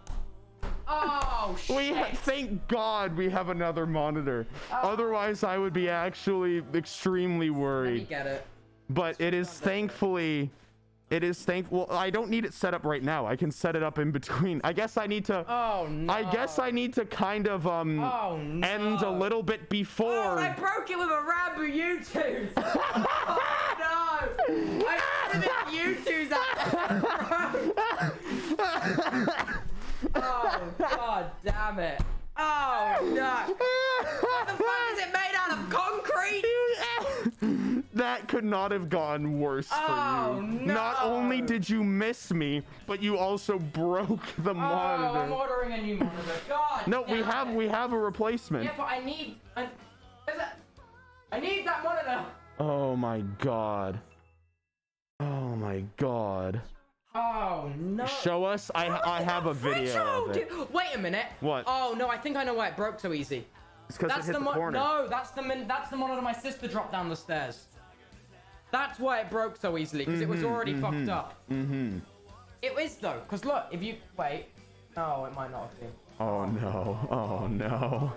Oh, 1.48 1.56
shit. 1.56 1.76
We 1.76 1.93
ha- 1.93 2.10
thank 2.14 2.68
God 2.68 3.16
we 3.16 3.30
have 3.30 3.50
another 3.50 3.86
monitor. 3.86 4.48
Otherwise, 4.72 5.43
I 5.43 5.58
would 5.58 5.74
be 5.74 5.89
actually 5.89 6.64
extremely 6.74 7.50
Let 7.50 7.56
me 7.56 7.62
worried. 7.62 8.10
get 8.10 8.26
it. 8.26 8.46
But 8.89 9.20
it 9.22 9.34
is 9.34 9.50
thankfully, 9.50 10.50
it 11.12 11.24
is 11.24 11.39
thankful. 11.43 11.88
I 11.91 12.10
don't 12.10 12.30
need 12.30 12.46
it 12.46 12.54
set 12.54 12.74
up 12.74 12.84
right 12.86 13.04
now. 13.04 13.26
I 13.28 13.36
can 13.36 13.52
set 13.52 13.76
it 13.76 13.84
up 13.84 14.00
in 14.00 14.12
between. 14.12 14.60
I 14.64 14.74
guess 14.74 14.98
I 14.98 15.06
need 15.08 15.26
to. 15.26 15.46
Oh, 15.48 15.88
no. 15.89 16.12
I 16.12 16.24
guess 16.32 16.58
I 16.60 16.72
need 16.72 16.93
to 16.96 17.06
kind 17.06 17.48
of 17.48 17.68
um 17.68 18.00
Oh, 18.04 18.38
no. 18.38 18.68
end 18.68 19.02
a 19.02 19.10
little 19.10 19.43
bit 19.43 19.62
Oh, 19.64 19.68
before. 19.70 20.39
I 20.39 20.50
broke 20.54 20.89
it 20.89 20.98
with 20.98 21.10
a 21.10 21.22
Ranboo 21.22 21.68
Youtooz. 21.72 22.50
oh, 22.58 23.39
no. 23.80 24.86
I 24.88 25.00
Youtooz 25.72 26.32
Oh, 30.18 30.74
god 31.16 31.32
damn 31.43 31.80
it. 31.80 32.01
Oh, 32.38 32.97
no. 33.16 33.53
What 34.22 34.47
the 34.47 34.53
fuck 34.53 34.91
is 34.91 34.99
it 34.99 35.13
made 35.13 35.32
out 35.38 35.57
of 35.57 35.70
concrete? 35.70 36.43
that 37.93 38.28
could 38.28 38.43
not 38.43 38.72
have 38.72 38.89
gone 38.89 39.39
worse 39.39 39.70
Oh, 39.72 40.36
for 40.38 40.43
you. 40.43 40.66
Not 40.66 40.97
only 41.01 41.39
did 41.41 41.70
you 41.70 41.82
miss 41.84 42.34
me, 42.34 42.61
but 42.88 43.01
you 43.01 43.18
also 43.18 43.57
broke 43.57 44.26
the 44.39 44.53
monitor. 44.53 45.18
Oh, 45.18 45.22
I'm 45.22 45.32
ordering 45.32 45.72
a 45.74 45.82
new 45.82 45.95
monitor. 45.97 46.34
God 46.49 46.88
No, 46.88 47.03
we 47.03 47.22
have 47.22 47.47
it. 47.49 47.55
we 47.55 47.70
have 47.70 47.93
a 47.93 47.97
replacement. 47.97 48.66
Yeah, 48.66 48.74
but 48.76 48.88
I 48.89 48.99
need. 48.99 49.38
I, 49.55 49.70
I 51.32 51.39
need 51.39 51.66
that 51.66 51.84
monitor. 51.86 52.26
Oh 52.59 52.97
my 52.97 53.22
god. 53.39 53.97
Oh 55.22 55.55
my 55.55 55.86
god. 55.95 56.61
Oh 57.16 57.72
no. 57.78 58.05
Show 58.05 58.43
us. 58.43 58.70
I 58.76 58.89
I 58.89 59.22
have 59.22 59.45
a 59.45 59.53
video 59.53 60.26
of 60.28 60.36
it. 60.36 60.51
Wait 60.74 60.88
a 60.93 60.97
minute. 60.97 61.28
What? 61.39 61.63
Oh 61.66 61.95
no, 61.97 62.09
I 62.09 62.18
think 62.18 62.36
I 62.36 62.43
know 62.43 62.53
why 62.53 62.68
it 62.68 62.76
broke 62.76 62.99
so 62.99 63.13
easy. 63.13 63.45
It's 63.88 63.97
because 63.97 64.18
it 64.18 64.26
hit 64.26 64.34
the, 64.34 64.39
the, 64.39 64.51
corner. 64.51 64.80
no, 64.80 65.07
that's 65.09 65.32
the 65.32 65.41
min- 65.41 65.68
that's 65.68 65.89
the 65.89 65.95
monitor 65.95 66.22
my 66.22 66.34
sister 66.34 66.68
dropped 66.68 66.91
down 66.91 67.07
the 67.07 67.16
stairs. 67.16 67.68
That's 68.72 68.99
why 68.99 69.22
it 69.22 69.30
broke 69.30 69.55
so 69.55 69.78
easily 69.78 70.03
because 70.03 70.20
it 70.22 70.28
was 70.28 70.43
already 70.43 70.74
fucked 70.74 71.07
up. 71.07 71.36
Mm-hmm. 71.49 71.99
It 72.61 72.78
is 72.78 72.95
though, 72.95 73.22
because 73.24 73.45
look, 73.45 73.68
if 73.72 73.82
you 73.82 73.95
wait, 74.18 74.47
oh, 74.97 75.26
it 75.26 75.34
might 75.36 75.51
not 75.51 75.70
have 75.70 75.80
been. 75.80 75.91
Oh 76.20 76.45
no. 76.45 77.07
Oh 77.09 77.47
no. 77.47 78.11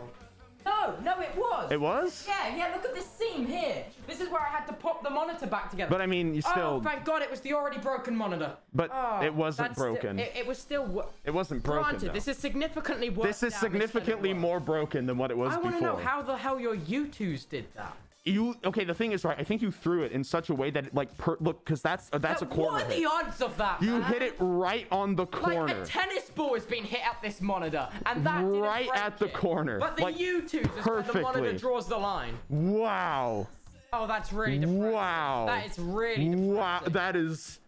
No, 0.64 0.94
no, 1.02 1.20
it 1.20 1.34
was. 1.36 1.72
It 1.72 1.80
was? 1.80 2.24
Yeah, 2.26 2.56
yeah. 2.56 2.74
Look 2.74 2.84
at 2.84 2.94
this 2.94 3.06
seam 3.06 3.46
here. 3.46 3.84
This 4.06 4.20
is 4.20 4.28
where 4.28 4.40
I 4.40 4.48
had 4.48 4.66
to 4.66 4.72
pop 4.72 5.02
the 5.02 5.11
monitor 5.11 5.46
back 5.46 5.70
together. 5.70 5.90
But 5.90 6.00
I 6.00 6.06
mean, 6.06 6.34
you 6.34 6.42
oh, 6.46 6.50
still. 6.50 6.66
Oh, 6.66 6.80
thank 6.80 7.04
God, 7.04 7.22
it 7.22 7.30
was 7.30 7.40
the 7.40 7.54
already 7.54 7.78
broken 7.78 8.14
monitor. 8.16 8.52
But 8.74 8.90
Oh, 8.92 9.20
it 9.22 9.32
wasn't 9.34 9.74
broken. 9.74 10.18
it, 10.18 10.32
it 10.36 10.46
was 10.46 10.59
still. 10.59 11.11
it 11.24 11.32
wasn't 11.32 11.62
broken. 11.62 11.82
Granted, 11.84 12.09
though. 12.11 12.12
this 12.12 12.28
is 12.28 12.38
significantly 12.38 13.11
worse. 13.11 13.26
This 13.26 13.42
is 13.42 13.54
significantly 13.54 14.34
more 14.34 14.61
broken 14.61 15.06
than 15.06 15.18
what 15.18 15.30
it 15.30 15.36
was 15.36 15.52
I 15.52 15.59
want 15.59 15.76
to 15.76 15.80
before. 15.80 15.98
know 15.98 16.04
how 16.04 16.22
the 16.22 16.36
hell 16.36 16.61
your 16.61 16.76
Youtooz 16.76 17.48
did 17.48 17.66
that. 17.74 17.96
You 18.25 18.57
okay? 18.64 18.85
The 18.85 18.95
thing 18.95 19.12
is, 19.12 19.25
right? 19.25 19.39
I 19.39 19.45
think 19.45 19.62
you 19.62 19.71
threw 19.71 20.03
it 20.03 20.12
in 20.12 20.23
such 20.23 20.51
a 20.51 20.55
way 20.55 20.71
that 20.71 20.87
it 20.87 20.95
like 20.95 21.16
per, 21.16 21.37
look, 21.41 21.64
because 21.64 21.81
that's 21.81 22.11
uh, 22.12 22.19
that's 22.19 22.43
a 22.43 22.47
corner. 22.47 22.73
What 22.73 22.83
are 22.83 22.87
hit. 22.87 22.99
the 22.99 23.07
odds 23.07 23.41
of 23.41 23.57
that? 23.57 23.81
You 23.81 23.93
man? 23.93 24.03
hit 24.03 24.23
it 24.23 24.35
right 24.39 24.87
on 24.91 25.14
the 25.14 25.25
corner 25.27 25.66
Like 25.66 25.77
a 25.77 25.87
tennis 25.87 26.29
ball 26.31 26.55
has 26.55 26.64
been 26.66 26.85
hit 26.85 27.01
at 27.07 27.23
this 27.23 27.41
monitor, 27.41 27.89
and 28.07 28.27
that 28.27 28.45
Right 28.45 28.91
at 28.95 29.19
the 29.19 29.27
it. 29.27 29.35
corner, 29.35 29.79
But 29.79 29.97
the 29.97 30.03
like, 30.03 30.19
Youtooz 30.19 30.79
is 30.79 30.85
where 30.87 31.03
the 31.03 31.21
monitor 31.21 31.53
draws 31.57 31.89
the 31.89 31.97
line. 31.97 32.37
wow. 32.49 33.47
Oh, 33.91 34.07
that's 34.07 34.33
really 34.35 34.59
depressing. 34.59 34.93
Wow. 34.93 35.45
That 35.47 35.66
is 35.66 35.79
really 35.79 36.16
depressing. 36.25 36.55
Wow. 36.55 36.83
That 36.89 37.16
is 37.16 37.59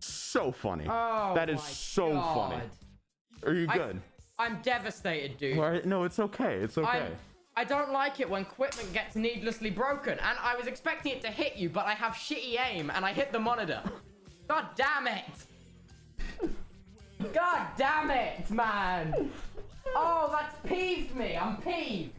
so 0.00 0.52
funny. 0.52 0.86
Oh, 0.86 1.32
that 1.34 1.48
is 1.48 1.62
so 1.62 2.12
funny. 2.12 2.60
Are 3.46 3.54
you 3.54 3.66
good? 3.66 4.02
I'm 4.38 4.60
devastated, 4.62 5.38
dude. 5.38 5.56
Right, 5.56 5.84
No, 5.86 6.04
it's 6.04 6.18
okay. 6.18 6.56
It's 6.56 6.76
okay. 6.76 6.88
I'm, 6.88 7.12
I 7.60 7.64
don't 7.64 7.92
like 7.92 8.20
it 8.20 8.30
when 8.30 8.40
equipment 8.40 8.90
gets 8.94 9.16
needlessly 9.16 9.68
broken. 9.68 10.12
And 10.12 10.38
I 10.42 10.56
was 10.56 10.66
expecting 10.66 11.12
it 11.12 11.20
to 11.20 11.28
hit 11.28 11.56
you, 11.56 11.68
but 11.68 11.84
I 11.84 11.92
have 11.92 12.14
shitty 12.14 12.58
aim 12.58 12.90
and 12.94 13.04
I 13.04 13.12
hit 13.12 13.32
the 13.32 13.38
monitor. 13.38 13.82
God 14.48 14.64
damn 14.76 15.06
it! 15.06 15.24
God 17.34 17.66
damn 17.76 18.10
it, 18.10 18.50
man! 18.50 19.30
Oh, 19.94 20.30
that's 20.32 20.56
peeved 20.66 21.14
me. 21.14 21.36
I'm 21.36 21.58
peeved. 21.58 22.14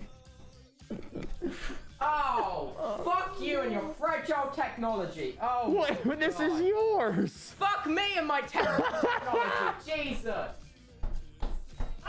Oh, 1.99 3.01
fuck 3.03 3.35
you 3.41 3.61
and 3.61 3.71
your 3.71 3.89
fragile 3.99 4.51
technology. 4.55 5.39
Oh, 5.41 5.71
What? 5.71 6.05
my 6.05 6.15
This 6.17 6.35
God. 6.35 6.51
is 6.51 6.61
yours. 6.61 7.55
Fuck 7.57 7.87
me 7.87 8.03
and 8.15 8.27
my 8.27 8.41
terrible 8.41 8.85
technology. 9.01 9.91
Jesus. 10.13 10.49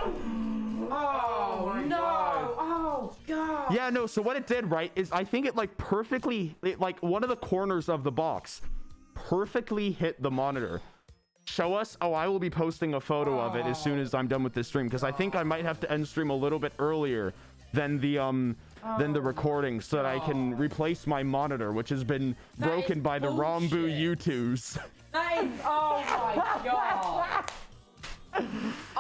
Oh, 0.01 1.83
no. 1.87 1.99
Oh 2.59 3.17
god. 3.27 3.73
Yeah, 3.75 3.91
no. 3.91 4.07
So 4.07 4.23
what 4.23 4.37
it 4.37 4.47
did, 4.47 4.71
right, 4.71 4.93
is 4.97 5.11
I 5.13 5.25
think 5.25 5.47
it 5.47 5.57
like 5.57 5.77
perfectly, 5.79 6.55
it, 6.63 6.81
like 6.81 6.99
one 7.03 7.23
of 7.23 7.29
the 7.29 7.37
corners 7.37 7.89
of 7.89 8.05
the 8.05 8.13
box, 8.13 8.63
perfectly 9.15 9.91
hit 9.91 10.23
the 10.23 10.31
monitor. 10.31 10.81
Show 11.45 11.75
us. 11.75 11.97
Oh, 12.01 12.13
I 12.15 12.29
will 12.29 12.39
be 12.39 12.51
posting 12.51 12.95
a 12.95 13.01
photo 13.01 13.41
of 13.41 13.57
it 13.57 13.67
as 13.67 13.83
soon 13.83 13.99
as 13.99 14.15
I'm 14.15 14.29
done 14.29 14.43
with 14.45 14.55
this 14.55 14.69
stream 14.69 14.87
because 14.87 15.03
I 15.03 15.11
think 15.11 15.35
I 15.35 15.43
might 15.43 15.65
have 15.65 15.81
to 15.81 15.91
end 15.91 16.07
stream 16.07 16.31
a 16.31 16.37
little 16.37 16.59
bit 16.59 16.73
earlier 16.79 17.33
than 17.73 17.99
the 18.01 18.19
um 18.19 18.57
than 18.99 19.13
the 19.13 19.21
recording 19.21 19.81
so 19.81 19.97
that 19.97 20.07
I 20.07 20.19
can 20.21 20.57
replace 20.57 21.07
my 21.07 21.23
monitor, 21.23 21.73
which 21.73 21.89
has 21.89 22.05
been 22.05 22.37
That 22.59 22.67
is 22.69 22.73
broken 22.75 23.01
by 23.01 23.19
the 23.19 23.29
Ranboo 23.29 23.71
bullshit. 23.71 24.19
Youtooz. 24.21 24.79
That 25.13 25.45
is. 25.45 25.51
Oh 25.65 26.03
my 26.07 26.61
god. 26.65 27.51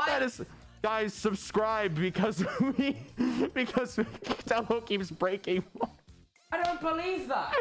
that 0.07 0.22
is 0.22 0.43
guys 0.82 1.14
subscribe 1.14 1.94
because 1.94 2.44
we 2.76 2.96
because 3.54 3.98
Tello 4.46 4.80
keeps 4.80 5.10
breaking 5.10 5.62
I 6.50 6.62
don't 6.62 6.80
believe 6.80 7.28
that. 7.28 7.54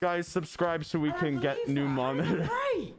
guys 0.00 0.28
subscribe 0.28 0.84
so 0.84 0.98
we 1.00 1.10
can 1.12 1.40
get 1.40 1.66
new 1.66 1.84
that. 1.84 1.90
It 1.90 1.94
monitor 1.94 2.36
break? 2.36 2.94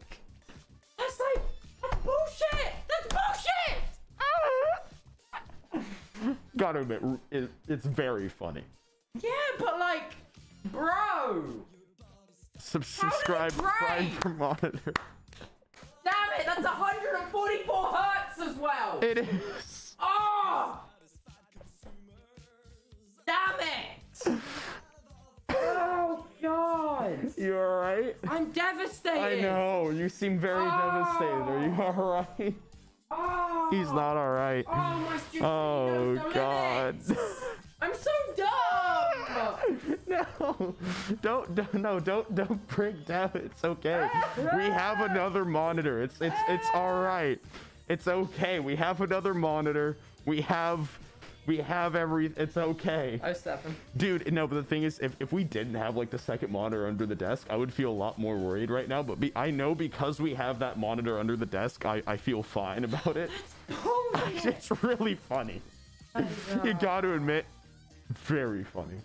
That's 0.97 1.19
like. 1.19 1.43
That's 1.81 1.95
bullshit. 2.03 2.73
That's 2.89 3.07
bullshit. 3.13 3.79
gotta 6.57 6.79
admit 6.79 7.01
it, 7.31 7.49
it's 7.69 7.85
very 7.85 8.27
funny 8.27 8.63
Yeah, 9.21 9.29
but 9.57 9.79
like, 9.79 10.15
bro. 10.65 11.45
Sub- 12.57 12.83
subscribe 12.83 13.53
subscribe 13.53 14.09
for 14.19 14.29
monitor 14.29 14.93
Damn 16.03 16.39
it, 16.39 16.45
that's 16.45 16.63
144 16.63 17.85
hertz 17.85 18.18
well. 18.59 18.99
it 19.01 19.17
is 19.19 19.95
Oh! 19.99 20.79
Damn 23.25 23.59
it! 23.59 24.41
Oh 25.51 26.25
god! 26.41 27.33
you 27.37 27.57
all 27.57 27.79
right 27.79 28.15
I'm 28.27 28.51
devastated. 28.51 29.19
i 29.19 29.41
know 29.41 29.89
you 29.89 30.09
seem 30.09 30.39
very 30.39 30.65
oh. 30.65 30.81
devastated 30.91 31.51
are 31.51 31.65
you 31.65 31.83
all 31.83 32.27
right 32.39 32.55
Oh, 33.11 33.67
he's 33.71 33.91
not 33.91 34.17
all 34.17 34.29
right 34.29 34.65
Oh 34.67 35.19
my 35.41 35.45
oh 35.47 36.31
god. 36.31 36.95
I'm 37.81 37.93
so 37.95 38.11
dumb. 38.35 38.49
no 40.07 40.75
don't, 41.21 41.55
don't 41.55 41.73
no 41.73 41.99
don't 41.99 42.35
don't 42.35 42.67
break 42.67 43.05
down 43.05 43.31
it's 43.33 43.63
okay 43.63 44.07
we 44.55 44.63
have 44.63 44.99
another 45.01 45.45
monitor 45.45 46.01
it's 46.01 46.19
it's 46.21 46.35
it's 46.47 46.67
all 46.73 47.01
right 47.01 47.39
it's 47.89 48.07
okay. 48.07 48.59
We 48.59 48.75
have 48.75 49.01
another 49.01 49.33
monitor. 49.33 49.97
We 50.25 50.41
have 50.41 50.97
we 51.49 51.57
have 51.57 51.95
every 51.95 52.31
it's 52.37 52.57
okay. 52.57 53.19
Oh, 53.23 53.33
Stefan. 53.33 53.75
dude 53.97 54.31
no 54.31 54.45
but 54.45 54.55
the 54.55 54.63
thing 54.63 54.83
is 54.83 54.99
if, 54.99 55.15
if 55.19 55.33
we 55.33 55.43
didn't 55.43 55.73
have 55.73 55.95
like 55.95 56.11
the 56.11 56.19
second 56.19 56.51
monitor 56.51 56.85
under 56.85 57.07
the 57.07 57.15
desk 57.15 57.47
i 57.49 57.55
would 57.55 57.73
feel 57.73 57.89
a 57.89 57.99
lot 58.05 58.19
more 58.19 58.37
worried 58.37 58.69
right 58.69 58.87
now 58.87 59.01
but 59.01 59.19
be, 59.19 59.31
i 59.35 59.49
know 59.49 59.73
because 59.73 60.19
we 60.19 60.35
have 60.35 60.59
that 60.59 60.77
monitor 60.77 61.17
under 61.17 61.35
the 61.35 61.47
desk 61.47 61.87
i, 61.87 62.03
I 62.05 62.17
feel 62.17 62.43
fine 62.43 62.83
about 62.83 63.17
it. 63.17 63.31
It's 64.43 64.71
really 64.83 65.15
funny. 65.15 65.61
You 66.63 66.73
gotta 66.73 67.13
admit 67.13 67.45
very 68.09 68.63
funny. 68.63 68.99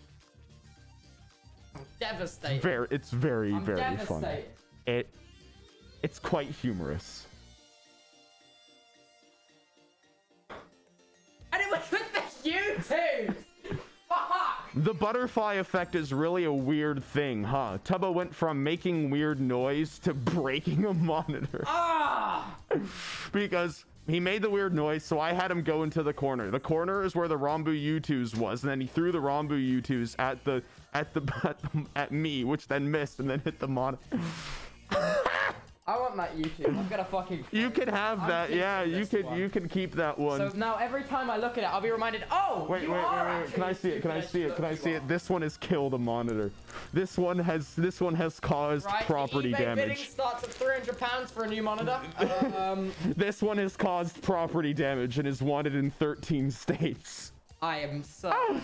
I'm 1.75 1.83
devastated. 2.01 2.63
very 2.63 2.89
it's 2.91 3.11
very 3.11 3.55
I'm 3.55 3.65
very 3.65 3.97
funny. 3.99 4.45
it 4.87 5.09
it's 6.03 6.19
quite 6.19 6.49
humorous 6.49 7.24
Youtooz. 12.45 13.35
The 14.77 14.93
butterfly 14.93 15.55
effect 15.55 15.95
is 15.95 16.13
really 16.13 16.45
a 16.45 16.53
weird 16.53 17.03
thing 17.03 17.45
huh 17.45 17.79
tubbo 17.85 18.13
went 18.13 18.35
from 18.35 18.63
making 18.63 19.09
weird 19.09 19.41
noise 19.41 19.99
to 20.01 20.13
breaking 20.35 20.85
a 20.85 20.93
monitor 20.93 21.63
Ah. 21.67 22.57
because 23.33 23.85
he 24.09 24.19
made 24.19 24.43
the 24.43 24.51
weird 24.51 24.75
noise 24.75 25.05
so 25.05 25.21
i 25.21 25.33
had 25.33 25.49
him 25.51 25.63
go 25.63 25.85
into 25.85 26.03
the 26.03 26.13
corner 26.13 26.51
the 26.51 26.59
corner 26.61 27.05
is 27.05 27.15
where 27.15 27.29
the 27.29 27.39
Ranboo 27.39 27.75
Youtooz 27.75 28.37
was 28.37 28.63
and 28.63 28.71
then 28.71 28.81
he 28.81 28.87
threw 28.89 29.13
the 29.13 29.21
Ranboo 29.21 29.59
Youtooz 29.59 30.17
at 30.19 30.45
the 30.45 30.61
at 30.93 31.15
the 31.15 31.23
at, 31.45 31.61
the, 31.61 31.87
at 31.95 32.11
me 32.13 32.43
which 32.43 32.67
then 32.67 32.91
missed 32.91 33.21
and 33.21 33.31
then 33.31 33.41
hit 33.41 33.61
the 33.61 33.69
monitor 33.69 34.03
I 35.87 35.99
want 36.01 36.17
that 36.17 36.35
Youtooz. 36.35 36.79
I've 36.79 36.89
got 36.89 37.01
a 37.01 37.05
fucking. 37.05 37.45
you 37.51 37.69
can 37.69 37.89
have 37.89 38.21
I'm 38.21 38.29
that 38.29 38.51
yeah 38.51 38.83
you 38.83 39.05
could 39.05 39.27
one. 39.27 39.39
you 39.39 39.51
can 39.51 39.69
keep 39.69 39.95
that 39.97 40.19
one 40.19 40.39
So 40.39 40.51
now 40.57 40.77
every 40.77 41.03
time 41.03 41.29
I 41.29 41.37
look 41.37 41.59
at 41.59 41.65
it, 41.65 41.67
I'll 41.67 41.83
be 41.83 41.91
reminded. 41.91 42.25
Oh, 42.31 42.67
Wait, 42.71 42.85
you 42.85 42.91
wait, 42.91 42.97
wait, 42.97 43.05
are 43.05 43.29
wait, 43.41 43.45
wait. 43.45 43.53
Can 43.55 43.63
I 43.65 43.73
see 43.75 43.91
it? 43.91 44.01
Can 44.01 44.11
I 44.11 44.21
see 44.23 44.43
it? 44.45 44.57
Can 44.57 44.65
I 44.65 44.75
see 44.75 44.93
it? 44.93 45.07
This 45.07 45.29
one 45.29 45.43
has 45.43 45.59
killed 45.59 45.93
a 45.93 45.99
monitor. 45.99 46.51
This 46.95 47.19
one 47.19 47.39
has 47.39 47.75
this 47.75 48.01
one 48.01 48.15
has 48.15 48.41
caused 48.41 48.87
Right, 48.87 49.01
the 49.01 49.05
property 49.13 49.53
eBay 49.53 49.59
bidding 49.75 49.77
damage. 49.89 50.09
starts 50.09 50.43
at 50.45 50.51
300 50.51 50.99
pounds 50.99 51.31
for 51.31 51.45
a 51.45 51.49
new 51.49 51.63
monitor. 51.63 52.01
um, 52.57 52.91
This 53.15 53.43
one 53.43 53.59
has 53.59 53.77
caused 53.77 54.23
property 54.23 54.73
damage 54.73 55.19
and 55.19 55.29
is 55.29 55.43
wanted 55.43 55.75
in 55.75 55.91
13 55.91 56.51
states. 56.51 57.33
I 57.61 57.81
am 57.81 58.03
so. 58.03 58.31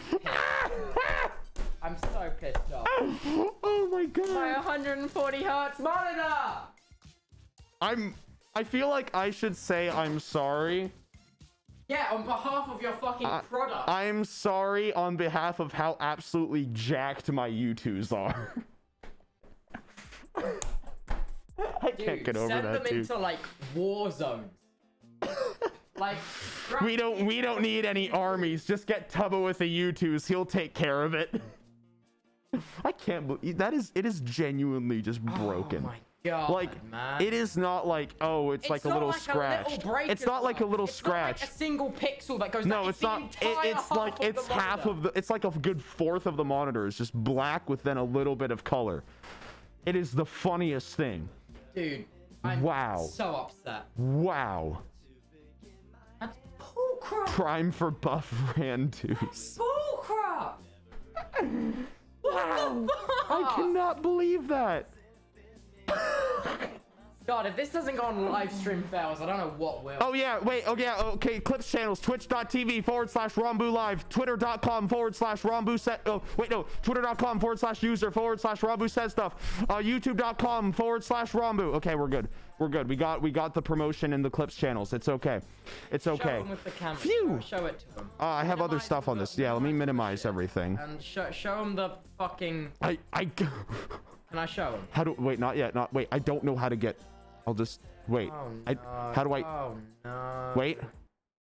I'm 1.83 1.97
so 1.99 2.31
pissed 2.41 2.73
off. 2.75 2.87
Oh 3.63 3.89
my 3.93 4.07
god. 4.07 4.29
My 4.31 4.53
140 4.55 5.43
hertz 5.43 5.79
monitor. 5.81 6.35
I'm 7.81 8.15
I 8.55 8.65
feel 8.65 8.89
like 8.89 9.15
I 9.15 9.31
should 9.31 9.57
say 9.57 9.89
I'm 9.91 10.19
sorry. 10.21 10.93
Yeah, 11.89 12.07
on 12.13 12.25
behalf 12.25 12.69
of 12.69 12.81
your 12.81 12.93
fucking 12.95 13.27
I- 13.27 13.41
product. 13.41 13.89
I'm 13.89 14.25
sorry 14.25 14.93
on 14.93 15.17
behalf 15.17 15.59
of 15.61 15.73
how 15.73 15.97
absolutely 16.01 16.67
jacked 16.73 17.31
my 17.33 17.49
Youtooz 17.51 18.13
are. 18.13 18.55
I 21.83 21.91
can't 21.91 22.25
get 22.25 22.37
over 22.37 22.49
send 22.49 22.67
that, 22.67 22.73
them 22.73 22.83
dude. 22.85 22.93
into 23.01 23.17
like 23.19 23.39
war 23.75 24.11
zones. 24.11 24.51
like 25.97 26.17
We 26.83 26.97
don't 26.97 27.27
we 27.27 27.41
don't 27.41 27.61
need 27.63 27.85
any 27.85 28.11
armies. 28.11 28.65
Just 28.65 28.87
get 28.87 29.11
Tubbo 29.11 29.45
with 29.45 29.59
the 29.59 29.65
Youtooz. 29.65 30.27
He'll 30.27 30.47
take 30.47 30.75
care 30.75 31.03
of 31.03 31.15
it. 31.15 31.41
I 32.85 32.93
can't 32.93 33.27
believe 33.27 33.59
that 33.59 33.75
is 33.75 33.93
it 33.95 34.07
is 34.07 34.21
genuinely 34.21 35.03
just 35.03 35.21
oh 35.29 35.37
broken. 35.39 35.83
Oh 35.85 35.89
my 35.89 35.97
god, 36.25 36.51
like 36.51 36.85
man. 36.91 37.23
it 37.23 37.33
is 37.33 37.57
not 37.57 37.87
like 37.87 38.11
oh 38.21 38.51
it's, 38.53 38.69
like 38.69 38.85
a 38.85 38.89
little 38.89 39.09
like 39.09 39.21
scratch. 39.21 39.67
A 39.67 39.87
little 39.87 39.97
it's 40.11 40.27
not 40.27 40.43
like 40.45 40.61
a 40.61 40.65
little 40.67 40.87
It's 40.87 40.95
scratch. 40.95 41.41
Not 41.41 41.49
like 41.49 41.51
a 41.51 41.55
single 41.55 41.91
pixel 41.93 42.39
that 42.41 42.53
goes. 42.53 42.67
no, 42.67 42.81
down. 42.83 42.89
it's 42.89 43.03
not. 43.03 43.23
It, 43.41 43.57
it's 43.65 43.91
like 43.91 44.21
it's 44.23 44.47
half 44.49 44.85
monitor. 44.85 44.91
of 44.91 45.03
the. 45.03 45.13
It's 45.19 45.31
like 45.31 45.45
a 45.45 45.51
good 45.51 45.83
fourth 45.83 46.27
of 46.27 46.37
the 46.37 46.45
monitor 46.45 46.87
is 46.87 46.97
just 46.99 47.15
black 47.15 47.69
with 47.69 47.83
then 47.83 47.97
a 47.97 48.05
little 48.05 48.37
bit 48.37 48.51
of 48.51 48.65
color. 48.65 49.03
It 49.87 49.97
is 49.97 50.13
the 50.13 50.27
funniest 50.27 50.95
thing. 50.97 51.29
Dude, 51.75 52.05
I'm 52.45 52.61
Wow. 52.61 53.09
so 53.11 53.35
upset. 53.35 53.85
Wow. 53.97 54.83
That's 56.21 56.39
bullcrap. 56.59 57.27
Prime 57.29 57.73
for 57.73 57.91
buff 57.91 58.31
Randus. 58.57 59.59
Bullcrap. 59.59 60.53
Wow. 62.23 62.87
I 63.31 63.43
fuck? 63.43 63.57
cannot 63.57 64.03
believe 64.03 64.49
that. 64.49 64.91
God, 67.31 67.47
if 67.47 67.55
this 67.55 67.69
doesn't 67.69 67.95
go 67.95 68.03
on 68.03 68.29
live 68.29 68.51
stream 68.51 68.83
fails, 68.91 69.21
I 69.21 69.27
don't 69.27 69.39
know 69.39 69.55
what 69.57 69.85
will. 69.85 69.99
Oh 70.01 70.15
yeah, 70.15 70.41
wait, 70.41 70.65
oh 70.67 70.77
yeah, 70.77 71.01
okay, 71.01 71.39
clips 71.39 71.71
channels, 71.71 72.01
twitch.tv 72.01 72.85
forward 72.85 73.09
slash 73.09 73.35
Ranboo 73.35 73.71
live, 73.71 74.09
twitter.com 74.09 74.89
forward 74.89 75.15
slash 75.15 75.43
Ranboo 75.43 75.79
set, 75.79 76.01
oh, 76.07 76.23
wait, 76.37 76.51
no, 76.51 76.67
twitter.com 76.83 77.39
forward 77.39 77.61
slash 77.61 77.85
user 77.85 78.11
forward 78.11 78.41
slash 78.41 78.63
Ranboo 78.63 78.91
said 78.91 79.13
stuff, 79.13 79.37
uh, 79.69 79.77
youtube.com 79.77 80.73
forward 80.73 81.05
slash 81.05 81.31
Ranboo. 81.31 81.75
Okay, 81.75 81.95
we're 81.95 82.09
good. 82.09 82.29
We're 82.59 82.69
good. 82.69 82.89
We 82.89 82.97
got, 82.97 83.23
we 83.23 83.31
got 83.31 83.55
the 83.55 83.63
promotion 83.63 84.13
in 84.13 84.23
the 84.23 84.29
clips 84.29 84.57
channels. 84.57 84.93
It's 84.93 85.09
okay. 85.09 85.41
It's 85.93 86.07
Show 86.07 86.15
okay. 86.15 86.39
them 86.39 86.51
with 86.51 86.65
the 86.65 86.73
camera. 86.73 86.97
Phew. 86.97 87.41
Show 87.47 87.65
it 87.67 87.79
to 87.79 87.95
them. 87.95 88.11
Uh, 88.19 88.27
I 88.27 88.45
have 88.45 88.61
other 88.61 88.81
stuff 88.81 89.09
on 89.09 89.19
this. 89.19 89.39
Yeah, 89.39 89.53
let 89.53 89.63
me 89.63 89.73
minimize 89.73 90.27
everything. 90.27 90.79
And 90.83 91.01
show 91.01 91.31
show 91.31 91.57
them 91.61 91.75
the 91.75 91.93
fucking. 92.19 92.73
I, 92.83 92.99
I, 93.15 93.31
Can 94.31 94.39
I 94.39 94.47
show 94.47 94.73
him? 94.73 94.89
how 94.91 95.05
do, 95.05 95.15
wait, 95.19 95.39
not 95.39 95.57
yet, 95.57 95.75
not, 95.75 95.93
wait, 95.93 96.09
I 96.13 96.19
don't 96.19 96.45
know 96.45 96.55
how 96.57 96.69
to 96.69 96.77
get, 96.77 96.99
I'll 97.47 97.55
just, 97.55 97.81
wait. 98.09 98.31
Oh 98.33 98.51
I, 98.67 98.77
how 99.13 99.25
do 99.25 99.33
I, 99.33 99.41
Oh 99.41 99.77
no. 100.05 100.53
wait. 100.55 100.79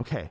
Okay. 0.01 0.29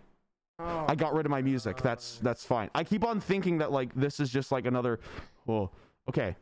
Oh, 0.58 0.84
I 0.86 0.94
got 0.94 1.14
rid 1.14 1.26
of 1.26 1.30
my 1.30 1.42
music. 1.42 1.78
That's 1.82 2.18
that's 2.22 2.44
fine. 2.44 2.70
I 2.74 2.84
keep 2.84 3.04
on 3.04 3.20
thinking 3.20 3.58
that 3.58 3.72
like 3.72 3.92
this 3.94 4.20
is 4.20 4.30
just 4.30 4.52
like 4.52 4.66
another. 4.66 5.00
Well, 5.46 5.72
okay. 6.08 6.36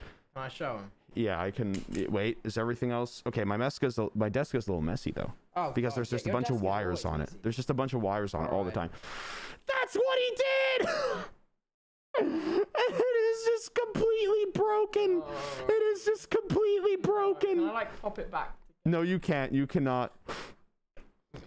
can 0.00 0.44
I 0.44 0.48
show 0.48 0.78
him? 0.78 0.90
Yeah, 1.14 1.38
I 1.38 1.50
can. 1.50 1.84
Wait, 2.08 2.38
is 2.44 2.56
everything 2.56 2.92
else 2.92 3.22
okay? 3.26 3.44
My 3.44 3.58
desk 3.58 3.84
is 3.84 3.98
a, 3.98 4.08
my 4.14 4.30
desk 4.30 4.54
is 4.54 4.68
a 4.68 4.70
little 4.70 4.80
messy 4.80 5.10
though 5.10 5.32
Oh, 5.54 5.70
because 5.72 5.92
God, 5.92 5.98
there's 5.98 6.12
yeah, 6.12 6.16
just 6.16 6.26
a 6.28 6.32
bunch 6.32 6.48
of 6.48 6.62
wires 6.62 7.04
on 7.04 7.20
it. 7.20 7.30
There's 7.42 7.56
just 7.56 7.68
a 7.68 7.74
bunch 7.74 7.92
of 7.92 8.00
wires 8.00 8.32
on 8.32 8.46
it 8.46 8.52
all 8.52 8.64
the 8.64 8.70
time. 8.70 8.88
That's 9.66 9.94
what 9.94 10.18
he 10.18 10.36
did. 10.36 10.88
it 12.20 13.16
is 13.34 13.44
just 13.44 13.74
completely 13.74 14.46
broken. 14.82 15.22
Oh. 15.24 15.64
It 15.68 15.72
is 15.72 16.04
just 16.04 16.30
completely 16.30 16.96
Can 16.96 17.02
broken. 17.02 17.68
I 17.68 17.72
like 17.72 18.02
pop 18.02 18.18
it 18.18 18.30
back? 18.30 18.54
No, 18.84 19.02
you 19.02 19.18
can't. 19.18 19.52
You 19.52 19.66
cannot. 19.66 20.12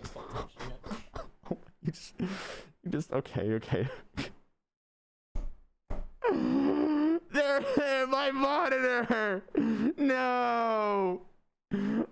Stop 0.03 0.31
touching 0.33 0.71
it. 0.71 1.57
You 1.83 1.91
just, 1.91 2.13
you 2.19 2.89
just 2.89 3.13
okay, 3.13 3.53
okay. 3.53 3.87
there, 7.31 8.07
my 8.07 8.31
monitor. 8.31 9.43
No. 9.97 11.21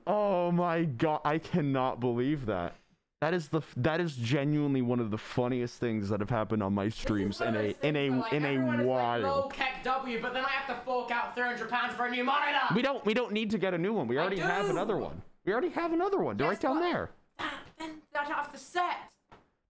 Oh 0.06 0.52
my 0.52 0.84
god, 0.84 1.22
I 1.26 1.38
cannot 1.38 2.00
believe 2.00 2.46
that. 2.46 2.76
That 3.24 3.34
is 3.34 3.48
the 3.48 3.62
that 3.78 4.02
is 4.02 4.18
genuinely 4.18 4.82
one 4.82 5.00
of 5.00 5.10
the 5.10 5.18
funniest 5.18 5.80
things 5.80 6.10
that 6.10 6.20
have 6.20 6.30
happened 6.30 6.62
on 6.62 6.74
my 6.74 6.90
streams 6.90 7.40
in 7.40 7.56
a 7.56 7.74
in 7.82 7.96
a 7.96 8.36
in 8.36 8.44
a 8.44 8.84
while. 8.84 9.22
Low 9.22 9.48
keck 9.48 9.82
W, 9.86 10.22
but 10.22 10.34
then 10.34 10.44
I 10.44 10.50
have 10.50 10.68
to 10.68 10.84
fork 10.84 11.10
out 11.10 11.34
300 11.34 11.70
pounds 11.70 11.94
for 11.94 12.08
a 12.08 12.12
new 12.12 12.26
monitor. 12.26 12.60
We 12.76 12.82
don't 12.82 13.06
we 13.06 13.14
don't 13.14 13.32
need 13.32 13.50
to 13.52 13.58
get 13.58 13.74
a 13.74 13.78
new 13.78 13.94
one. 13.94 14.10
We 14.10 14.18
already 14.18 14.40
have 14.40 14.70
another 14.70 14.98
one. 14.98 15.22
We 15.46 15.54
already 15.54 15.70
have 15.70 15.94
another 15.94 16.20
one. 16.20 16.36
They're 16.36 16.50
right 16.50 16.60
down 16.60 16.82
there. 16.82 17.12
Ah, 17.40 17.62
then 17.80 18.02
I 18.14 18.28
don't 18.28 18.52
the 18.52 18.60
set. 18.60 18.98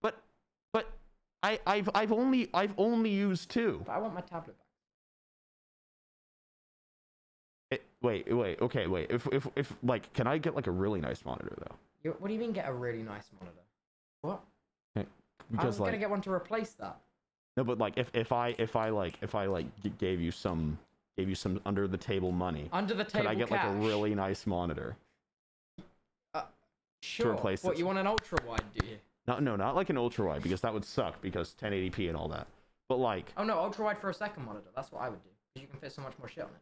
But 0.02 0.20
but 0.72 0.90
I 1.44 1.60
I've 1.64 1.88
I've 1.94 2.10
only 2.10 2.50
I've 2.52 2.74
only 2.76 3.10
used 3.10 3.50
two. 3.50 3.82
But 3.86 3.92
I 3.92 3.98
want 3.98 4.14
my 4.14 4.20
tablet 4.22 4.56
back. 4.58 4.66
It, 7.70 7.84
wait, 8.02 8.34
wait, 8.34 8.60
okay, 8.60 8.88
wait. 8.88 9.12
If, 9.12 9.28
if, 9.30 9.46
if, 9.54 9.72
like, 9.84 10.12
can 10.12 10.26
I 10.26 10.38
get 10.38 10.56
like 10.56 10.66
a 10.66 10.72
really 10.72 11.00
nice 11.00 11.24
monitor 11.24 11.54
though? 11.56 11.76
What 12.12 12.28
do 12.28 12.34
you 12.34 12.40
mean 12.40 12.52
get 12.52 12.68
a 12.68 12.72
really 12.72 13.02
nice 13.02 13.30
monitor? 13.40 13.60
What? 14.22 14.40
I 14.96 15.04
Because 15.50 15.66
was 15.66 15.80
like, 15.80 15.88
gonna 15.88 15.98
get 15.98 16.10
one 16.10 16.22
to 16.22 16.32
replace 16.32 16.72
that. 16.74 16.98
no, 17.56 17.64
but 17.64 17.76
like, 17.78 17.98
if, 17.98 18.10
if 18.14 18.32
I, 18.32 18.54
if 18.58 18.76
I 18.76 18.88
like, 18.88 19.18
if 19.20 19.34
I 19.34 19.44
like 19.46 19.66
gave 19.98 20.20
you 20.20 20.30
some, 20.30 20.78
gave 21.18 21.28
you 21.28 21.34
some 21.34 21.60
under 21.66 21.86
the 21.86 21.98
table 21.98 22.32
money, 22.32 22.68
Under 22.72 22.94
the 22.94 23.04
table. 23.04 23.24
could 23.24 23.30
I 23.30 23.34
get 23.34 23.48
cash. 23.48 23.64
like 23.66 23.74
a 23.76 23.86
really 23.86 24.14
nice 24.14 24.46
monitor? 24.46 24.96
Uh, 26.34 26.44
sure. 27.02 27.32
replace 27.32 27.62
What 27.62 27.76
you 27.78 27.84
want 27.86 27.98
an 27.98 28.06
ultra 28.06 28.38
wide? 28.46 28.62
Do 28.78 28.86
you? 28.86 28.96
No, 29.26 29.38
no, 29.38 29.56
not 29.56 29.74
like 29.74 29.90
an 29.90 29.98
ultra 29.98 30.26
wide 30.26 30.42
because 30.42 30.60
that 30.62 30.72
would 30.72 30.84
suck 30.84 31.20
because 31.20 31.54
1080p 31.60 32.08
and 32.08 32.16
all 32.16 32.28
that. 32.28 32.46
But 32.88 32.96
like, 32.96 33.32
Oh 33.36 33.44
no, 33.44 33.58
ultra 33.58 33.84
wide 33.84 33.98
for 33.98 34.08
a 34.10 34.14
second 34.14 34.44
monitor. 34.46 34.68
That's 34.74 34.90
what 34.92 35.02
I 35.02 35.08
would 35.10 35.22
do 35.22 35.28
because 35.52 35.62
you 35.62 35.68
can 35.68 35.78
fit 35.78 35.92
so 35.92 36.00
much 36.02 36.14
more 36.18 36.28
shit 36.28 36.44
on 36.44 36.50
it. 36.50 36.56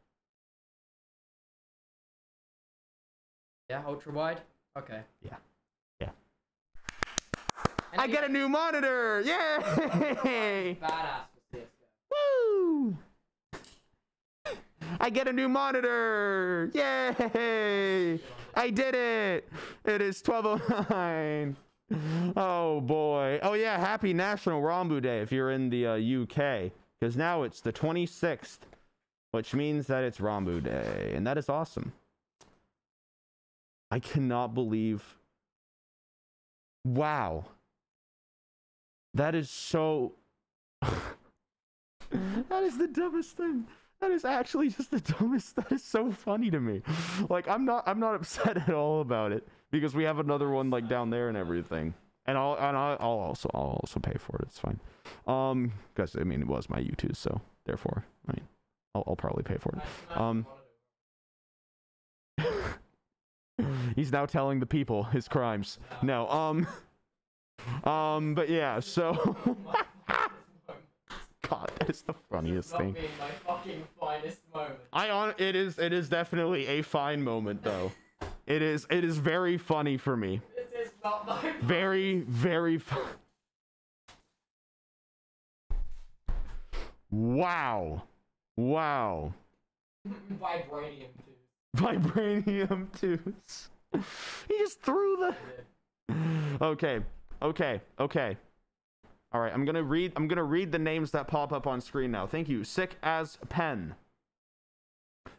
Yeah, 3.71 3.83
ultra 3.87 4.13
wide. 4.13 4.41
Okay. 4.77 5.01
Yeah. 5.23 5.37
Yeah. 6.01 6.09
And 7.93 8.01
I 8.01 8.07
get 8.07 8.25
a 8.25 8.29
new 8.29 8.49
monitor! 8.49 9.21
Yay! 9.21 10.79
Badass 10.81 11.27
CS:GO. 11.53 11.67
Woo! 12.11 12.97
I 14.99 15.11
get 15.11 15.29
a 15.29 15.33
new 15.33 15.49
monitor! 15.49 16.71
Yay! 16.73 18.19
I 18.55 18.71
did 18.71 18.95
it! 18.95 19.49
It 19.85 20.01
is 20.01 20.23
1209. 20.25 21.57
Oh 22.35 22.81
boy. 22.81 23.41
Oh 23.43 23.53
yeah, 23.53 23.79
happy 23.79 24.15
National 24.15 24.63
Ranboo 24.63 25.03
Day 25.03 25.21
if 25.21 25.31
you're 25.31 25.51
in 25.51 25.69
the 25.69 25.87
uh, 25.87 26.23
UK. 26.23 26.73
Because 26.99 27.17
now 27.17 27.43
it's 27.43 27.61
the 27.61 27.73
26th, 27.73 28.61
which 29.33 29.53
means 29.53 29.87
that 29.89 30.03
it's 30.03 30.19
Ranboo 30.19 30.63
Day. 30.63 31.13
And 31.15 31.27
that 31.27 31.37
is 31.37 31.51
awesome. 31.51 31.93
I 33.93 34.01
cannot 34.01 34.55
believe. 34.55 35.19
Wow. 36.83 37.45
That 39.13 39.35
is 39.35 39.51
so. 39.51 40.15
that 40.81 42.63
is 42.63 42.79
the 42.79 42.89
dumbest 42.89 43.37
thing. 43.37 43.67
That 44.01 44.11
is 44.11 44.25
actually 44.25 44.71
just 44.71 44.91
the 44.91 45.01
dumbest. 45.01 45.57
That 45.57 45.71
is 45.71 45.85
so 45.85 46.11
funny 46.11 46.51
to 46.51 46.59
me. 46.59 46.81
Like 47.29 47.47
I'm 47.47 47.67
not 47.67 47.87
I'm 47.87 48.01
not 48.01 48.15
upset 48.15 48.57
at 48.57 48.73
all 48.73 49.03
about 49.03 49.31
it 49.31 49.47
because 49.71 49.95
we 49.95 50.05
have 50.05 50.19
another 50.19 50.49
one 50.49 50.71
like 50.71 50.89
down 50.89 51.11
there 51.11 51.29
and 51.29 51.37
everything. 51.37 51.93
And 52.25 52.39
I'll 52.39 52.55
and 52.55 52.75
I'll, 52.75 52.97
also 52.99 53.51
I'll 53.53 53.79
also 53.83 54.01
pay 54.01 54.17
for 54.19 54.37
it. 54.37 54.45
It's 54.47 54.59
fine. 54.59 54.81
Um, 55.27 55.71
because 55.93 56.17
I 56.17 56.25
mean 56.25 56.41
it 56.41 56.49
was 56.49 56.71
my 56.71 56.81
Youtooz, 56.81 57.17
so 57.17 57.43
therefore 57.67 58.07
I 58.27 58.33
mean 58.33 58.49
I'll, 58.95 59.05
I'll 59.07 59.17
probably 59.17 59.43
pay 59.43 59.59
for 59.59 59.75
it. 59.77 60.17
Um, 60.19 60.47
he's 64.03 64.11
now 64.11 64.27
telling 64.27 64.59
the 64.59 64.67
people 64.67 65.05
his 65.05 65.29
crimes. 65.29 65.79
No, 66.03 66.29
um, 66.29 66.67
um, 67.89 68.35
but 68.35 68.49
yeah. 68.49 68.81
So, 68.81 69.37
God, 71.49 71.71
that 71.79 71.89
is 71.89 72.03
the 72.03 72.15
funniest 72.29 72.77
thing. 72.77 72.95
being 72.95 73.07
my 73.21 73.29
fucking 73.47 73.85
finest 74.01 74.41
moment. 74.53 74.81
I 74.93 75.11
on 75.11 75.35
it 75.39 75.55
is 75.55 75.79
it 75.79 75.93
is 75.93 76.09
definitely 76.09 76.67
a 76.67 76.83
fine 76.83 77.23
moment 77.23 77.63
though. 77.63 77.93
It 78.47 78.61
is 78.61 78.89
it 78.91 79.05
is 79.05 79.19
very 79.19 79.57
funny 79.57 79.97
for 79.97 80.17
me. 80.17 80.41
This 80.57 80.89
is 80.89 80.93
not 81.05 81.25
my 81.25 81.53
Very 81.63 82.23
very. 82.23 82.81
Wow, 87.13 88.03
wow. 88.57 89.33
vibranium 90.41 91.13
too. 91.25 91.33
Vibranium 91.77 92.89
tooths. 92.99 93.71
he 94.49 94.59
just 94.59 94.81
threw 94.81 95.17
the. 95.17 96.15
Okay, 96.61 97.01
okay, 97.41 97.81
okay. 97.99 98.37
All 99.33 99.41
right, 99.41 99.53
I'm 99.53 99.65
gonna 99.65 99.83
read. 99.83 100.13
I'm 100.17 100.29
gonna 100.29 100.45
read 100.45 100.73
the 100.73 100.79
names 100.79 101.11
that 101.13 101.27
pop 101.27 101.53
up 101.53 101.67
on 101.67 101.81
screen 101.81 102.11
now. 102.11 102.27
Thank 102.27 102.49
you. 102.49 102.65
Sick 102.65 102.97
as 103.03 103.39
pen. 103.49 103.95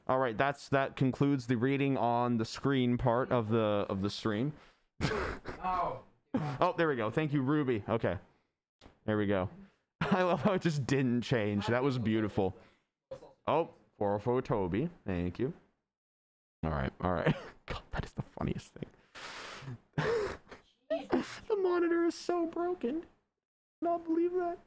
All 0.08 0.20
right, 0.20 0.38
that's 0.38 0.68
that 0.70 0.95
concludes 0.95 1.45
the 1.47 1.56
reading 1.56 1.97
on 1.97 2.38
the 2.38 2.45
screen 2.45 2.97
part 2.97 3.32
of 3.32 3.49
the 3.49 3.86
of 3.89 4.01
the 4.01 4.10
stream. 4.10 4.54
Oh. 5.66 5.99
Oh, 6.60 6.74
there 6.78 6.89
we 6.89 6.95
go. 6.97 7.10
Thank 7.10 7.32
you, 7.32 7.41
Ruby. 7.41 7.84
Okay, 7.88 8.18
there 9.06 9.18
we 9.18 9.28
go. 9.28 9.47
I 10.01 10.24
love 10.24 10.41
how 10.41 10.54
it 10.54 10.62
just 10.62 10.86
didn't 10.86 11.22
change. 11.22 11.68
That 11.68 11.82
was 11.82 11.97
beautiful. 11.97 12.56
Oh, 13.47 13.70
404 13.97 14.41
Toby. 14.41 14.89
Thank 15.08 15.39
you. 15.39 15.54
All 16.66 16.72
right, 16.72 16.91
all 17.01 17.14
right. 17.14 17.34
God, 17.66 17.82
that 17.91 18.04
is 18.06 18.12
the 18.12 18.22
funniest 18.43 18.73
thing. 18.73 18.89
the 21.47 21.55
monitor 21.55 22.05
is 22.05 22.15
so 22.15 22.45
broken. 22.47 23.03
I 23.81 23.85
cannot 23.85 24.05
believe 24.05 24.31
that. 24.33 24.57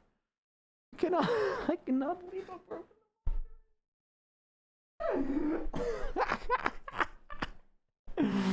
I 0.93 0.97
cannot. 0.97 1.29
I 1.67 1.75
cannot 1.85 2.19
believe 2.29 2.47
how 2.47 2.59
broken. 2.67 2.87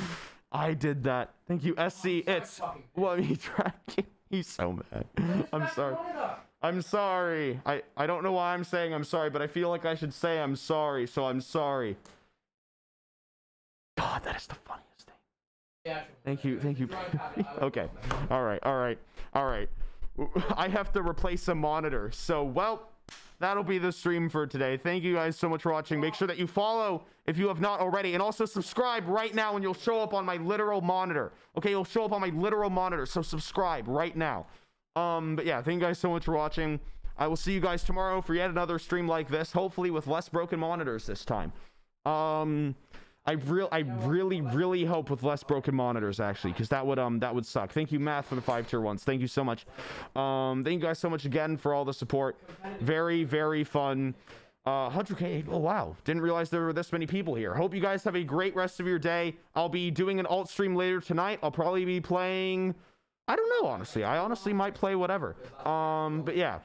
I 0.52 0.74
did 0.74 1.02
that. 1.04 1.30
Thank 1.48 1.64
you, 1.64 1.74
SC. 1.88 2.06
It's 2.26 2.60
what 2.92 3.18
me 3.18 3.36
tracking. 3.36 4.06
He's 4.30 4.46
so 4.46 4.78
mad. 4.92 5.06
I'm 5.52 5.68
sorry. 5.74 5.96
I'm 6.62 6.82
sorry. 6.82 7.60
I, 7.64 7.82
I 7.96 8.06
don't 8.06 8.22
know 8.22 8.32
why 8.32 8.52
I'm 8.54 8.64
saying 8.64 8.92
I'm 8.92 9.04
sorry, 9.04 9.30
but 9.30 9.40
I 9.42 9.46
feel 9.46 9.70
like 9.70 9.86
I 9.86 9.94
should 9.94 10.12
say 10.12 10.38
I'm 10.40 10.56
sorry, 10.56 11.06
so 11.06 11.24
I'm 11.26 11.40
sorry. 11.40 11.96
God, 13.96 14.24
that 14.24 14.36
is 14.36 14.46
the 14.46 14.54
funniest 14.54 14.63
thing. 14.63 14.63
Yeah, 14.63 14.63
Thank 16.24 16.44
you, 16.44 16.58
thank 16.60 16.78
you. 16.78 16.88
okay. 17.60 17.88
All 18.30 18.42
right, 18.42 18.60
all 18.62 18.78
right, 18.78 18.98
all 19.34 19.44
right. 19.44 19.68
I 20.56 20.68
have 20.68 20.92
to 20.92 21.02
replace 21.02 21.48
a 21.48 21.54
monitor. 21.54 22.10
So, 22.10 22.42
well, 22.42 22.88
that'll 23.38 23.64
be 23.64 23.76
the 23.76 23.92
stream 23.92 24.30
for 24.30 24.46
today. 24.46 24.78
Thank 24.78 25.04
you 25.04 25.14
guys 25.14 25.36
so 25.36 25.48
much 25.48 25.62
for 25.62 25.72
watching. 25.72 26.00
Make 26.00 26.14
sure 26.14 26.26
that 26.26 26.38
you 26.38 26.46
follow 26.46 27.04
if 27.26 27.36
you 27.36 27.48
have 27.48 27.60
not 27.60 27.80
already, 27.80 28.14
and 28.14 28.22
also 28.22 28.46
subscribe 28.46 29.06
right 29.08 29.34
now, 29.34 29.56
and 29.56 29.62
you'll 29.62 29.74
show 29.74 30.00
up 30.00 30.14
on 30.14 30.24
my 30.24 30.36
literal 30.36 30.80
monitor. 30.80 31.32
Okay, 31.58 31.70
you'll 31.70 31.84
show 31.84 32.04
up 32.04 32.12
on 32.12 32.20
my 32.22 32.28
literal 32.28 32.70
monitor. 32.70 33.04
So 33.04 33.20
subscribe 33.20 33.86
right 33.86 34.16
now. 34.16 34.46
Um, 34.96 35.36
but 35.36 35.44
yeah, 35.44 35.60
thank 35.60 35.80
you 35.80 35.86
guys 35.86 35.98
so 35.98 36.08
much 36.08 36.24
for 36.24 36.32
watching. 36.32 36.80
I 37.18 37.26
will 37.26 37.36
see 37.36 37.52
you 37.52 37.60
guys 37.60 37.84
tomorrow 37.84 38.22
for 38.22 38.34
yet 38.34 38.48
another 38.48 38.78
stream 38.78 39.06
like 39.06 39.28
this, 39.28 39.52
hopefully 39.52 39.90
with 39.90 40.06
less 40.06 40.30
broken 40.30 40.58
monitors 40.60 41.04
this 41.04 41.24
time. 41.26 41.52
Um, 42.06 42.74
I 43.26 43.32
real, 43.32 43.68
I 43.72 43.78
really, 43.78 44.42
really 44.42 44.84
hope 44.84 45.08
with 45.08 45.22
less 45.22 45.42
broken 45.42 45.74
monitors 45.74 46.20
actually, 46.20 46.52
because 46.52 46.68
that 46.68 46.86
would 46.86 46.98
um 46.98 47.18
that 47.20 47.34
would 47.34 47.46
suck. 47.46 47.72
Thank 47.72 47.90
you, 47.90 47.98
Math, 47.98 48.26
for 48.26 48.34
the 48.34 48.42
five 48.42 48.68
tier 48.68 48.80
ones. 48.80 49.02
Thank 49.02 49.20
you 49.22 49.28
so 49.28 49.42
much. 49.42 49.64
Um, 50.14 50.62
thank 50.62 50.80
you 50.80 50.86
guys 50.86 50.98
so 50.98 51.08
much 51.08 51.24
again 51.24 51.56
for 51.56 51.72
all 51.72 51.84
the 51.84 51.94
support. 51.94 52.36
Very, 52.80 53.24
very 53.24 53.64
fun. 53.64 54.14
Uh, 54.66 54.88
100k. 54.90 55.46
Oh 55.50 55.58
wow, 55.58 55.96
didn't 56.04 56.22
realize 56.22 56.50
there 56.50 56.62
were 56.62 56.72
this 56.72 56.92
many 56.92 57.06
people 57.06 57.34
here. 57.34 57.54
Hope 57.54 57.74
you 57.74 57.80
guys 57.80 58.04
have 58.04 58.14
a 58.14 58.24
great 58.24 58.54
rest 58.54 58.80
of 58.80 58.86
your 58.86 58.98
day. 58.98 59.36
I'll 59.54 59.68
be 59.68 59.90
doing 59.90 60.20
an 60.20 60.26
alt 60.26 60.48
stream 60.48 60.74
later 60.74 61.00
tonight. 61.00 61.38
I'll 61.42 61.50
probably 61.50 61.84
be 61.84 62.00
playing. 62.00 62.74
I 63.26 63.36
don't 63.36 63.62
know, 63.62 63.68
honestly. 63.68 64.04
I 64.04 64.18
honestly 64.18 64.52
might 64.52 64.74
play 64.74 64.94
whatever. 64.96 65.36
Um, 65.66 66.22
but 66.22 66.36
yeah, 66.36 66.60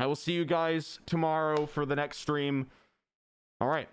I 0.00 0.06
will 0.06 0.16
see 0.16 0.32
you 0.32 0.44
guys 0.44 0.98
tomorrow 1.06 1.66
for 1.66 1.86
the 1.86 1.94
next 1.96 2.18
stream. 2.18 2.66
All 3.60 3.68
right. 3.68 3.88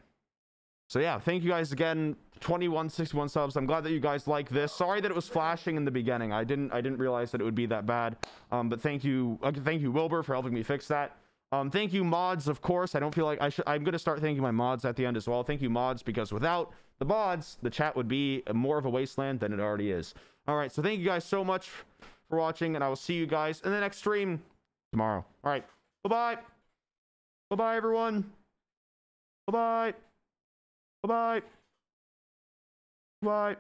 So 0.88 0.99
yeah, 0.99 1.19
thank 1.19 1.43
you 1.43 1.49
guys 1.49 1.71
again. 1.71 2.15
2161 2.41 3.29
subs. 3.29 3.55
I'm 3.55 3.65
glad 3.65 3.83
that 3.86 3.91
you 3.91 3.99
guys 3.99 4.27
like 4.27 4.49
this. 4.49 4.71
Sorry 4.71 5.01
that 5.01 5.09
it 5.09 5.15
was 5.15 5.27
flashing 5.27 5.77
in 5.77 5.86
the 5.86 5.91
beginning. 5.91 6.31
I 6.31 6.43
didn't 6.43 6.71
I 6.71 6.81
didn't 6.81 6.99
realize 6.99 7.31
that 7.31 7.41
it 7.41 7.43
would 7.43 7.55
be 7.55 7.65
that 7.67 7.86
bad. 7.86 8.17
Um, 8.51 8.69
but 8.69 8.81
thank 8.81 9.03
you 9.03 9.39
uh, 9.41 9.51
thank 9.51 9.81
you 9.81 9.91
Wilbur 9.91 10.21
for 10.21 10.33
helping 10.33 10.53
me 10.53 10.63
fix 10.63 10.88
that. 10.89 11.17
Um, 11.51 11.71
thank 11.71 11.93
you 11.93 12.03
mods, 12.03 12.47
of 12.47 12.61
course. 12.61 12.95
I 12.95 12.99
don't 12.99 13.15
feel 13.15 13.25
like 13.25 13.41
I 13.41 13.49
should. 13.49 13.63
I'm 13.67 13.83
gonna 13.83 13.99
start 13.99 14.19
thanking 14.19 14.43
my 14.43 14.51
mods 14.51 14.83
at 14.86 14.95
the 14.95 15.05
end 15.05 15.17
as 15.17 15.27
well. 15.27 15.43
Thank 15.43 15.61
you 15.61 15.69
mods 15.69 16.03
because 16.03 16.31
without 16.33 16.73
the 16.99 17.05
mods, 17.05 17.57
the 17.61 17.69
chat 17.69 17.95
would 17.95 18.07
be 18.07 18.43
more 18.53 18.77
of 18.77 18.86
a 18.86 18.89
wasteland 18.89 19.39
than 19.39 19.53
it 19.53 19.59
already 19.59 19.91
is. 19.91 20.13
All 20.47 20.55
right, 20.55 20.71
so 20.71 20.81
thank 20.81 20.99
you 20.99 21.05
guys 21.05 21.23
so 21.23 21.43
much 21.43 21.69
for 22.29 22.38
watching, 22.38 22.75
and 22.75 22.83
I 22.83 22.89
will 22.89 22.95
see 22.95 23.13
you 23.15 23.25
guys 23.25 23.61
in 23.61 23.71
the 23.71 23.79
next 23.79 23.97
stream 23.97 24.41
tomorrow. 24.91 25.25
All 25.43 25.51
right, 25.51 25.65
bye 26.03 26.09
bye, 26.09 26.41
bye 27.49 27.55
bye 27.55 27.75
everyone, 27.75 28.31
bye 29.47 29.51
bye, 29.51 29.93
bye 31.08 31.41
bye, 31.41 31.41
bye. 33.22 33.56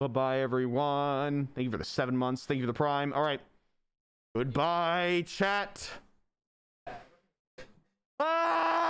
Bye 0.00 0.06
bye, 0.08 0.40
everyone. 0.40 1.48
Thank 1.54 1.64
you 1.64 1.70
for 1.70 1.78
the 1.78 1.84
seven 1.84 2.16
months. 2.16 2.46
Thank 2.46 2.58
you 2.58 2.64
for 2.64 2.72
the 2.72 2.76
prime. 2.76 3.12
All 3.12 3.22
right. 3.22 3.40
Goodbye, 4.34 5.24
chat. 5.26 5.88
Ah! 8.18 8.83